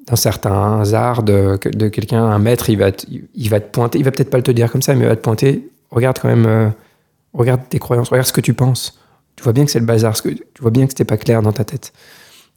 dans 0.07 0.15
certains 0.15 0.93
arts 0.93 1.23
de, 1.23 1.59
de 1.65 1.89
quelqu'un, 1.89 2.23
un 2.23 2.39
maître, 2.39 2.69
il 2.69 2.77
va, 2.77 2.93
te, 2.93 3.05
il 3.09 3.49
va 3.49 3.59
te 3.59 3.69
pointer, 3.69 3.99
il 3.99 4.05
va 4.05 4.11
peut-être 4.11 4.29
pas 4.29 4.41
te 4.41 4.49
le 4.49 4.53
dire 4.53 4.71
comme 4.71 4.81
ça, 4.81 4.95
mais 4.95 5.01
il 5.01 5.09
va 5.09 5.17
te 5.17 5.21
pointer. 5.21 5.69
Regarde 5.91 6.17
quand 6.19 6.29
même, 6.29 6.45
euh, 6.45 6.69
regarde 7.33 7.61
tes 7.67 7.79
croyances, 7.79 8.09
regarde 8.09 8.27
ce 8.27 8.33
que 8.33 8.41
tu 8.41 8.53
penses. 8.53 8.99
Tu 9.35 9.43
vois 9.43 9.53
bien 9.53 9.65
que 9.65 9.71
c'est 9.71 9.79
le 9.79 9.85
bazar, 9.85 10.15
ce 10.15 10.21
que, 10.21 10.29
tu 10.29 10.61
vois 10.61 10.71
bien 10.71 10.85
que 10.85 10.91
c'était 10.91 11.03
pas 11.03 11.17
clair 11.17 11.41
dans 11.41 11.51
ta 11.51 11.65
tête. 11.65 11.91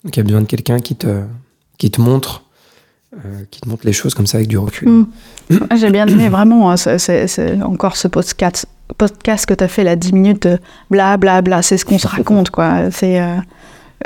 Donc 0.05 0.17
il 0.17 0.21
y 0.21 0.21
a 0.21 0.25
besoin 0.25 0.43
de 0.43 0.47
quelqu'un 0.47 0.79
qui 0.79 0.95
te, 0.95 1.23
qui 1.79 1.91
te 1.91 2.01
montre 2.01 2.45
qui 3.51 3.61
te 3.61 3.69
montre 3.69 3.85
les 3.85 3.93
choses 3.93 4.15
comme 4.15 4.27
ça 4.27 4.39
avec 4.39 4.49
du 4.49 4.57
recul. 4.59 4.89
Mm. 4.89 5.07
Ah, 5.71 5.77
J'ai 5.77 5.91
bien 5.91 6.07
aimé 6.07 6.29
vraiment, 6.29 6.71
hein, 6.71 6.77
c'est- 6.77 7.63
encore 7.63 7.97
ce 7.97 8.09
podcast, 8.09 8.67
que 9.47 9.55
tu 9.55 9.65
as 9.65 9.69
fait, 9.69 9.85
là, 9.85 9.97
10 9.97 10.13
minutes, 10.13 10.47
de 10.47 10.59
bla 10.91 11.17
bla 11.17 11.43
bla, 11.43 11.63
c'est 11.63 11.77
ce 11.77 11.85
qu'on 11.85 11.99
se 11.99 12.07
raconte, 12.07 12.51
quoi. 12.51 12.89
Euh, 13.03 13.37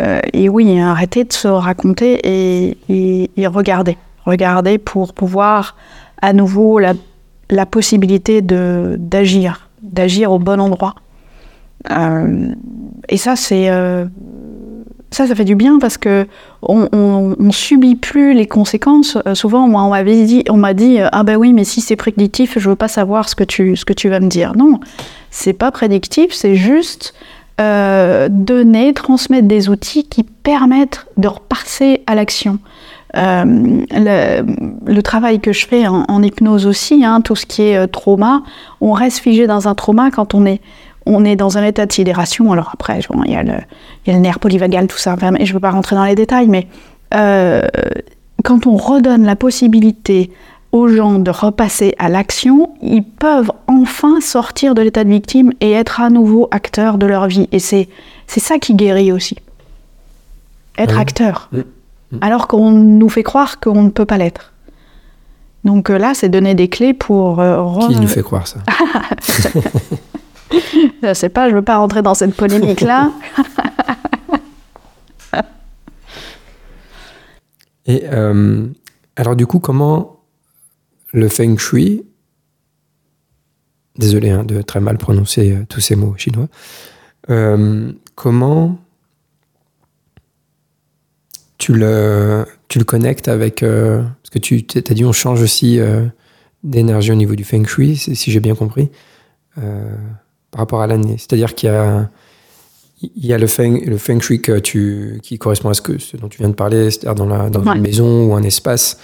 euh, 0.00 0.20
et 0.32 0.48
oui, 0.48 0.80
arrêtez 0.80 1.24
de 1.24 1.32
se 1.32 1.48
raconter 1.48 2.20
et, 2.24 2.76
et, 2.88 3.30
et 3.36 3.46
regarder. 3.46 3.96
Regarder 4.24 4.78
pour 4.78 5.14
pouvoir 5.14 5.76
à 6.20 6.32
nouveau 6.32 6.78
la, 6.78 6.94
la 7.48 7.64
possibilité 7.66 8.42
d'agir, 8.42 9.70
d'agir 9.82 10.32
au 10.32 10.38
bon 10.38 10.60
endroit. 10.60 10.94
Euh, 11.90 12.48
et 13.08 13.16
ça, 13.18 13.36
c'est. 13.36 13.68
Ça, 15.10 15.26
ça 15.26 15.34
fait 15.34 15.44
du 15.44 15.54
bien 15.54 15.78
parce 15.78 15.98
que 15.98 16.26
on, 16.62 17.50
subit 17.50 17.94
plus 17.94 18.34
les 18.34 18.46
conséquences. 18.46 19.16
Euh, 19.26 19.34
souvent, 19.34 19.64
on 19.64 19.90
m'avait 19.90 20.24
dit, 20.24 20.44
on 20.50 20.56
m'a 20.56 20.74
dit, 20.74 21.00
euh, 21.00 21.08
ah 21.12 21.22
ben 21.22 21.36
oui, 21.36 21.52
mais 21.52 21.64
si 21.64 21.80
c'est 21.80 21.96
prédictif, 21.96 22.58
je 22.58 22.68
veux 22.68 22.76
pas 22.76 22.88
savoir 22.88 23.28
ce 23.28 23.34
que 23.34 23.44
tu, 23.44 23.76
ce 23.76 23.84
que 23.84 23.92
tu 23.92 24.08
vas 24.08 24.20
me 24.20 24.28
dire. 24.28 24.54
Non, 24.56 24.80
c'est 25.30 25.52
pas 25.52 25.70
prédictif, 25.70 26.32
c'est 26.32 26.56
juste 26.56 27.14
euh, 27.60 28.28
donner, 28.30 28.92
transmettre 28.92 29.46
des 29.46 29.68
outils 29.68 30.04
qui 30.04 30.22
permettent 30.24 31.06
de 31.16 31.28
repasser 31.28 32.02
à 32.06 32.14
l'action. 32.14 32.58
Le, 33.14 35.00
travail 35.00 35.40
que 35.40 35.52
je 35.54 35.66
fais 35.66 35.86
en, 35.86 36.22
hypnose 36.22 36.66
aussi, 36.66 37.02
hein, 37.02 37.22
tout 37.22 37.36
ce 37.36 37.46
qui 37.46 37.62
est 37.62 37.86
trauma, 37.86 38.42
on 38.82 38.92
reste 38.92 39.20
figé 39.20 39.46
dans 39.46 39.68
un 39.68 39.74
trauma 39.74 40.10
quand 40.10 40.34
on 40.34 40.44
est 40.44 40.60
on 41.06 41.24
est 41.24 41.36
dans 41.36 41.56
un 41.58 41.64
état 41.64 41.86
de 41.86 41.92
sidération. 41.92 42.52
Alors 42.52 42.70
après, 42.74 43.00
il 43.26 43.30
y, 43.32 43.36
a 43.36 43.42
le, 43.42 43.54
il 44.04 44.10
y 44.10 44.12
a 44.12 44.16
le 44.16 44.20
nerf 44.22 44.38
polyvagal, 44.40 44.86
tout 44.88 44.98
ça. 44.98 45.12
Enfin, 45.14 45.32
je 45.40 45.48
ne 45.48 45.52
veux 45.54 45.60
pas 45.60 45.70
rentrer 45.70 45.96
dans 45.96 46.04
les 46.04 46.14
détails, 46.14 46.48
mais 46.48 46.66
euh, 47.14 47.62
quand 48.44 48.66
on 48.66 48.76
redonne 48.76 49.24
la 49.24 49.36
possibilité 49.36 50.30
aux 50.72 50.88
gens 50.88 51.18
de 51.18 51.30
repasser 51.30 51.94
à 51.98 52.08
l'action, 52.08 52.70
ils 52.82 53.04
peuvent 53.04 53.52
enfin 53.68 54.20
sortir 54.20 54.74
de 54.74 54.82
l'état 54.82 55.04
de 55.04 55.10
victime 55.10 55.52
et 55.60 55.72
être 55.72 56.00
à 56.00 56.10
nouveau 56.10 56.48
acteurs 56.50 56.98
de 56.98 57.06
leur 57.06 57.28
vie. 57.28 57.48
Et 57.52 57.60
c'est 57.60 57.88
ça 58.26 58.58
qui 58.58 58.74
guérit 58.74 59.12
aussi. 59.12 59.36
Être 60.76 60.98
acteur. 60.98 61.48
Alors 62.20 62.46
qu'on 62.48 62.70
nous 62.72 63.08
fait 63.08 63.22
croire 63.22 63.58
qu'on 63.60 63.82
ne 63.84 63.88
peut 63.90 64.04
pas 64.04 64.18
l'être. 64.18 64.52
Donc 65.64 65.88
euh, 65.90 65.98
là, 65.98 66.12
c'est 66.14 66.28
donner 66.28 66.54
des 66.54 66.68
clés 66.68 66.94
pour... 66.94 67.40
euh, 67.40 67.56
re- 67.58 67.88
Qui 67.88 67.98
nous 68.00 68.06
fait 68.06 68.22
croire 68.22 68.46
ça? 68.46 68.58
Je 70.50 71.14
sais 71.14 71.28
pas, 71.28 71.50
je 71.50 71.54
veux 71.54 71.62
pas 71.62 71.76
rentrer 71.76 72.02
dans 72.02 72.14
cette 72.14 72.34
polémique-là. 72.34 73.12
Et 77.86 78.02
euh, 78.04 78.66
alors 79.14 79.36
du 79.36 79.46
coup, 79.46 79.60
comment 79.60 80.24
le 81.12 81.28
feng 81.28 81.56
shui, 81.56 82.04
désolé 83.96 84.30
hein, 84.30 84.44
de 84.44 84.60
très 84.62 84.80
mal 84.80 84.98
prononcer 84.98 85.52
euh, 85.52 85.64
tous 85.68 85.80
ces 85.80 85.96
mots 85.96 86.14
chinois, 86.16 86.48
euh, 87.30 87.92
comment 88.14 88.78
tu 91.58 91.74
le, 91.74 92.44
tu 92.68 92.78
le 92.78 92.84
connectes 92.84 93.28
avec... 93.28 93.60
parce 93.60 94.30
que 94.30 94.38
tu 94.38 94.66
as 94.76 94.94
dit 94.94 95.04
on 95.04 95.12
change 95.12 95.40
aussi 95.40 95.80
d'énergie 96.62 97.10
au 97.10 97.14
niveau 97.14 97.34
du 97.34 97.44
feng 97.44 97.64
shui, 97.64 97.96
si 97.96 98.30
j'ai 98.30 98.40
bien 98.40 98.54
compris, 98.54 98.90
rapport 100.58 100.82
à 100.82 100.86
l'année. 100.86 101.16
C'est-à-dire 101.18 101.54
qu'il 101.54 101.68
y 101.68 101.72
a... 101.72 102.08
Il 103.02 103.26
y 103.26 103.34
a 103.34 103.38
le 103.38 103.46
feng, 103.46 103.78
le 103.86 103.98
feng 103.98 104.20
shui 104.20 104.40
que 104.40 104.58
tu, 104.58 105.20
qui 105.22 105.38
correspond 105.38 105.68
à 105.68 105.74
ce, 105.74 105.82
que, 105.82 105.98
ce 105.98 106.16
dont 106.16 106.28
tu 106.28 106.38
viens 106.38 106.48
de 106.48 106.54
parler, 106.54 106.90
c'est-à-dire 106.90 107.14
dans, 107.14 107.26
la, 107.26 107.50
dans 107.50 107.60
Ouais. 107.62 107.76
une 107.76 107.82
maison 107.82 108.26
ou 108.28 108.34
un 108.34 108.42
espace. 108.42 108.98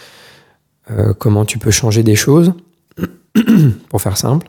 euh, 0.91 1.13
comment 1.13 1.45
tu 1.45 1.59
peux 1.59 1.71
changer 1.71 2.03
des 2.03 2.15
choses, 2.17 2.55
pour 3.91 4.01
faire 4.01 4.17
simple. 4.17 4.49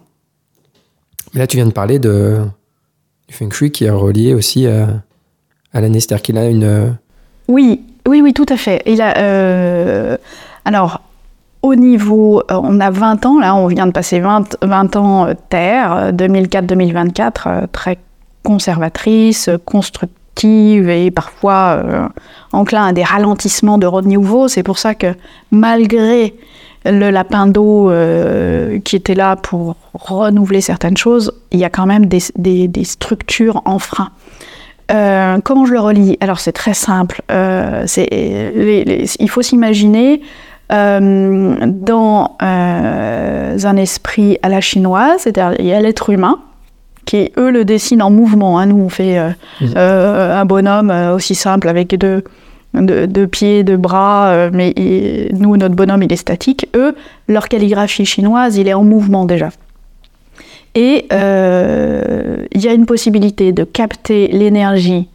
Mais 1.34 1.40
là, 1.42 1.48
tu 1.48 1.58
viens 1.58 1.66
de 1.66 1.72
parler 1.74 2.00
de, 2.00 2.40
du 3.28 3.34
Feng 3.34 3.52
Shui 3.52 3.72
qui 3.72 3.84
est 3.84 3.90
relié 3.90 4.34
aussi 4.34 4.66
à, 4.66 5.04
à 5.74 5.82
l'année, 5.82 6.00
c'est-à-dire 6.00 6.22
qu'il 6.24 6.38
a 6.38 6.48
une... 6.48 6.96
Oui, 7.50 7.82
oui, 8.08 8.22
oui, 8.22 8.34
tout 8.34 8.46
à 8.48 8.56
fait. 8.58 8.82
Il 8.86 9.02
a, 9.02 9.18
euh, 9.18 10.18
alors, 10.66 11.02
au 11.64 11.76
niveau, 11.76 12.40
euh, 12.40 12.60
on 12.62 12.80
a 12.80 12.92
20 12.92 13.26
ans, 13.26 13.40
là, 13.40 13.56
on 13.56 13.68
vient 13.68 13.88
de 13.88 13.92
passer 13.92 14.20
20, 14.20 14.58
20 14.62 14.96
ans 14.96 15.28
euh, 15.28 15.34
Terre, 15.50 16.12
2004-2024, 16.14 17.68
très 17.72 17.98
conservatrice, 18.44 19.50
constructive 19.66 20.20
et 20.90 21.12
parfois 21.12 21.82
euh, 21.84 22.08
enclin 22.52 22.88
à 22.88 22.94
des 22.94 23.04
ralentissements 23.04 23.78
de 23.78 23.88
renouveau. 23.88 24.48
C'est 24.48 24.64
pour 24.64 24.78
ça 24.78 24.94
que 24.94 25.16
malgré 25.52 26.36
le 26.86 27.10
lapin 27.12 27.48
d'eau 27.48 27.90
euh, 27.90 28.80
qui 28.80 28.96
était 28.96 29.16
là 29.16 29.36
pour 29.36 29.76
renouveler 29.94 30.62
certaines 30.62 30.98
choses, 30.98 31.32
il 31.52 31.60
y 31.60 31.64
a 31.64 31.70
quand 31.70 31.86
même 31.86 32.08
des, 32.08 32.84
structures 32.84 33.62
en 33.66 33.80
frein. 33.80 34.10
Euh, 34.92 35.40
comment 35.44 35.66
je 35.66 35.72
le 35.72 35.80
relis 35.80 36.18
Alors 36.20 36.40
c'est 36.40 36.52
très 36.52 36.74
simple. 36.74 37.22
Euh, 37.32 37.86
il 37.96 39.30
faut 39.30 39.42
s'imaginer 39.42 40.22
euh, 40.72 41.56
dans 41.68 42.38
euh, 42.42 43.58
un 43.64 43.78
esprit 43.78 44.38
à 44.42 44.50
la 44.50 44.62
chinoise, 44.62 45.22
c'est-à-dire 45.22 45.60
il 45.60 45.66
y 45.66 45.74
a 45.74 45.82
l'être 45.82 46.10
humain 46.10 46.40
qui 47.06 47.32
eux 47.38 47.52
le 47.52 47.66
dessinent 47.66 48.02
en 48.02 48.10
mouvement. 48.10 48.58
hein. 48.60 48.66
Nous 48.68 48.78
on 48.78 48.90
fait 48.90 49.20
euh, 49.20 50.42
un 50.42 50.46
bonhomme 50.46 50.90
aussi 51.14 51.36
simple 51.36 51.68
avec 51.68 51.96
deux, 51.96 52.24
pieds, 53.28 53.64
deux 53.64 53.78
bras, 53.78 54.28
euh, 54.30 54.50
mais 54.54 54.74
nous 55.34 55.58
notre 55.58 55.76
bonhomme 55.76 56.04
il 56.04 56.14
est 56.14 56.18
statique. 56.18 56.68
Eux 56.76 56.96
leur 57.28 57.50
calligraphie 57.50 58.06
chinoise 58.06 58.56
il 58.56 58.68
est 58.68 58.74
en 58.74 58.84
mouvement 58.84 59.26
déjà. 59.26 59.50
Et 60.76 61.06
euh, 61.14 62.38
il 62.52 62.62
y 62.62 62.68
a 62.68 62.74
une 62.74 62.86
possibilité 62.86 63.52
de 63.52 63.64
capter 63.64 64.28
l'énergie 64.30 65.08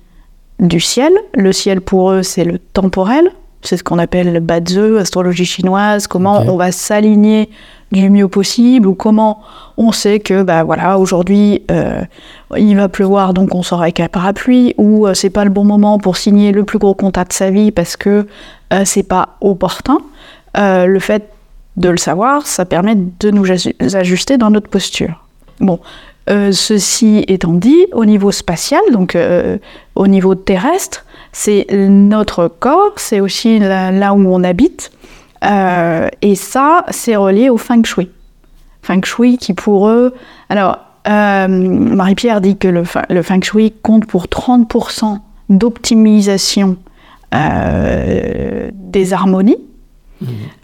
du 0.61 0.79
ciel. 0.79 1.13
Le 1.35 1.53
ciel 1.53 1.81
pour 1.81 2.13
eux, 2.13 2.23
c'est 2.23 2.45
le 2.45 2.59
temporel. 2.59 3.31
C'est 3.63 3.77
ce 3.77 3.83
qu'on 3.85 3.99
appelle 3.99 4.33
le 4.33 4.41
Bazhe, 4.41 4.97
astrologie 4.99 5.45
chinoise, 5.45 6.07
comment 6.07 6.41
on 6.47 6.57
va 6.57 6.71
s'aligner 6.73 7.51
du 7.91 8.09
mieux 8.11 8.29
possible 8.29 8.87
ou 8.87 8.95
comment 8.95 9.41
on 9.79 9.93
sait 9.93 10.21
que 10.21 10.43
bah 10.43 10.63
voilà 10.63 10.99
aujourd'hui 10.99 11.63
euh, 11.71 12.03
il 12.57 12.77
va 12.77 12.89
pleuvoir 12.91 13.33
donc 13.33 13.55
on 13.55 13.63
sort 13.63 13.81
avec 13.81 13.99
un 13.99 14.09
parapluie 14.09 14.75
ou 14.77 15.07
euh, 15.07 15.15
c'est 15.15 15.31
pas 15.31 15.43
le 15.45 15.51
bon 15.51 15.65
moment 15.65 15.99
pour 15.99 16.19
signer 16.19 16.53
le 16.53 16.65
plus 16.65 16.79
gros 16.79 16.95
contrat 16.95 17.25
de 17.25 17.33
sa 17.33 17.51
vie 17.51 17.71
parce 17.71 17.97
que 17.97 18.27
euh, 18.75 18.83
c'est 18.85 19.03
pas 19.05 19.37
opportun. 19.41 19.99
Euh, 20.59 20.85
le 20.85 20.99
fait 21.01 21.31
de 21.79 21.89
le 21.89 21.97
savoir, 21.97 22.47
ça 22.47 22.65
permet 22.67 22.95
de 22.95 23.31
nous 23.31 23.47
aju- 23.47 23.75
ajuster 23.97 24.37
dans 24.37 24.51
notre 24.51 24.69
posture. 24.69 25.25
Bon, 25.61 25.81
euh, 26.29 26.53
ceci 26.53 27.25
étant 27.27 27.55
dit, 27.55 27.87
au 27.93 28.05
niveau 28.05 28.33
spatial, 28.33 28.83
donc 28.93 29.17
au 29.95 30.07
niveau 30.07 30.35
terrestre, 30.35 31.07
c'est 31.33 31.67
notre 31.73 32.49
corps, 32.49 32.93
c'est 32.97 33.21
aussi 33.21 33.59
là, 33.59 33.91
là 33.91 34.15
où 34.15 34.19
on 34.33 34.43
habite, 34.45 34.91
euh, 35.45 36.09
et 36.23 36.35
ça, 36.35 36.85
c'est 36.91 37.17
relié 37.17 37.49
au 37.51 37.57
feng 37.59 37.85
shui. 37.85 38.11
Feng 38.83 39.03
shui 39.05 39.39
qui 39.39 39.55
pour 39.55 39.89
eux, 39.89 40.15
alors 40.49 40.79
euh, 41.07 41.47
Marie-Pierre 41.49 42.41
dit 42.41 42.57
que 42.57 42.69
le, 42.69 42.83
fe- 42.83 43.05
le 43.09 43.23
feng 43.23 43.41
shui 43.43 43.73
compte 43.83 44.07
pour 44.07 44.25
30% 44.27 45.19
d'optimisation 45.49 46.77
euh, 47.35 48.71
des 48.73 49.13
harmonies. 49.13 49.59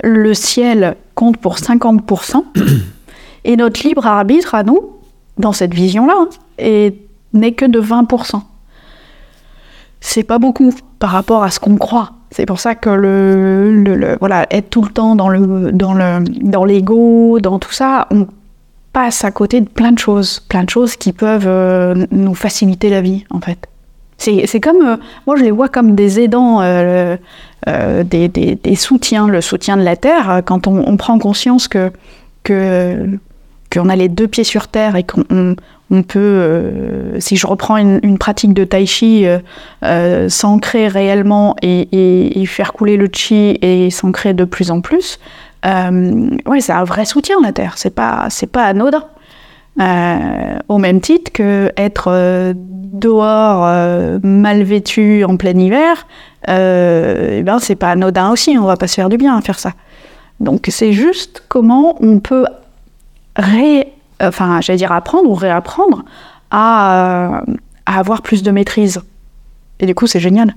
Le 0.02 0.34
ciel 0.34 0.96
compte 1.14 1.36
pour 1.36 1.56
50%. 1.56 2.42
Et 3.44 3.56
notre 3.56 3.86
libre 3.86 4.06
arbitre 4.06 4.54
à 4.54 4.62
nous, 4.64 4.80
dans 5.38 5.52
cette 5.52 5.72
vision-là, 5.74 6.14
hein, 6.18 6.28
est- 6.58 6.96
n'est 7.32 7.52
que 7.52 7.64
de 7.64 7.80
20%. 7.80 8.42
C'est 10.06 10.22
pas 10.22 10.38
beaucoup 10.38 10.70
par 10.98 11.10
rapport 11.10 11.42
à 11.42 11.50
ce 11.50 11.58
qu'on 11.58 11.76
croit. 11.76 12.12
C'est 12.30 12.44
pour 12.44 12.60
ça 12.60 12.74
que 12.74 12.90
le, 12.90 14.16
voilà, 14.20 14.46
être 14.50 14.68
tout 14.68 14.82
le 14.82 14.90
temps 14.90 15.16
dans 15.16 15.30
le 15.30 15.72
dans 15.72 15.94
le 15.94 16.22
dans 16.42 16.64
l'ego, 16.66 17.38
dans 17.40 17.58
tout 17.58 17.72
ça, 17.72 18.06
on 18.10 18.26
passe 18.92 19.24
à 19.24 19.30
côté 19.30 19.62
de 19.62 19.68
plein 19.68 19.92
de 19.92 19.98
choses, 19.98 20.40
plein 20.40 20.64
de 20.64 20.68
choses 20.70 20.96
qui 20.96 21.12
peuvent 21.14 21.46
euh, 21.48 22.06
nous 22.10 22.34
faciliter 22.34 22.90
la 22.90 23.00
vie 23.00 23.24
en 23.30 23.40
fait. 23.40 23.66
C'est 24.18 24.60
comme 24.60 24.82
euh, 24.86 24.96
moi 25.26 25.36
je 25.36 25.42
les 25.42 25.50
vois 25.50 25.68
comme 25.70 25.94
des 25.94 26.20
aidants, 26.20 26.60
euh, 26.60 27.16
des, 28.04 28.28
des- 28.28 28.76
soutiens, 28.76 29.26
le 29.26 29.40
soutien 29.40 29.78
de 29.78 29.82
la 29.82 29.96
terre. 29.96 30.42
Quand 30.44 30.66
on, 30.66 30.84
on 30.86 30.96
prend 30.98 31.18
conscience 31.18 31.66
que 31.66 31.90
que 32.42 33.06
qu'on 33.72 33.88
a 33.88 33.96
les 33.96 34.08
deux 34.10 34.28
pieds 34.28 34.44
sur 34.44 34.68
terre 34.68 34.96
et 34.96 35.02
qu'on 35.04 35.56
on- 35.90 36.02
peut, 36.02 36.18
euh, 36.18 37.20
si 37.20 37.36
je 37.36 37.46
reprends 37.46 37.76
une, 37.76 38.18
pratique 38.18 38.54
de 38.54 38.64
tai 38.64 38.86
chi, 38.86 39.26
euh, 39.26 39.38
euh, 39.84 40.28
s'ancrer 40.28 40.88
réellement 40.88 41.56
et, 41.62 42.44
faire 42.46 42.72
couler 42.72 42.96
le 42.96 43.08
chi 43.12 43.58
et 43.62 43.90
s'ancrer 43.90 44.34
de 44.34 44.44
plus 44.44 44.70
en 44.70 44.80
plus, 44.80 45.18
ouais, 45.64 46.60
c'est 46.60 46.72
un 46.72 46.84
vrai 46.84 47.04
soutien 47.04 47.36
la 47.42 47.52
terre. 47.52 47.74
C'est 47.76 47.94
pas, 47.94 48.26
c'est 48.30 48.50
pas 48.50 48.64
anodin. 48.64 49.04
Au 50.68 50.78
même 50.78 51.00
titre 51.00 51.32
que 51.32 51.72
être 51.76 52.54
dehors 52.54 53.62
mal 54.22 54.62
vêtu 54.62 55.24
en 55.24 55.36
plein 55.36 55.58
hiver, 55.58 56.06
eh 56.46 57.42
ben 57.42 57.58
c'est 57.60 57.76
pas 57.76 57.90
anodin 57.90 58.30
aussi. 58.30 58.56
On 58.58 58.64
va 58.64 58.76
pas 58.76 58.86
se 58.86 58.94
faire 58.94 59.08
du 59.08 59.16
bien 59.16 59.36
à 59.36 59.40
faire 59.40 59.58
ça. 59.58 59.72
Donc 60.40 60.66
c'est 60.68 60.92
juste 60.92 61.42
comment 61.48 61.96
on 62.00 62.20
peut 62.20 62.46
ré, 63.36 63.92
enfin 64.20 64.60
j'allais 64.60 64.78
dire 64.78 64.92
apprendre 64.92 65.28
ou 65.28 65.34
réapprendre 65.34 66.04
à, 66.50 67.38
euh, 67.38 67.54
à 67.86 67.98
avoir 67.98 68.22
plus 68.22 68.42
de 68.42 68.50
maîtrise. 68.50 69.00
Et 69.80 69.86
du 69.86 69.94
coup 69.94 70.06
c'est 70.06 70.20
génial. 70.20 70.54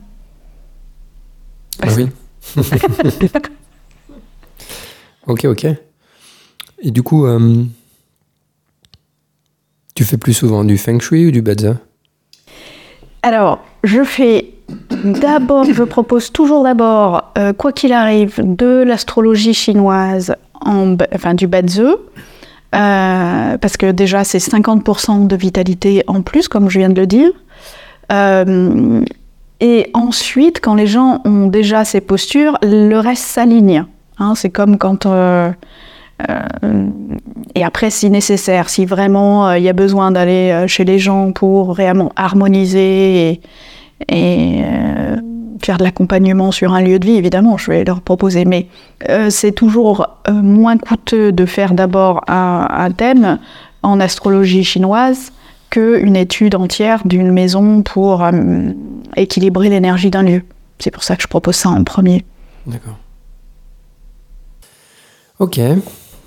Ah 1.81 1.87
oui. 1.95 2.09
ok, 5.27 5.45
ok. 5.45 5.67
Et 6.79 6.91
du 6.91 7.01
coup, 7.03 7.25
euh, 7.25 7.63
tu 9.95 10.03
fais 10.03 10.17
plus 10.17 10.33
souvent 10.33 10.63
du 10.63 10.77
feng 10.77 10.99
shui 10.99 11.27
ou 11.27 11.31
du 11.31 11.41
badza? 11.41 11.77
Alors, 13.23 13.59
je 13.83 14.03
fais 14.03 14.53
d'abord, 15.03 15.65
je 15.65 15.83
propose 15.83 16.31
toujours 16.31 16.63
d'abord, 16.63 17.31
euh, 17.37 17.53
quoi 17.53 17.71
qu'il 17.71 17.93
arrive, 17.93 18.39
de 18.43 18.83
l'astrologie 18.85 19.53
chinoise, 19.53 20.35
en, 20.61 20.95
enfin 21.13 21.33
du 21.33 21.47
Bazhe, 21.47 21.97
euh, 22.76 23.57
parce 23.57 23.78
que 23.78 23.91
déjà 23.91 24.24
c'est 24.24 24.39
50% 24.39 25.28
de 25.28 25.36
vitalité 25.36 26.03
en 26.07 26.22
plus, 26.22 26.47
comme 26.47 26.70
je 26.70 26.80
viens 26.80 26.89
de 26.89 26.99
le 26.99 27.07
dire. 27.07 27.30
Euh, 28.11 29.03
et 29.59 29.89
ensuite, 29.93 30.59
quand 30.61 30.76
les 30.76 30.88
gens 30.88 31.22
ont 31.26 31.47
déjà 31.47 31.86
ces 31.86 32.01
postures, 32.01 32.57
le 32.61 32.97
reste 32.97 33.24
s'aligne. 33.24 33.86
Hein, 34.20 34.34
c'est 34.36 34.49
comme 34.49 34.78
quand 34.78 35.05
euh, 35.05 35.51
et 37.53 37.63
après, 37.63 37.91
si 37.91 38.09
nécessaire, 38.09 38.70
si 38.70 38.86
vraiment 38.86 39.53
il 39.53 39.63
y 39.63 39.70
a 39.70 39.74
besoin 39.74 40.11
d'aller 40.11 40.65
chez 40.68 40.84
les 40.84 40.97
gens 40.97 41.32
pour 41.32 41.76
réellement 41.76 42.11
harmoniser 42.15 43.39
et, 44.09 44.63
faire 45.63 45.77
de 45.77 45.83
l'accompagnement 45.83 46.51
sur 46.51 46.73
un 46.73 46.81
lieu 46.81 46.99
de 46.99 47.05
vie, 47.05 47.15
évidemment, 47.15 47.57
je 47.57 47.71
vais 47.71 47.83
leur 47.83 48.01
proposer. 48.01 48.45
Mais 48.45 48.67
euh, 49.09 49.29
c'est 49.29 49.51
toujours 49.51 50.07
euh, 50.27 50.31
moins 50.33 50.77
coûteux 50.77 51.31
de 51.31 51.45
faire 51.45 51.73
d'abord 51.73 52.23
un, 52.27 52.67
un 52.69 52.91
thème 52.91 53.39
en 53.83 53.99
astrologie 53.99 54.63
chinoise 54.63 55.31
qu'une 55.69 56.15
étude 56.15 56.55
entière 56.55 57.05
d'une 57.05 57.31
maison 57.31 57.81
pour 57.81 58.23
euh, 58.23 58.31
équilibrer 59.15 59.69
l'énergie 59.69 60.09
d'un 60.09 60.23
lieu. 60.23 60.43
C'est 60.79 60.91
pour 60.91 61.03
ça 61.03 61.15
que 61.15 61.23
je 61.23 61.27
propose 61.27 61.55
ça 61.55 61.69
en 61.69 61.83
premier. 61.83 62.25
D'accord. 62.65 62.97
Ok. 65.39 65.59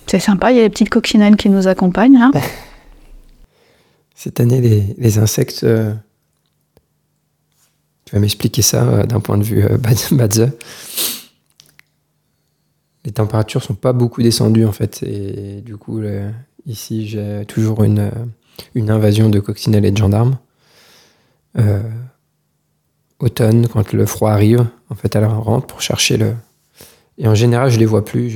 C'est 0.06 0.18
sympa, 0.20 0.50
il 0.52 0.56
y 0.56 0.60
a 0.60 0.62
les 0.64 0.70
petites 0.70 0.90
coccinelles 0.90 1.36
qui 1.36 1.48
nous 1.48 1.68
accompagnent. 1.68 2.16
hein. 2.16 2.30
Cette 4.14 4.40
année, 4.40 4.60
les, 4.60 4.94
les 4.98 5.18
insectes. 5.18 5.64
Tu 8.10 8.16
vas 8.16 8.20
m'expliquer 8.22 8.60
ça 8.62 8.82
euh, 8.82 9.04
d'un 9.04 9.20
point 9.20 9.38
de 9.38 9.44
vue 9.44 9.62
euh, 9.64 9.78
bad- 9.78 9.96
badza. 10.10 10.48
Les 13.04 13.12
températures 13.12 13.62
sont 13.62 13.74
pas 13.76 13.92
beaucoup 13.92 14.20
descendues 14.20 14.66
en 14.66 14.72
fait. 14.72 15.04
Et 15.04 15.60
du 15.60 15.76
coup, 15.76 16.02
ici, 16.66 17.06
j'ai 17.06 17.44
toujours 17.46 17.84
une, 17.84 18.00
euh, 18.00 18.10
une 18.74 18.90
invasion 18.90 19.28
de 19.30 19.38
coccinelles 19.38 19.84
et 19.84 19.92
de 19.92 19.96
gendarmes. 19.96 20.38
Automne, 23.20 23.68
quand 23.68 23.92
le 23.92 24.06
froid 24.06 24.32
arrive, 24.32 24.66
en 24.88 24.94
fait, 24.94 25.14
elle 25.14 25.24
rentre 25.24 25.66
pour 25.66 25.80
chercher 25.82 26.16
le. 26.16 26.34
Et 27.18 27.28
en 27.28 27.34
général, 27.34 27.70
je 27.70 27.78
les 27.78 27.86
vois 27.86 28.04
plus 28.04 28.28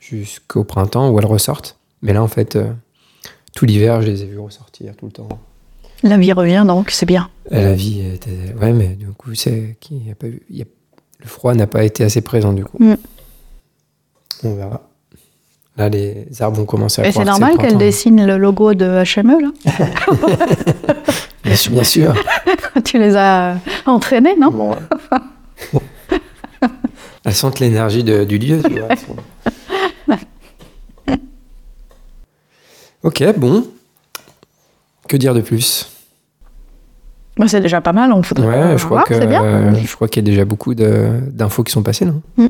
jusqu'au 0.00 0.64
printemps 0.64 1.10
où 1.10 1.18
elles 1.18 1.26
ressortent. 1.26 1.78
Mais 2.02 2.12
là, 2.12 2.22
en 2.22 2.28
fait. 2.28 2.58
tout 3.54 3.64
l'hiver, 3.66 4.00
je 4.02 4.08
les 4.08 4.22
ai 4.22 4.26
vus 4.26 4.38
ressortir 4.38 4.96
tout 4.96 5.06
le 5.06 5.12
temps. 5.12 5.28
La 6.02 6.16
vie 6.16 6.32
revient 6.32 6.64
donc, 6.66 6.90
c'est 6.90 7.06
bien. 7.06 7.28
Et 7.50 7.62
la 7.62 7.72
vie 7.74 8.00
était. 8.14 8.54
Ouais, 8.60 8.72
mais 8.72 8.88
du 8.88 9.08
coup, 9.08 9.34
c'est. 9.34 9.76
qui 9.80 9.96
y 9.98 10.10
a 10.10 10.14
pas 10.14 10.26
eu- 10.28 10.42
il 10.50 10.56
y 10.58 10.62
a- 10.62 10.66
Le 11.20 11.26
froid 11.26 11.52
n'a 11.54 11.66
pas 11.66 11.82
été 11.82 12.04
assez 12.04 12.20
présent, 12.20 12.52
du 12.52 12.64
coup. 12.64 12.76
Mm. 12.78 12.94
On 14.44 14.54
verra. 14.54 14.82
Là, 15.76 15.88
les 15.88 16.26
arbres 16.40 16.58
vont 16.58 16.64
commencer 16.64 17.02
à 17.02 17.08
Et 17.08 17.12
c'est 17.12 17.24
normal 17.24 17.52
le 17.52 17.58
qu'elle 17.58 17.76
dessine 17.78 18.24
le 18.26 18.36
logo 18.36 18.74
de 18.74 18.84
HME, 19.04 19.40
là 19.40 19.50
Bien 21.44 21.56
sûr, 21.56 21.72
bien 21.72 21.84
sûr. 21.84 22.14
Tu 22.84 22.98
les 22.98 23.16
as 23.16 23.56
entraînés, 23.86 24.36
non? 24.38 24.50
Bon. 24.50 24.76
Elles 27.24 27.34
sentent 27.34 27.58
l'énergie 27.60 28.04
de- 28.04 28.24
du 28.24 28.38
lieu. 28.38 28.60
tu 28.62 28.78
vois, 28.78 30.16
ok, 33.02 33.24
bon. 33.36 33.66
Que 35.08 35.16
dire 35.16 35.34
de 35.34 35.40
plus? 35.40 35.90
Bah, 37.36 37.48
C'est 37.48 37.60
déjà 37.60 37.80
pas 37.80 37.92
mal, 37.92 38.12
on 38.12 38.22
faudrait 38.22 38.46
Ouais, 38.46 38.78
je 38.78 38.84
crois 38.84 38.98
voir, 38.98 39.04
que 39.06 39.14
c'est 39.14 39.26
bien. 39.26 39.74
je 39.74 39.94
crois 39.94 40.08
qu'il 40.08 40.22
y 40.22 40.26
a 40.26 40.30
déjà 40.30 40.44
beaucoup 40.44 40.74
de- 40.74 41.20
d'infos 41.30 41.62
qui 41.64 41.72
sont 41.72 41.82
passées, 41.82 42.04
non? 42.04 42.20
Mm. 42.36 42.46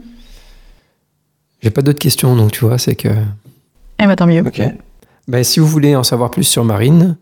J'ai 1.63 1.71
pas 1.71 1.83
d'autres 1.83 1.99
questions, 1.99 2.35
donc 2.37 2.53
tu 2.53 2.65
vois, 2.65 2.79
c'est 2.79 2.95
que. 2.97 3.09
Eh 4.01 4.07
ben, 4.07 4.17
tant 4.17 4.27
mieux. 4.27 4.43
Ok. 4.47 4.61
Ben, 5.29 5.45
si 5.45 5.61
vous 5.61 5.67
voulez 5.67 5.95
en 5.97 6.05
savoir 6.05 6.31
plus 6.31 6.45
sur 6.45 6.65
Marine, 6.65 7.17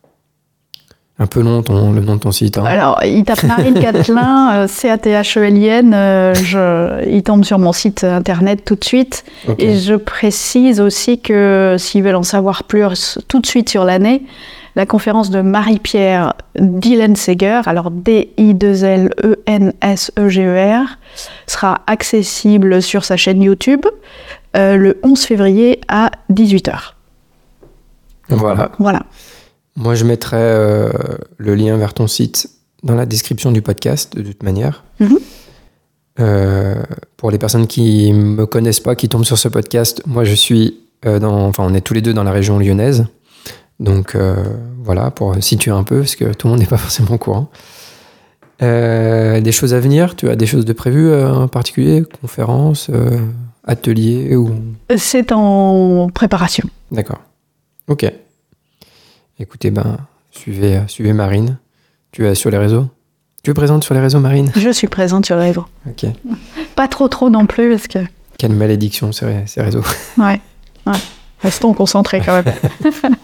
Un 1.20 1.26
peu 1.26 1.42
long 1.42 1.62
ton, 1.62 1.92
le 1.92 2.00
nom 2.00 2.16
de 2.16 2.20
ton 2.20 2.32
site. 2.32 2.58
hein. 2.58 2.64
Alors, 2.66 2.98
il 3.04 3.22
tape 3.24 3.44
Marine 3.44 3.74
Catelin, 3.80 4.52
euh, 4.54 4.66
C-A-T-H-E-L-I-N. 4.66 5.92
euh, 5.94 6.34
je- 6.34 7.08
il 7.08 7.22
tombe 7.22 7.44
sur 7.44 7.60
mon 7.60 7.72
site 7.72 8.02
internet 8.02 8.64
tout 8.64 8.74
de 8.74 8.82
suite. 8.84 9.24
Et 9.58 9.78
je 9.78 9.94
précise 9.94 10.80
aussi 10.80 11.20
que 11.20 11.76
s'ils 11.78 12.02
veulent 12.02 12.16
en 12.16 12.24
savoir 12.24 12.64
plus 12.64 13.18
tout 13.28 13.38
de 13.40 13.46
suite 13.46 13.68
sur 13.68 13.84
l'année, 13.84 14.24
la 14.74 14.86
conférence 14.86 15.30
de 15.30 15.40
Marie-Pierre 15.40 16.32
Dillenseger, 16.58 17.60
alors 17.66 17.92
D-I-2-L-E-N-S-E-G-E-R, 17.92 20.82
E 20.82 20.86
sera 21.46 21.82
accessible 21.86 22.82
sur 22.82 23.04
sa 23.04 23.16
chaîne 23.16 23.40
YouTube 23.40 23.86
euh, 24.56 24.76
le 24.76 24.98
11 25.04 25.24
février 25.24 25.80
à 25.86 26.10
18h. 26.32 26.94
Voilà. 28.30 28.72
Voilà. 28.80 29.02
Moi, 29.76 29.94
je 29.94 30.04
mettrai 30.04 30.36
euh, 30.38 30.90
le 31.36 31.54
lien 31.54 31.76
vers 31.76 31.94
ton 31.94 32.06
site 32.06 32.48
dans 32.82 32.94
la 32.94 33.06
description 33.06 33.50
du 33.52 33.62
podcast, 33.62 34.16
de 34.16 34.22
toute 34.22 34.42
manière. 34.42 34.84
Mhm. 35.00 35.18
Euh, 36.20 36.82
pour 37.16 37.30
les 37.30 37.38
personnes 37.38 37.66
qui 37.66 38.12
me 38.12 38.46
connaissent 38.46 38.80
pas, 38.80 38.94
qui 38.94 39.08
tombent 39.08 39.24
sur 39.24 39.38
ce 39.38 39.48
podcast, 39.48 40.02
moi, 40.06 40.24
je 40.24 40.34
suis 40.34 40.80
euh, 41.06 41.18
dans. 41.18 41.46
Enfin, 41.46 41.64
on 41.66 41.74
est 41.74 41.80
tous 41.80 41.94
les 41.94 42.02
deux 42.02 42.14
dans 42.14 42.24
la 42.24 42.32
région 42.32 42.58
lyonnaise. 42.58 43.06
Donc, 43.80 44.16
voilà, 44.84 45.10
pour 45.10 45.34
situer 45.42 45.72
un 45.72 45.82
peu, 45.82 45.98
parce 45.98 46.14
que 46.14 46.32
tout 46.32 46.46
le 46.46 46.52
monde 46.52 46.60
n'est 46.60 46.66
pas 46.66 46.76
forcément 46.78 47.14
au 47.14 47.18
courant. 47.18 47.50
Euh, 48.62 49.40
des 49.40 49.52
choses 49.52 49.74
à 49.74 49.80
venir? 49.80 50.16
Tu 50.16 50.28
as 50.28 50.36
des 50.36 50.46
choses 50.46 50.64
de 50.64 50.72
prévues 50.72 51.08
euh, 51.08 51.32
en 51.32 51.48
particulier? 51.48 52.04
Conférences, 52.20 52.88
euh, 52.90 53.18
ateliers 53.64 54.36
ou... 54.36 54.50
C'est 54.96 55.32
en 55.32 56.08
préparation. 56.12 56.68
D'accord. 56.90 57.20
Ok. 57.88 58.10
Écoutez, 59.38 59.70
ben, 59.70 59.98
suivez, 60.30 60.76
euh, 60.76 60.86
suivez 60.86 61.12
Marine. 61.12 61.58
Tu 62.12 62.26
es 62.26 62.34
sur 62.34 62.50
les 62.50 62.58
réseaux? 62.58 62.88
Tu 63.42 63.50
es 63.50 63.54
présente 63.54 63.84
sur 63.84 63.94
les 63.94 64.00
réseaux, 64.00 64.20
Marine? 64.20 64.50
Je 64.56 64.70
suis 64.70 64.86
présente 64.86 65.26
sur 65.26 65.36
les 65.36 65.42
réseaux. 65.48 65.66
Ok. 65.88 66.06
Pas 66.76 66.88
trop 66.88 67.08
trop 67.08 67.30
non 67.30 67.46
plus, 67.46 67.70
parce 67.70 67.88
que... 67.88 67.98
Quelle 68.38 68.52
malédiction, 68.52 69.12
ces, 69.12 69.26
ré- 69.26 69.44
ces 69.46 69.62
réseaux. 69.62 69.82
Ouais, 70.18 70.40
ouais. 70.86 70.92
Restons 71.40 71.72
concentrés 71.74 72.20
quand 72.24 72.42
même. 72.42 72.54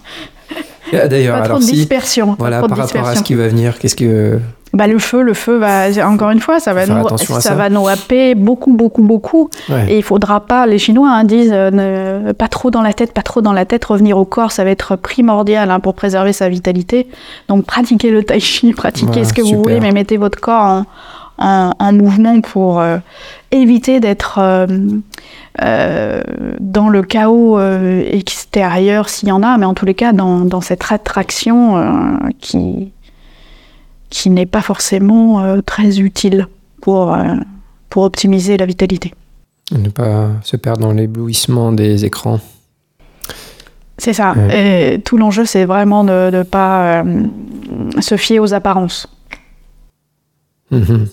Ah, 1.03 1.09
D'ailleurs, 1.09 1.37
Pas 1.37 1.43
trop 1.43 1.47
alors 1.53 1.59
de 1.61 1.65
si... 1.65 1.73
dispersion. 1.73 2.37
Voilà, 2.39 2.59
trop 2.59 2.69
par 2.69 2.79
rapport 2.79 2.93
à 2.93 3.01
dispersion. 3.01 3.19
ce 3.19 3.23
qui 3.25 3.35
va 3.35 3.49
venir, 3.49 3.79
qu'est-ce 3.79 3.97
que... 3.97 4.39
Bah, 4.73 4.87
le 4.87 5.01
feu, 5.01 5.23
le 5.23 5.35
feu 5.35 5.59
va 5.59 5.87
encore 6.09 6.31
une 6.31 6.39
fois, 6.39 6.61
ça 6.61 6.73
va 6.73 6.87
nous, 6.87 7.09
ça 7.19 7.41
ça. 7.41 7.55
va 7.57 7.69
nous 7.71 7.89
happer 7.89 8.37
beaucoup, 8.37 8.73
beaucoup, 8.73 9.03
beaucoup. 9.03 9.51
Ouais. 9.69 9.87
Et 9.89 9.97
il 9.97 10.03
faudra 10.05 10.39
pas. 10.47 10.65
Les 10.67 10.79
Chinois 10.79 11.11
hein, 11.11 11.25
disent 11.25 11.51
euh, 11.53 12.23
ne- 12.27 12.31
pas 12.31 12.47
trop 12.47 12.71
dans 12.71 12.81
la 12.83 12.93
tête, 12.93 13.13
pas 13.13 13.23
trop 13.23 13.41
dans 13.41 13.53
la 13.53 13.65
tête. 13.65 13.85
Revenir 13.85 14.17
au 14.17 14.25
corps, 14.25 14.53
ça 14.53 14.63
va 14.63 14.71
être 14.71 14.95
primordial 14.95 15.73
hein, 15.73 15.81
pour 15.81 15.95
préserver 15.95 16.33
sa 16.33 16.49
vitalité. 16.49 17.09
Donc 17.49 17.65
pratiquez 17.67 18.13
le 18.13 18.23
tai 18.23 18.39
chi, 18.39 18.73
pratiquez 18.73 19.07
Voilà, 19.11 19.25
ce 19.25 19.33
que 19.33 19.43
vous 19.43 19.61
voulez, 19.61 19.81
mais 19.81 19.91
mettez 19.91 20.19
votre 20.19 20.39
corps 20.39 20.63
en, 20.63 20.85
en- 21.45 21.73
en 21.77 21.93
mouvement 21.93 22.41
pour 22.41 22.79
euh, 22.81 22.99
éviter 23.53 24.01
d'être 24.01 24.39
euh, 24.39 24.67
euh, 25.61 26.23
dans 26.61 26.89
le 26.89 27.03
chaos 27.03 27.59
euh, 27.59 28.03
extérieur 28.11 29.09
s'il 29.09 29.29
y 29.29 29.33
en 29.33 29.43
a, 29.43 29.59
mais 29.59 29.67
en 29.67 29.75
tous 29.75 29.87
les 29.87 29.95
cas 29.95 30.13
dans, 30.13 30.41
dans 30.41 30.61
cette 30.61 30.85
attraction 30.91 32.19
qui 32.39 32.93
qui 34.09 34.29
n'est 34.29 34.47
pas 34.47 34.61
forcément 34.61 35.61
très 35.63 36.01
utile 36.01 36.49
pour, 36.81 37.17
pour 37.91 38.03
optimiser 38.03 38.57
la 38.57 38.67
vitalité. 38.67 39.15
Ne 39.71 39.89
pas 39.89 40.31
se 40.43 40.57
perdre 40.57 40.81
dans 40.81 40.93
l'éblouissement 40.93 41.71
des 41.71 42.05
écrans. 42.05 42.41
C'est 43.99 44.13
ça. 44.13 44.33
Ouais. 44.33 44.95
Et 44.95 45.01
tout 45.01 45.17
l'enjeu, 45.17 45.45
c'est 45.45 45.65
vraiment 45.65 46.03
de 46.03 46.31
ne 46.33 46.43
pas 46.43 47.05
se 48.01 48.17
fier 48.17 48.41
aux 48.41 48.53
apparences. 48.53 49.07
Mhm. 50.73 51.07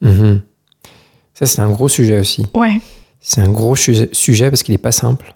Mhm. 0.00 0.40
Ça, 1.40 1.46
c'est 1.46 1.62
un 1.62 1.70
gros 1.70 1.88
sujet 1.88 2.20
aussi. 2.20 2.46
Ouais. 2.54 2.82
C'est 3.18 3.40
un 3.40 3.48
gros 3.48 3.74
sujet, 3.74 4.50
parce 4.50 4.62
qu'il 4.62 4.74
n'est 4.74 4.78
pas 4.78 4.92
simple. 4.92 5.34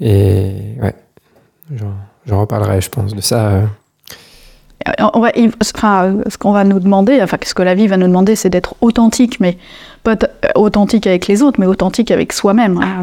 Et 0.00 0.76
ouais, 0.80 0.94
j'en 2.26 2.40
reparlerai, 2.40 2.80
je 2.80 2.88
pense, 2.88 3.12
de 3.12 3.20
ça. 3.20 3.48
euh. 3.48 3.66
On 5.12 5.18
va, 5.18 5.32
enfin, 5.74 6.16
ce 6.28 6.38
qu'on 6.38 6.52
va 6.52 6.62
nous 6.62 6.78
demander, 6.78 7.20
enfin, 7.20 7.38
ce 7.44 7.54
que 7.54 7.62
la 7.62 7.74
vie 7.74 7.88
va 7.88 7.96
nous 7.96 8.06
demander, 8.06 8.36
c'est 8.36 8.50
d'être 8.50 8.76
authentique, 8.80 9.40
mais 9.40 9.58
pas 10.04 10.12
euh, 10.12 10.48
authentique 10.54 11.08
avec 11.08 11.26
les 11.26 11.42
autres, 11.42 11.58
mais 11.58 11.66
authentique 11.66 12.12
avec 12.12 12.32
soi-même. 12.32 12.78
hein. 12.78 13.02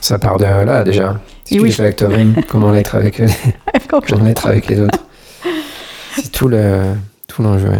Ça 0.00 0.20
part 0.20 0.38
de 0.38 0.44
là 0.44 0.84
déjà. 0.84 1.20
Si 1.44 1.56
tu 1.56 1.60
oui. 1.62 1.74
avec 1.80 1.96
toi-même, 1.96 2.36
comment 2.48 2.70
l'être 2.70 2.94
avec, 2.94 3.20
comment 4.08 4.24
l'être 4.24 4.46
avec 4.46 4.68
les 4.68 4.80
autres 4.80 5.00
C'est 6.14 6.30
tout 6.30 6.46
le 6.46 6.94
tout 7.26 7.42
l'enjeu. 7.42 7.72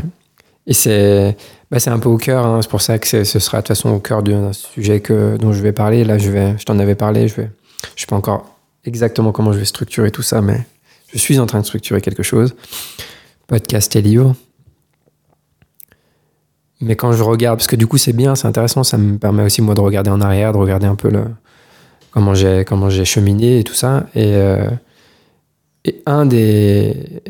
Et 0.67 0.75
c'est 0.75 1.37
bah, 1.71 1.79
c'est 1.79 1.91
un 1.91 1.99
peu 1.99 2.09
au 2.09 2.17
cœur. 2.17 2.45
hein. 2.47 2.61
C'est 2.63 2.71
pour 2.71 2.83
ça 2.83 2.99
que 2.99 3.07
ce 3.07 3.39
sera 3.39 3.59
de 3.59 3.63
toute 3.63 3.69
façon 3.69 3.91
au 3.91 4.01
cœur 4.01 4.23
d'un 4.23 4.53
sujet 4.53 5.01
que 5.01 5.37
dont 5.37 5.53
je 5.53 5.63
vais 5.63 5.73
parler. 5.73 6.05
Là, 6.05 6.19
je 6.19 6.31
je 6.59 6.65
t'en 6.65 6.79
avais 6.79 6.95
parlé. 6.97 7.29
Je 7.29 7.43
je 7.97 8.01
sais 8.01 8.07
pas 8.07 8.17
encore 8.17 8.59
exactement 8.85 9.33
comment 9.33 9.53
je 9.53 9.59
vais 9.59 9.65
structurer 9.65 10.11
tout 10.11 10.23
ça, 10.23 10.41
mais 10.41 10.61
je 11.13 11.19
suis 11.19 11.39
en 11.39 11.47
train 11.47 11.61
de 11.61 11.67
structurer 11.67 12.01
quelque 12.01 12.23
chose. 12.23 12.55
Podcast 13.47 13.95
et 13.97 14.03
livre. 14.03 14.35
Mais 16.81 16.97
quand 16.97 17.13
je 17.13 17.23
regarde, 17.23 17.59
parce 17.59 17.67
que 17.67 17.77
du 17.77 17.87
coup 17.87 17.99
c'est 17.99 18.15
bien, 18.15 18.35
c'est 18.35 18.49
intéressant, 18.49 18.85
ça 18.85 18.97
me 18.97 19.19
permet 19.19 19.43
aussi 19.43 19.61
moi 19.61 19.75
de 19.75 19.81
regarder 19.81 20.11
en 20.11 20.21
arrière, 20.21 20.53
de 20.53 20.57
regarder 20.59 20.87
un 20.87 20.95
peu 20.95 21.11
comment 22.11 22.35
j'ai 22.35 22.65
comment 22.65 22.89
j'ai 22.89 23.05
cheminé 23.05 23.59
et 23.59 23.65
tout 23.65 23.75
ça. 23.75 24.07
Et, 24.15 24.35
euh, 24.35 24.71
et 25.85 26.03
un 26.07 26.25
des 26.25 27.23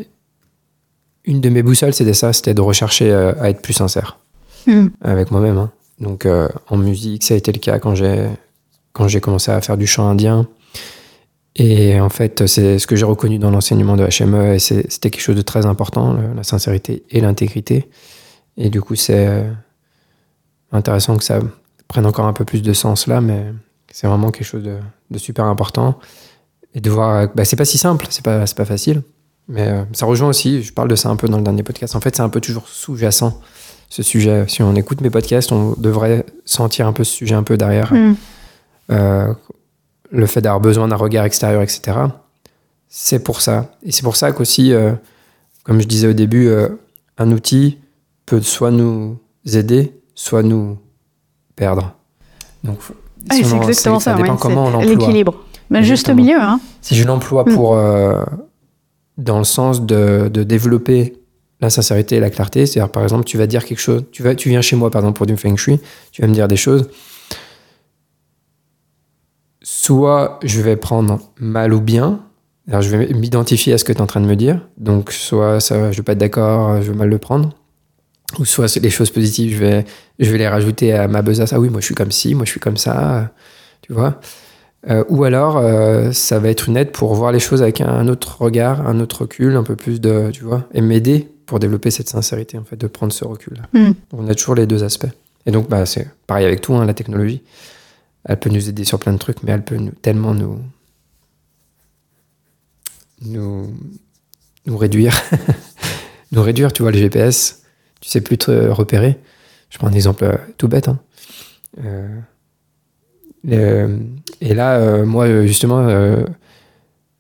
une 1.24 1.40
de 1.40 1.48
mes 1.48 1.62
boussoles 1.62 1.92
c'était 1.94 2.14
ça, 2.14 2.32
c'était 2.32 2.54
de 2.54 2.60
rechercher 2.60 3.10
euh, 3.10 3.32
à 3.40 3.50
être 3.50 3.60
plus 3.60 3.72
sincère 3.74 4.18
Hmm. 4.66 4.88
avec 5.00 5.30
moi-même. 5.30 5.58
hein. 5.58 5.70
Donc 6.00 6.26
euh, 6.26 6.48
en 6.68 6.76
musique, 6.76 7.24
ça 7.24 7.34
a 7.34 7.36
été 7.36 7.52
le 7.52 7.58
cas 7.58 7.78
quand 7.78 7.94
j'ai 7.94 8.28
quand 8.92 9.06
j'ai 9.08 9.20
commencé 9.20 9.50
à 9.50 9.60
faire 9.60 9.76
du 9.76 9.86
chant 9.86 10.08
indien. 10.08 10.48
Et 11.56 12.00
en 12.00 12.08
fait, 12.08 12.46
c'est 12.46 12.78
ce 12.78 12.86
que 12.86 12.96
j'ai 12.96 13.04
reconnu 13.04 13.38
dans 13.38 13.50
l'enseignement 13.50 13.96
de 13.96 14.06
HME, 14.06 14.54
et 14.54 14.58
c'était 14.58 15.10
quelque 15.10 15.20
chose 15.20 15.36
de 15.36 15.42
très 15.42 15.66
important, 15.66 16.16
la 16.34 16.42
sincérité 16.42 17.04
et 17.10 17.20
l'intégrité. 17.20 17.88
Et 18.56 18.70
du 18.70 18.80
coup, 18.80 18.94
c'est 18.94 19.26
euh, 19.26 19.50
intéressant 20.72 21.16
que 21.16 21.24
ça 21.24 21.40
prenne 21.88 22.06
encore 22.06 22.26
un 22.26 22.32
peu 22.32 22.44
plus 22.44 22.62
de 22.62 22.72
sens 22.72 23.06
là, 23.06 23.20
mais 23.20 23.52
c'est 23.90 24.06
vraiment 24.06 24.30
quelque 24.30 24.46
chose 24.46 24.62
de, 24.62 25.18
super 25.18 25.44
important. 25.46 25.98
Et 26.74 26.80
de 26.80 26.88
voir, 26.88 27.28
bah, 27.34 27.44
c'est 27.44 27.56
pas 27.56 27.64
si 27.64 27.78
simple, 27.78 28.06
c'est 28.10 28.24
pas, 28.24 28.44
pas 28.44 28.64
facile, 28.64 29.02
mais 29.48 29.68
euh, 29.68 29.82
ça 29.92 30.06
rejoint 30.06 30.28
aussi, 30.28 30.62
je 30.62 30.72
parle 30.72 30.88
de 30.88 30.96
ça 30.96 31.08
un 31.08 31.16
peu 31.16 31.28
dans 31.28 31.38
le 31.38 31.42
dernier 31.42 31.64
podcast. 31.64 31.96
En 31.96 32.00
fait, 32.00 32.14
c'est 32.14 32.22
un 32.22 32.28
peu 32.28 32.40
toujours 32.40 32.68
sous-jacent 32.68 33.40
ce 33.90 34.02
sujet. 34.02 34.44
Si 34.48 34.62
on 34.62 34.74
écoute 34.76 35.02
mes 35.02 35.10
podcasts, 35.10 35.52
on 35.52 35.74
devrait 35.76 36.24
sentir 36.46 36.86
un 36.86 36.92
peu 36.94 37.04
ce 37.04 37.12
sujet 37.12 37.34
un 37.34 37.42
peu 37.42 37.58
derrière. 37.58 37.92
Hmm. 37.92 38.14
Euh, 38.90 39.34
le 40.10 40.26
fait 40.26 40.40
d'avoir 40.40 40.60
besoin 40.60 40.88
d'un 40.88 40.96
regard 40.96 41.24
extérieur, 41.26 41.60
etc. 41.60 41.92
C'est 42.88 43.22
pour 43.22 43.40
ça. 43.42 43.72
Et 43.84 43.92
c'est 43.92 44.02
pour 44.02 44.16
ça 44.16 44.32
qu'aussi, 44.32 44.72
euh, 44.72 44.92
comme 45.64 45.80
je 45.80 45.86
disais 45.86 46.08
au 46.08 46.12
début, 46.12 46.46
euh, 46.48 46.68
un 47.18 47.30
outil 47.32 47.78
peut 48.26 48.40
soit 48.40 48.70
nous 48.70 49.18
aider, 49.52 49.92
soit 50.14 50.42
nous 50.42 50.78
perdre. 51.54 51.94
Donc, 52.64 52.78
Ah, 53.28 53.34
si 53.34 53.44
c'est 53.44 53.56
exactement 53.56 54.00
ça. 54.00 54.14
dépend 54.14 54.32
ouais, 54.32 54.38
comment 54.40 54.66
on 54.66 54.70
l'emploie. 54.70 54.90
L'équilibre. 54.90 55.34
Mais 55.68 55.82
juste 55.84 56.08
au 56.08 56.14
milieu, 56.14 56.40
hein. 56.40 56.58
Si 56.80 56.94
je 56.96 57.04
l'emploie 57.06 57.44
Mm. 57.46 57.54
pour 57.54 57.76
dans 59.18 59.38
le 59.38 59.44
sens 59.44 59.82
de, 59.82 60.28
de 60.32 60.42
développer 60.42 61.19
la 61.60 61.70
sincérité 61.70 62.16
et 62.16 62.20
la 62.20 62.30
clarté, 62.30 62.66
c'est-à-dire 62.66 62.90
par 62.90 63.02
exemple, 63.02 63.24
tu 63.24 63.36
vas 63.36 63.46
dire 63.46 63.64
quelque 63.64 63.80
chose, 63.80 64.04
tu, 64.12 64.22
vas, 64.22 64.34
tu 64.34 64.48
viens 64.48 64.62
chez 64.62 64.76
moi 64.76 64.90
par 64.90 65.02
exemple 65.02 65.16
pour 65.16 65.26
du 65.26 65.36
feng 65.36 65.56
shui, 65.56 65.78
tu 66.12 66.22
vas 66.22 66.28
me 66.28 66.34
dire 66.34 66.48
des 66.48 66.56
choses, 66.56 66.88
soit 69.62 70.40
je 70.42 70.60
vais 70.60 70.76
prendre 70.76 71.20
mal 71.38 71.72
ou 71.72 71.80
bien, 71.80 72.20
Alors, 72.68 72.82
je 72.82 72.96
vais 72.96 73.12
m'identifier 73.14 73.72
à 73.72 73.78
ce 73.78 73.84
que 73.84 73.92
tu 73.92 73.98
es 73.98 74.02
en 74.02 74.06
train 74.06 74.20
de 74.20 74.26
me 74.26 74.36
dire. 74.36 74.60
Donc, 74.76 75.12
soit 75.12 75.60
ça, 75.60 75.90
je 75.90 75.96
vais 75.96 76.02
pas 76.02 76.12
être 76.12 76.18
d'accord, 76.18 76.80
je 76.82 76.90
vais 76.90 76.96
mal 76.96 77.08
le 77.08 77.18
prendre. 77.18 77.50
Ou 78.38 78.44
soit 78.44 78.78
des 78.78 78.90
choses 78.90 79.10
positives, 79.10 79.54
je 79.54 79.58
vais, 79.58 79.84
je 80.18 80.30
vais 80.30 80.38
les 80.38 80.46
rajouter 80.46 80.92
à 80.92 81.08
ma 81.08 81.22
besace. 81.22 81.52
Ah 81.52 81.58
oui, 81.58 81.68
moi 81.68 81.80
je 81.80 81.86
suis 81.86 81.94
comme 81.94 82.12
ci, 82.12 82.34
moi 82.34 82.44
je 82.44 82.50
suis 82.50 82.60
comme 82.60 82.76
ça. 82.76 83.32
Tu 83.82 83.92
vois 83.92 84.20
euh, 84.88 85.02
Ou 85.08 85.24
alors, 85.24 85.56
euh, 85.56 86.12
ça 86.12 86.38
va 86.38 86.48
être 86.48 86.68
une 86.68 86.76
aide 86.76 86.92
pour 86.92 87.14
voir 87.14 87.32
les 87.32 87.40
choses 87.40 87.60
avec 87.60 87.80
un 87.80 88.06
autre 88.06 88.40
regard, 88.40 88.86
un 88.86 89.00
autre 89.00 89.22
recul, 89.22 89.56
un 89.56 89.64
peu 89.64 89.74
plus 89.74 90.00
de. 90.00 90.30
Tu 90.32 90.44
vois 90.44 90.68
Et 90.72 90.80
m'aider 90.80 91.28
pour 91.50 91.58
développer 91.58 91.90
cette 91.90 92.08
sincérité, 92.08 92.56
en 92.58 92.62
fait, 92.62 92.76
de 92.76 92.86
prendre 92.86 93.12
ce 93.12 93.24
recul. 93.24 93.60
Mm. 93.72 93.90
On 94.12 94.28
a 94.28 94.36
toujours 94.36 94.54
les 94.54 94.68
deux 94.68 94.84
aspects. 94.84 95.10
Et 95.46 95.50
donc, 95.50 95.68
bah, 95.68 95.84
c'est 95.84 96.08
pareil 96.28 96.46
avec 96.46 96.60
tout, 96.60 96.74
hein, 96.74 96.84
la 96.84 96.94
technologie. 96.94 97.42
Elle 98.24 98.38
peut 98.38 98.50
nous 98.50 98.68
aider 98.68 98.84
sur 98.84 99.00
plein 99.00 99.12
de 99.12 99.18
trucs, 99.18 99.42
mais 99.42 99.50
elle 99.50 99.64
peut 99.64 99.74
nous, 99.74 99.90
tellement 99.90 100.32
nous. 100.32 100.60
nous. 103.22 103.74
nous 104.64 104.76
réduire. 104.76 105.20
nous 106.30 106.40
réduire, 106.40 106.72
tu 106.72 106.82
vois, 106.82 106.92
le 106.92 106.98
GPS, 106.98 107.64
tu 108.00 108.08
sais 108.08 108.20
plus 108.20 108.38
te 108.38 108.68
repérer. 108.68 109.18
Je 109.70 109.78
prends 109.78 109.88
un 109.88 109.92
exemple 109.92 110.22
euh, 110.22 110.36
tout 110.56 110.68
bête. 110.68 110.86
Hein. 110.86 111.00
Euh, 111.84 112.16
euh, 113.50 113.98
et 114.40 114.54
là, 114.54 114.76
euh, 114.76 115.04
moi, 115.04 115.44
justement, 115.46 115.88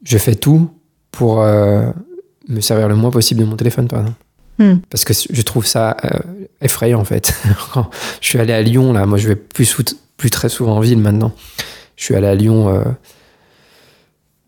je 0.04 0.18
fais 0.18 0.36
tout 0.36 0.70
pour 1.10 1.44
me 2.50 2.60
servir 2.60 2.88
le 2.88 2.94
moins 2.96 3.10
possible 3.10 3.40
de 3.40 3.46
mon 3.46 3.56
téléphone, 3.56 3.88
par 3.88 4.00
exemple. 4.00 4.18
Hmm. 4.58 4.78
Parce 4.90 5.04
que 5.04 5.12
je 5.14 5.42
trouve 5.42 5.66
ça 5.66 5.96
euh, 6.04 6.08
effrayant, 6.60 7.00
en 7.00 7.04
fait. 7.04 7.32
Quand 7.72 7.88
je 8.20 8.26
suis 8.28 8.38
allé 8.38 8.52
à 8.52 8.60
Lyon, 8.62 8.92
là, 8.92 9.06
moi, 9.06 9.16
je 9.18 9.28
vais 9.28 9.36
plus, 9.36 9.74
plus 10.16 10.30
très 10.30 10.48
souvent 10.48 10.76
en 10.76 10.80
ville 10.80 10.98
maintenant. 10.98 11.32
Je 11.96 12.04
suis 12.04 12.14
allé 12.14 12.26
à 12.26 12.34
Lyon. 12.34 12.68
euh, 12.68 12.82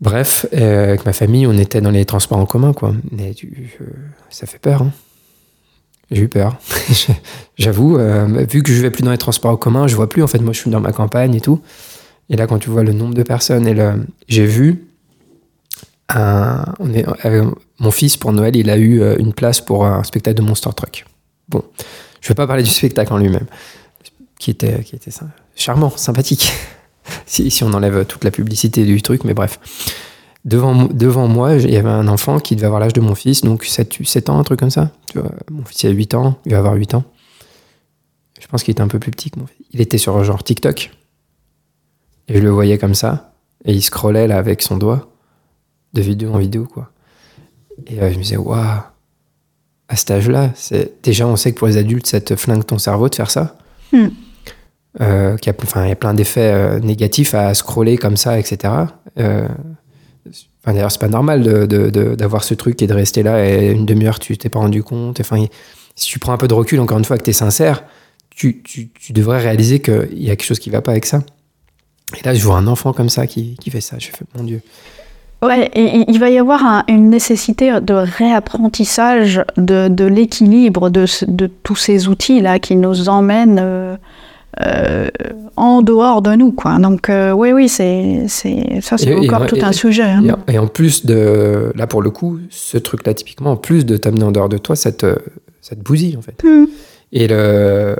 Bref, 0.01 0.45
euh, 0.53 0.89
avec 0.89 1.05
ma 1.05 1.13
famille, 1.13 1.47
on 1.47 1.57
était 1.57 1.79
dans 1.79 1.89
les 1.91 2.03
transports 2.05 2.37
en 2.37 2.45
commun, 2.45 2.73
quoi. 2.73 2.93
Mais 3.11 3.33
ça 4.29 4.45
fait 4.45 4.59
peur. 4.59 4.81
hein. 4.81 4.91
J'ai 6.11 6.23
eu 6.23 6.27
peur. 6.27 6.57
J'avoue, 7.57 7.97
vu 8.49 8.61
que 8.63 8.71
je 8.73 8.81
vais 8.81 8.91
plus 8.91 9.03
dans 9.03 9.11
les 9.11 9.17
transports 9.17 9.51
en 9.51 9.55
commun, 9.57 9.87
je 9.87 9.95
vois 9.95 10.09
plus. 10.09 10.21
En 10.21 10.27
fait, 10.27 10.39
moi, 10.39 10.51
je 10.53 10.59
suis 10.59 10.69
dans 10.69 10.81
ma 10.81 10.91
campagne 10.91 11.33
et 11.35 11.41
tout. 11.41 11.61
Et 12.29 12.35
là, 12.35 12.47
quand 12.47 12.59
tu 12.59 12.69
vois 12.69 12.83
le 12.83 12.91
nombre 12.93 13.13
de 13.13 13.23
personnes, 13.23 13.65
et 13.65 13.73
le... 13.73 14.05
j'ai 14.27 14.45
vu, 14.45 14.83
un- 16.09 16.65
on 16.79 16.93
est, 16.93 17.05
mon 17.83 17.91
fils 17.91 18.15
pour 18.17 18.31
Noël, 18.31 18.55
il 18.55 18.69
a 18.69 18.77
eu 18.77 19.01
euh, 19.01 19.17
une 19.19 19.33
place 19.33 19.59
pour 19.59 19.85
un 19.85 20.03
spectacle 20.03 20.37
de 20.37 20.41
Monster 20.41 20.69
Truck. 20.75 21.05
Bon, 21.49 21.61
je 22.21 22.29
vais 22.29 22.33
pas 22.33 22.47
parler 22.47 22.63
du 22.63 22.69
spectacle 22.69 23.11
en 23.13 23.17
lui-même, 23.17 23.45
qui 24.39 24.51
était, 24.51 24.83
charmant, 25.55 25.89
sympathique. 25.89 26.51
si, 27.25 27.61
on 27.63 27.73
enlève 27.73 28.05
toute 28.05 28.23
la 28.23 28.31
publicité 28.31 28.85
du 28.85 29.01
truc, 29.01 29.25
mais 29.25 29.33
bref. 29.33 29.59
Devant, 30.45 30.73
mo- 30.73 30.87
devant 30.87 31.27
moi, 31.27 31.55
il 31.55 31.71
y 31.71 31.77
avait 31.77 31.89
un 31.89 32.07
enfant 32.07 32.39
qui 32.39 32.55
devait 32.55 32.67
avoir 32.67 32.79
l'âge 32.79 32.93
de 32.93 33.01
mon 33.01 33.15
fils, 33.15 33.41
donc 33.41 33.65
7, 33.65 34.05
7 34.05 34.29
ans, 34.29 34.39
un 34.39 34.43
truc 34.43 34.59
comme 34.59 34.69
ça. 34.69 34.91
Mon 35.51 35.65
fils 35.65 35.83
il 35.83 35.87
a 35.87 35.91
8 35.91 36.15
ans, 36.15 36.39
il 36.45 36.53
va 36.53 36.59
avoir 36.59 36.75
8 36.75 36.95
ans. 36.95 37.03
Je 38.39 38.47
pense 38.47 38.63
qu'il 38.63 38.71
était 38.71 38.81
un 38.81 38.87
peu 38.87 38.99
plus 38.99 39.11
petit 39.11 39.29
que 39.29 39.39
mon 39.39 39.47
fils. 39.47 39.65
Il 39.71 39.81
était 39.81 39.97
sur 39.97 40.21
genre 40.23 40.43
TikTok. 40.43 40.91
Et 42.29 42.37
je 42.37 42.39
le 42.39 42.49
voyais 42.49 42.77
comme 42.77 42.95
ça. 42.95 43.33
Et 43.65 43.73
il 43.73 43.81
scrollait 43.81 44.27
là 44.27 44.37
avec 44.37 44.61
son 44.61 44.77
doigt, 44.77 45.09
de 45.93 46.01
vidéo 46.01 46.33
en 46.33 46.37
vidéo, 46.37 46.65
quoi. 46.65 46.92
Et 47.87 47.99
euh, 48.01 48.11
je 48.11 48.17
me 48.17 48.23
disais, 48.23 48.37
waouh, 48.37 48.59
à 49.89 49.95
cet 49.95 50.11
âge-là, 50.11 50.51
c'est... 50.55 51.01
déjà 51.03 51.27
on 51.27 51.35
sait 51.35 51.51
que 51.53 51.59
pour 51.59 51.67
les 51.67 51.77
adultes, 51.77 52.07
ça 52.07 52.21
te 52.21 52.35
flingue 52.35 52.65
ton 52.65 52.77
cerveau 52.77 53.09
de 53.09 53.15
faire 53.15 53.29
ça. 53.31 53.57
Euh, 55.01 55.37
qu'il 55.37 55.51
y 55.51 55.55
a, 55.55 55.57
enfin, 55.63 55.85
il 55.85 55.89
y 55.89 55.91
a 55.91 55.95
plein 55.95 56.13
d'effets 56.13 56.51
euh, 56.53 56.79
négatifs 56.79 57.33
à 57.33 57.53
scroller 57.55 57.97
comme 57.97 58.15
ça, 58.17 58.37
etc. 58.39 58.73
Euh, 59.17 59.47
enfin, 60.27 60.73
d'ailleurs, 60.73 60.91
c'est 60.91 60.99
pas 61.01 61.07
normal 61.07 61.41
de- 61.41 61.65
de- 61.65 61.89
de- 61.89 62.15
d'avoir 62.15 62.43
ce 62.43 62.53
truc 62.53 62.81
et 62.81 62.87
de 62.87 62.93
rester 62.93 63.23
là 63.23 63.43
et 63.47 63.71
une 63.71 63.85
demi-heure, 63.87 64.19
tu 64.19 64.37
t'es 64.37 64.49
pas 64.49 64.59
rendu 64.59 64.83
compte. 64.83 65.19
Enfin, 65.19 65.43
si 65.95 66.07
tu 66.09 66.19
prends 66.19 66.33
un 66.33 66.37
peu 66.37 66.47
de 66.47 66.53
recul, 66.53 66.79
encore 66.79 66.97
une 66.99 67.05
fois, 67.05 67.17
que 67.17 67.23
tu 67.23 67.31
es 67.31 67.33
sincère, 67.33 67.83
tu, 68.29 68.61
tu- 68.63 68.89
tu 68.89 69.13
devrais 69.13 69.39
réaliser 69.41 69.79
qu'il 69.79 70.09
y 70.23 70.29
a 70.29 70.35
quelque 70.35 70.45
chose 70.47 70.59
qui 70.59 70.69
va 70.69 70.81
pas 70.81 70.91
avec 70.91 71.05
ça. 71.05 71.23
Et 72.19 72.23
là, 72.23 72.35
je 72.35 72.43
vois 72.43 72.57
un 72.57 72.67
enfant 72.67 72.93
comme 72.93 73.09
ça 73.09 73.25
qui, 73.25 73.55
qui 73.59 73.71
fait 73.71 73.81
ça. 73.81 73.97
Je 73.97 74.07
fais, 74.07 74.25
mon 74.35 74.43
Dieu. 74.43 74.61
Ouais, 75.43 75.69
et 75.73 76.05
il- 76.07 76.19
va 76.19 76.29
y 76.29 76.37
avoir 76.37 76.65
un- 76.65 76.83
une 76.87 77.09
nécessité 77.09 77.79
de 77.81 77.93
réapprentissage 77.93 79.41
de, 79.57 79.87
de 79.87 80.05
l'équilibre 80.05 80.89
de, 80.89 81.05
tous 81.63 81.75
ces 81.75 82.07
outils-là 82.07 82.59
qui 82.59 82.75
nous 82.75 83.09
emmènent 83.09 83.59
euh, 83.61 83.95
euh, 84.61 85.09
en 85.55 85.81
dehors 85.81 86.21
de 86.21 86.33
nous. 86.35 86.51
Quoi. 86.51 86.77
Donc, 86.79 87.09
euh, 87.09 87.31
oui, 87.31 87.51
oui, 87.51 87.67
c'est, 87.67 88.25
c'est, 88.27 88.79
ça, 88.81 88.97
c'est 88.97 89.07
Et- 89.09 89.25
et- 89.25 89.29
encore 89.29 89.47
tout 89.47 89.55
et- 89.57 89.63
un 89.63 89.71
sujet. 89.71 90.03
hein. 90.03 90.23
Et 90.47 90.57
en, 90.59 90.67
plus 90.67 91.05
de, 91.05 91.71
là 91.75 91.87
pour 91.87 92.01
le 92.01 92.09
coup, 92.11 92.39
ce 92.49 92.77
truc-là 92.77 93.13
typiquement, 93.13 93.51
en 93.51 93.57
plus 93.57 93.85
de 93.85 93.97
t'amener 93.97 94.23
en 94.23 94.31
dehors 94.31 94.49
de 94.49 94.57
toi, 94.57 94.75
ça 94.75 94.91
te, 94.91 95.15
ça 95.61 95.75
te 95.75 95.81
bousille 95.81 96.15
en 96.17 96.21
fait. 96.21 96.41
Hmm. 96.43 96.65
Et 97.11 97.27
le, 97.27 97.95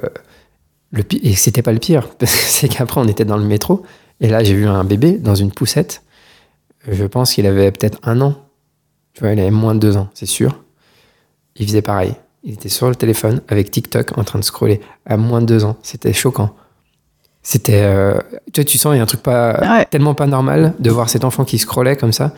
le 0.92 1.04
et 1.24 1.34
c'était 1.34 1.62
pas 1.62 1.74
le 1.74 1.80
pire, 1.80 2.08
parce 2.20 2.32
que 2.32 2.44
c'est 2.46 2.68
qu'après 2.68 3.02
on 3.02 3.08
était 3.08 3.26
dans 3.26 3.38
le 3.38 3.46
métro 3.46 3.84
et 4.22 4.28
là 4.30 4.44
j'ai 4.44 4.54
vu 4.54 4.66
un 4.68 4.84
bébé 4.84 5.14
dans 5.14 5.36
une 5.36 5.52
poussette. 5.52 6.02
Je 6.90 7.04
pense 7.06 7.34
qu'il 7.34 7.46
avait 7.46 7.72
peut-être 7.72 8.00
un 8.04 8.20
an. 8.22 8.36
Tu 9.14 9.22
vois, 9.22 9.32
il 9.32 9.40
avait 9.40 9.52
moins 9.52 9.76
de 9.76 9.80
deux 9.80 9.96
ans, 9.98 10.10
c'est 10.14 10.26
sûr. 10.26 10.60
Il 11.56 11.68
faisait 11.68 11.82
pareil. 11.82 12.16
Il 12.44 12.54
était 12.54 12.70
sur 12.70 12.90
le 12.90 12.96
téléphone 12.96 13.42
avec 13.48 13.72
TikTok 13.72 14.18
en 14.18 14.24
train 14.24 14.40
de 14.40 14.44
scroller 14.44 14.82
à 15.06 15.16
moins 15.18 15.40
de 15.42 15.46
deux 15.46 15.64
ans. 15.64 15.78
C'était 15.84 16.14
choquant. 16.14 16.54
C'était, 17.42 17.82
euh, 17.84 18.18
tu 18.54 18.62
vois, 18.62 18.66
tu 18.66 18.78
sens 18.78 18.94
il 18.94 18.98
y 18.98 19.00
a 19.00 19.04
un 19.04 19.06
truc 19.06 19.22
pas 19.22 19.60
Ouais. 19.62 19.86
tellement 19.86 20.14
pas 20.14 20.26
normal 20.28 20.74
de 20.80 20.90
voir 20.90 21.10
cet 21.10 21.24
enfant 21.26 21.44
qui 21.46 21.58
scrollait 21.58 21.96
comme 21.96 22.12
ça. 22.14 22.32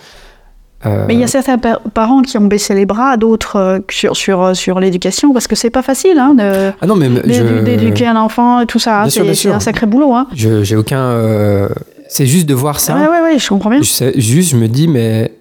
Euh, 0.85 1.05
Mais 1.07 1.13
il 1.15 1.19
y 1.19 1.23
a 1.23 1.27
certains 1.27 1.57
pa- 1.57 1.79
parents 1.93 2.21
qui 2.21 2.37
ont 2.37 2.45
baissé 2.45 2.75
les 2.75 2.85
bras, 2.85 3.15
d'autres 3.17 3.55
euh, 3.55 3.79
sur, 3.89 4.15
sur, 4.15 4.55
sur 4.55 4.79
l'éducation, 4.79 5.31
parce 5.33 5.47
que 5.47 5.55
c'est 5.55 5.69
pas 5.69 5.81
facile 5.81 6.19
hein, 6.19 6.35
ah 6.39 6.85
je, 6.85 7.61
d'éduquer 7.63 8.07
un 8.07 8.15
enfant 8.17 8.59
et 8.61 8.65
tout 8.65 8.77
ça. 8.77 9.05
C'est, 9.09 9.49
un 9.49 9.59
sacré 9.59 9.85
boulot. 9.87 10.13
Hein. 10.13 10.27
j'ai 10.33 10.75
aucun. 10.75 11.69
C'est 12.09 12.25
juste 12.25 12.45
de 12.47 12.53
voir 12.53 12.79
ça. 12.79 12.95
Ouais, 12.95 13.07
ouais, 13.07 13.21
ouais, 13.21 13.39
je 13.39 13.47
comprends 13.49 13.69
bien. 13.69 13.81
Je 13.81 14.11
juste, 14.19 14.51
je 14.51 14.55
me 14.57 14.67
dis, 14.67 14.87
mais 14.87 15.31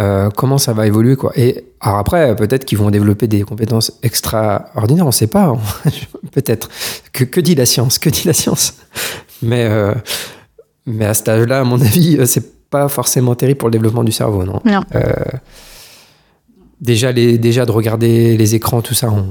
euh, 0.00 0.30
comment 0.30 0.58
ça 0.58 0.72
va 0.72 0.86
évoluer 0.86 1.16
quoi? 1.16 1.32
Et 1.36 1.64
alors 1.80 1.98
après, 1.98 2.34
peut-être 2.36 2.64
qu'ils 2.64 2.78
vont 2.78 2.90
développer 2.90 3.26
des 3.26 3.42
compétences 3.42 3.92
extraordinaires, 4.02 5.04
on 5.04 5.08
ne 5.08 5.12
sait 5.12 5.26
pas. 5.26 5.46
hein. 5.46 5.58
peut-être. 6.32 6.68
Que, 7.12 7.24
que 7.24 7.40
dit 7.40 7.54
la 7.54 7.66
science? 7.66 7.98
Que 7.98 8.08
dit 8.10 8.22
la 8.26 8.32
science? 8.32 8.74
Mais, 9.42 9.64
euh, 9.64 9.94
mais 10.86 11.04
à 11.06 11.14
cet 11.14 11.28
âge-là, 11.28 11.60
à 11.60 11.64
mon 11.64 11.80
avis, 11.80 12.16
euh, 12.18 12.26
c'est 12.26 12.68
pas 12.70 12.88
forcément 12.88 13.34
terrible 13.34 13.58
pour 13.58 13.68
le 13.68 13.72
développement 13.72 14.04
du 14.04 14.12
cerveau, 14.12 14.44
non? 14.44 14.60
Non. 14.64 14.82
Euh, 14.94 15.12
déjà, 16.80 17.12
les, 17.12 17.38
déjà 17.38 17.64
de 17.66 17.70
regarder 17.72 18.36
les 18.36 18.54
écrans, 18.54 18.82
tout 18.82 18.94
ça, 18.94 19.10
on, 19.10 19.26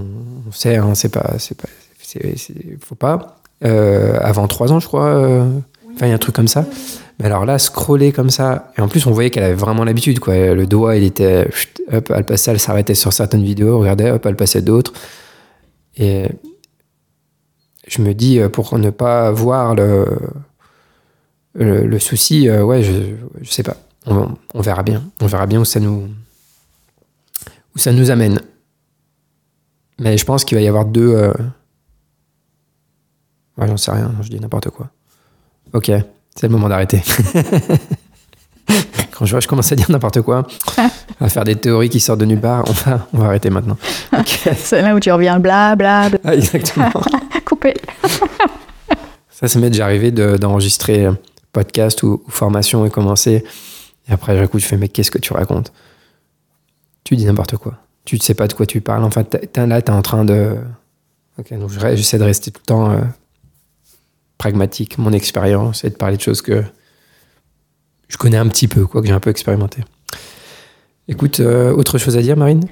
on 0.48 0.52
sait, 0.52 0.78
hein, 0.78 0.96
c'est 0.96 1.10
pas, 1.10 1.34
c'est 1.38 1.56
pas, 1.58 1.70
c'est, 2.02 2.38
c'est- 2.38 2.78
faut 2.84 2.96
pas. 2.96 3.38
Euh, 3.66 4.18
avant 4.22 4.48
3 4.48 4.72
ans, 4.72 4.80
je 4.80 4.88
crois. 4.88 5.06
euh, 5.06 5.50
Enfin, 5.96 6.06
il 6.06 6.10
y 6.10 6.12
a 6.12 6.16
un 6.16 6.20
truc 6.20 6.36
comme 6.36 6.48
ça. 6.48 6.66
Mais 7.20 7.26
alors 7.26 7.44
là, 7.46 7.58
scroller 7.58 8.12
comme 8.12 8.30
ça, 8.30 8.72
et 8.78 8.82
en 8.82 8.88
plus, 8.88 9.08
on 9.08 9.12
voyait 9.12 9.32
qu'elle 9.32 9.44
avait 9.44 9.56
vraiment 9.56 9.84
l'habitude, 9.84 10.20
quoi. 10.20 10.36
Le 10.54 10.68
doigt, 10.68 10.96
il 10.96 11.04
était, 11.04 11.50
chut, 11.52 11.82
hop, 11.92 12.12
elle 12.16 12.24
passait, 12.24 12.52
elle 12.52 12.60
s'arrêtait 12.60 12.94
sur 12.94 13.12
certaines 13.14 13.44
vidéos, 13.44 13.80
regardait, 13.80 14.12
hop, 14.12 14.24
elle 14.28 14.36
passait 14.36 14.62
d'autres. 14.62 14.94
Et 15.98 16.28
je 17.88 18.02
me 18.04 18.14
dis, 18.14 18.40
euh, 18.40 18.50
pour 18.50 18.78
ne 18.78 18.92
pas 18.92 19.32
voir 19.32 19.74
le, 19.74 20.06
le, 21.56 21.88
le 21.88 22.00
souci, 22.00 22.48
ouais, 22.52 22.84
je, 22.84 22.92
je 23.42 23.50
sais 23.52 23.64
pas. 23.64 23.78
On, 24.06 24.30
on 24.54 24.62
verra 24.62 24.84
bien. 24.84 25.04
On 25.20 25.26
verra 25.26 25.48
bien 25.48 25.60
où 25.60 25.66
ça 25.66 25.80
nous, 25.80 26.08
où 27.76 27.80
ça 27.80 27.92
nous 27.92 28.12
amène. 28.12 28.40
Mais 30.00 30.16
je 30.20 30.26
pense 30.26 30.46
qu'il 30.46 30.56
va 30.56 30.62
y 30.62 30.68
avoir 30.68 30.86
deux. 30.86 31.34
Euh, 33.58 33.62
Ouais, 33.62 33.68
j'en 33.68 33.78
sais 33.78 33.92
rien, 33.92 34.12
je 34.22 34.30
dis 34.30 34.40
n'importe 34.40 34.70
quoi. 34.70 34.90
Ok, 35.74 35.86
c'est 35.88 36.44
le 36.44 36.50
moment 36.50 36.70
d'arrêter. 36.70 37.02
Quand 39.12 39.26
je 39.26 39.32
vois, 39.32 39.40
je 39.40 39.48
commence 39.48 39.72
à 39.72 39.76
dire 39.76 39.90
n'importe 39.90 40.22
quoi, 40.22 40.46
à 41.20 41.30
faire 41.30 41.44
des 41.44 41.56
théories 41.56 41.90
qui 41.90 42.00
sortent 42.00 42.20
de 42.20 42.26
nulle 42.26 42.40
part, 42.42 42.64
on 42.68 42.72
va, 42.74 43.08
on 43.14 43.18
va 43.20 43.26
arrêter 43.28 43.50
maintenant. 43.50 43.78
Ok. 44.16 44.50
C'est 44.58 44.82
là 44.84 44.94
où 44.94 45.00
tu 45.00 45.12
reviens, 45.12 45.40
bla, 45.40 45.76
bla, 45.76 46.10
bla. 46.10 46.20
Ah, 46.24 46.36
exactement. 46.36 46.92
Coupé. 47.46 47.74
Ça, 49.32 49.48
ça 49.48 49.60
m'est 49.60 49.70
déjà 49.72 49.86
arrivé 49.86 50.12
de- 50.12 50.38
d'enregistrer 50.38 51.06
un 51.06 51.18
podcast 51.52 52.04
ou, 52.04 52.22
ou 52.28 52.30
formation 52.30 52.86
et 52.86 52.92
commencer. 52.92 53.44
Et 54.08 54.12
après, 54.14 54.36
d'un 54.36 54.46
coup, 54.48 54.60
je 54.60 54.66
fais, 54.66 54.78
mais 54.78 54.88
qu'est-ce 54.90 55.10
que 55.12 55.18
tu 55.20 55.34
racontes? 55.34 55.72
Tu 57.04 57.16
dis 57.16 57.26
n'importe 57.26 57.58
quoi. 57.58 57.74
Tu 58.06 58.16
ne 58.18 58.22
sais 58.22 58.34
pas 58.36 58.48
de 58.48 58.54
quoi 58.54 58.66
tu 58.68 58.82
parles. 58.82 59.04
Enfin, 59.04 59.24
t'es- 59.24 59.48
t'es- 59.48 59.66
là, 59.66 59.82
tu 59.82 59.92
es 59.92 59.96
en 59.96 60.02
train 60.04 60.26
de. 60.26 60.56
Ok, 61.40 61.54
donc 61.58 61.70
je- 61.72 61.80
j'essaie 61.96 62.20
de 62.20 62.24
rester 62.24 62.52
tout 62.52 62.62
le 62.62 62.66
temps 62.68 62.92
euh, 62.92 63.00
pragmatique, 64.38 64.98
mon 64.98 65.12
expérience, 65.14 65.84
et 65.84 65.90
de 65.90 65.96
parler 65.96 66.18
de 66.18 66.22
choses 66.22 66.42
que 66.42 66.64
je 68.08 68.18
connais 68.18 68.38
un 68.38 68.48
petit 68.48 68.68
peu, 68.68 68.86
quoi, 68.86 69.02
que 69.02 69.08
j'ai 69.08 69.14
un 69.14 69.20
peu 69.20 69.30
expérimenté. 69.30 69.84
Écoute, 71.08 71.40
euh, 71.40 71.74
autre 71.74 71.98
chose 71.98 72.18
à 72.18 72.22
dire, 72.22 72.38
Marine? 72.38 72.64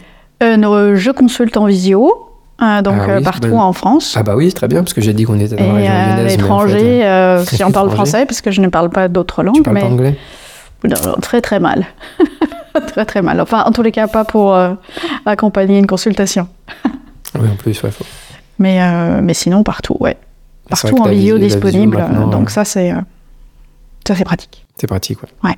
Euh, 0.44 0.58
nos- 0.58 0.96
je 0.96 1.12
consulte 1.12 1.56
en 1.58 1.66
visio, 1.66 2.30
euh, 2.62 2.82
donc 2.82 2.96
Ah 3.00 3.10
euh, 3.10 3.18
oui, 3.18 3.24
partout 3.24 3.56
en 3.56 3.74
France. 3.74 4.14
Ah 4.18 4.24
bah 4.24 4.36
oui, 4.36 4.52
très 4.54 4.68
bien, 4.68 4.84
parce 4.84 4.94
que 4.94 5.02
j'ai 5.02 5.14
dit 5.14 5.24
qu'on 5.24 5.40
était 5.40 5.56
dans 5.56 5.68
la 5.68 5.74
région 5.74 5.94
à 5.94 5.96
lyonnaise. 5.96 6.16
mais 6.18 6.22
en 6.22 6.28
fait, 6.28 6.36
l'étranger, 6.38 7.06
euh, 7.06 7.46
si 7.46 7.64
on 7.64 7.72
parle 7.72 7.90
français, 7.92 8.26
parce 8.26 8.42
que 8.42 8.52
je 8.52 8.62
ne 8.62 8.68
parle 8.68 8.90
pas 8.90 9.08
d'autres 9.08 9.42
tu 9.42 9.46
langues, 9.46 9.64
parles 9.64 9.76
mais 9.76 9.82
pas 9.82 9.88
anglais 9.88 10.18
Non, 10.84 10.96
non, 11.06 11.14
très 11.22 11.42
très 11.42 11.60
mal. 11.60 11.86
très 12.88 13.06
très 13.06 13.22
mal. 13.22 13.40
Enfin, 13.42 13.64
en 13.66 13.72
tous 13.72 13.82
les 13.82 13.92
cas, 13.94 14.08
pas 14.08 14.26
pour 14.26 14.54
euh, 14.54 14.74
accompagner 15.26 15.80
une 15.80 15.88
consultation. 15.88 16.48
Oui, 17.40 17.48
en 17.52 17.56
plus, 17.56 17.82
ouais, 17.84 17.92
faut- 17.92 18.06
Mais, 18.60 18.82
euh, 18.82 19.22
mais 19.24 19.34
sinon, 19.34 19.64
partout, 19.64 19.96
ouais. 20.02 20.18
Partout 20.70 20.98
en 20.98 21.10
vidéo 21.10 21.38
disponible. 21.38 21.98
maintenant, 21.98 22.28
donc 22.28 22.50
ça, 22.50 22.66
c'est 22.66 22.92
euh, 22.92 23.00
ça, 24.08 24.16
c'est 24.16 24.24
pratique. 24.24 24.66
c'est 24.76 24.88
pratique. 24.88 25.22
Ouais. 25.22 25.50
Ouais. 25.50 25.56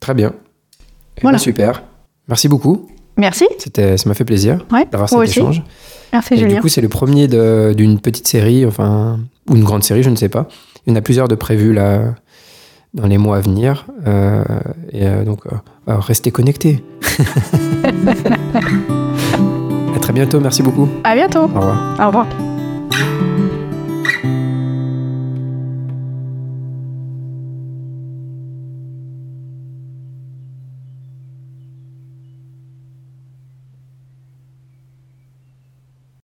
Très 0.00 0.14
bien. 0.14 0.32
Eh 0.32 0.34
ben, 0.34 1.22
Voilà. 1.22 1.38
super. 1.38 1.82
Merci 2.28 2.48
beaucoup. 2.48 2.88
Merci. 3.16 3.46
C'était, 3.58 3.96
ça 3.96 4.08
m'a 4.08 4.14
fait 4.14 4.24
plaisir 4.24 4.64
Ouais, 4.70 4.84
d'avoir 4.90 5.08
cet 5.08 5.18
aussi. 5.18 5.38
échange. 5.38 5.62
Merci, 6.12 6.34
Et 6.34 6.38
Julien. 6.38 6.56
du 6.56 6.60
coup, 6.60 6.68
c'est 6.68 6.80
le 6.82 6.88
premier 6.88 7.26
d'une 7.28 7.98
petite 8.00 8.28
série, 8.28 8.66
enfin, 8.66 9.18
ou 9.48 9.56
une 9.56 9.64
grande 9.64 9.82
série, 9.82 10.02
je 10.02 10.10
ne 10.10 10.16
sais 10.16 10.28
pas. 10.28 10.46
Il 10.86 10.90
y 10.90 10.92
en 10.92 10.96
a 10.96 11.00
plusieurs 11.02 11.28
de 11.28 11.34
prévus 11.34 11.72
là 11.72 12.14
dans 12.94 13.06
les 13.06 13.18
mois 13.18 13.38
à 13.38 13.40
venir. 13.40 13.86
Euh, 14.06 14.44
et 14.92 15.06
euh, 15.06 15.24
donc, 15.24 15.40
euh, 15.46 15.96
restez 15.98 16.30
connectés. 16.30 16.84
à 19.94 19.98
très 20.00 20.12
bientôt. 20.12 20.40
Merci 20.40 20.62
beaucoup. 20.62 20.88
À 21.04 21.14
bientôt. 21.14 21.44
Au 21.44 21.46
revoir. 21.46 21.96
Au 22.00 22.06
revoir. 22.06 22.55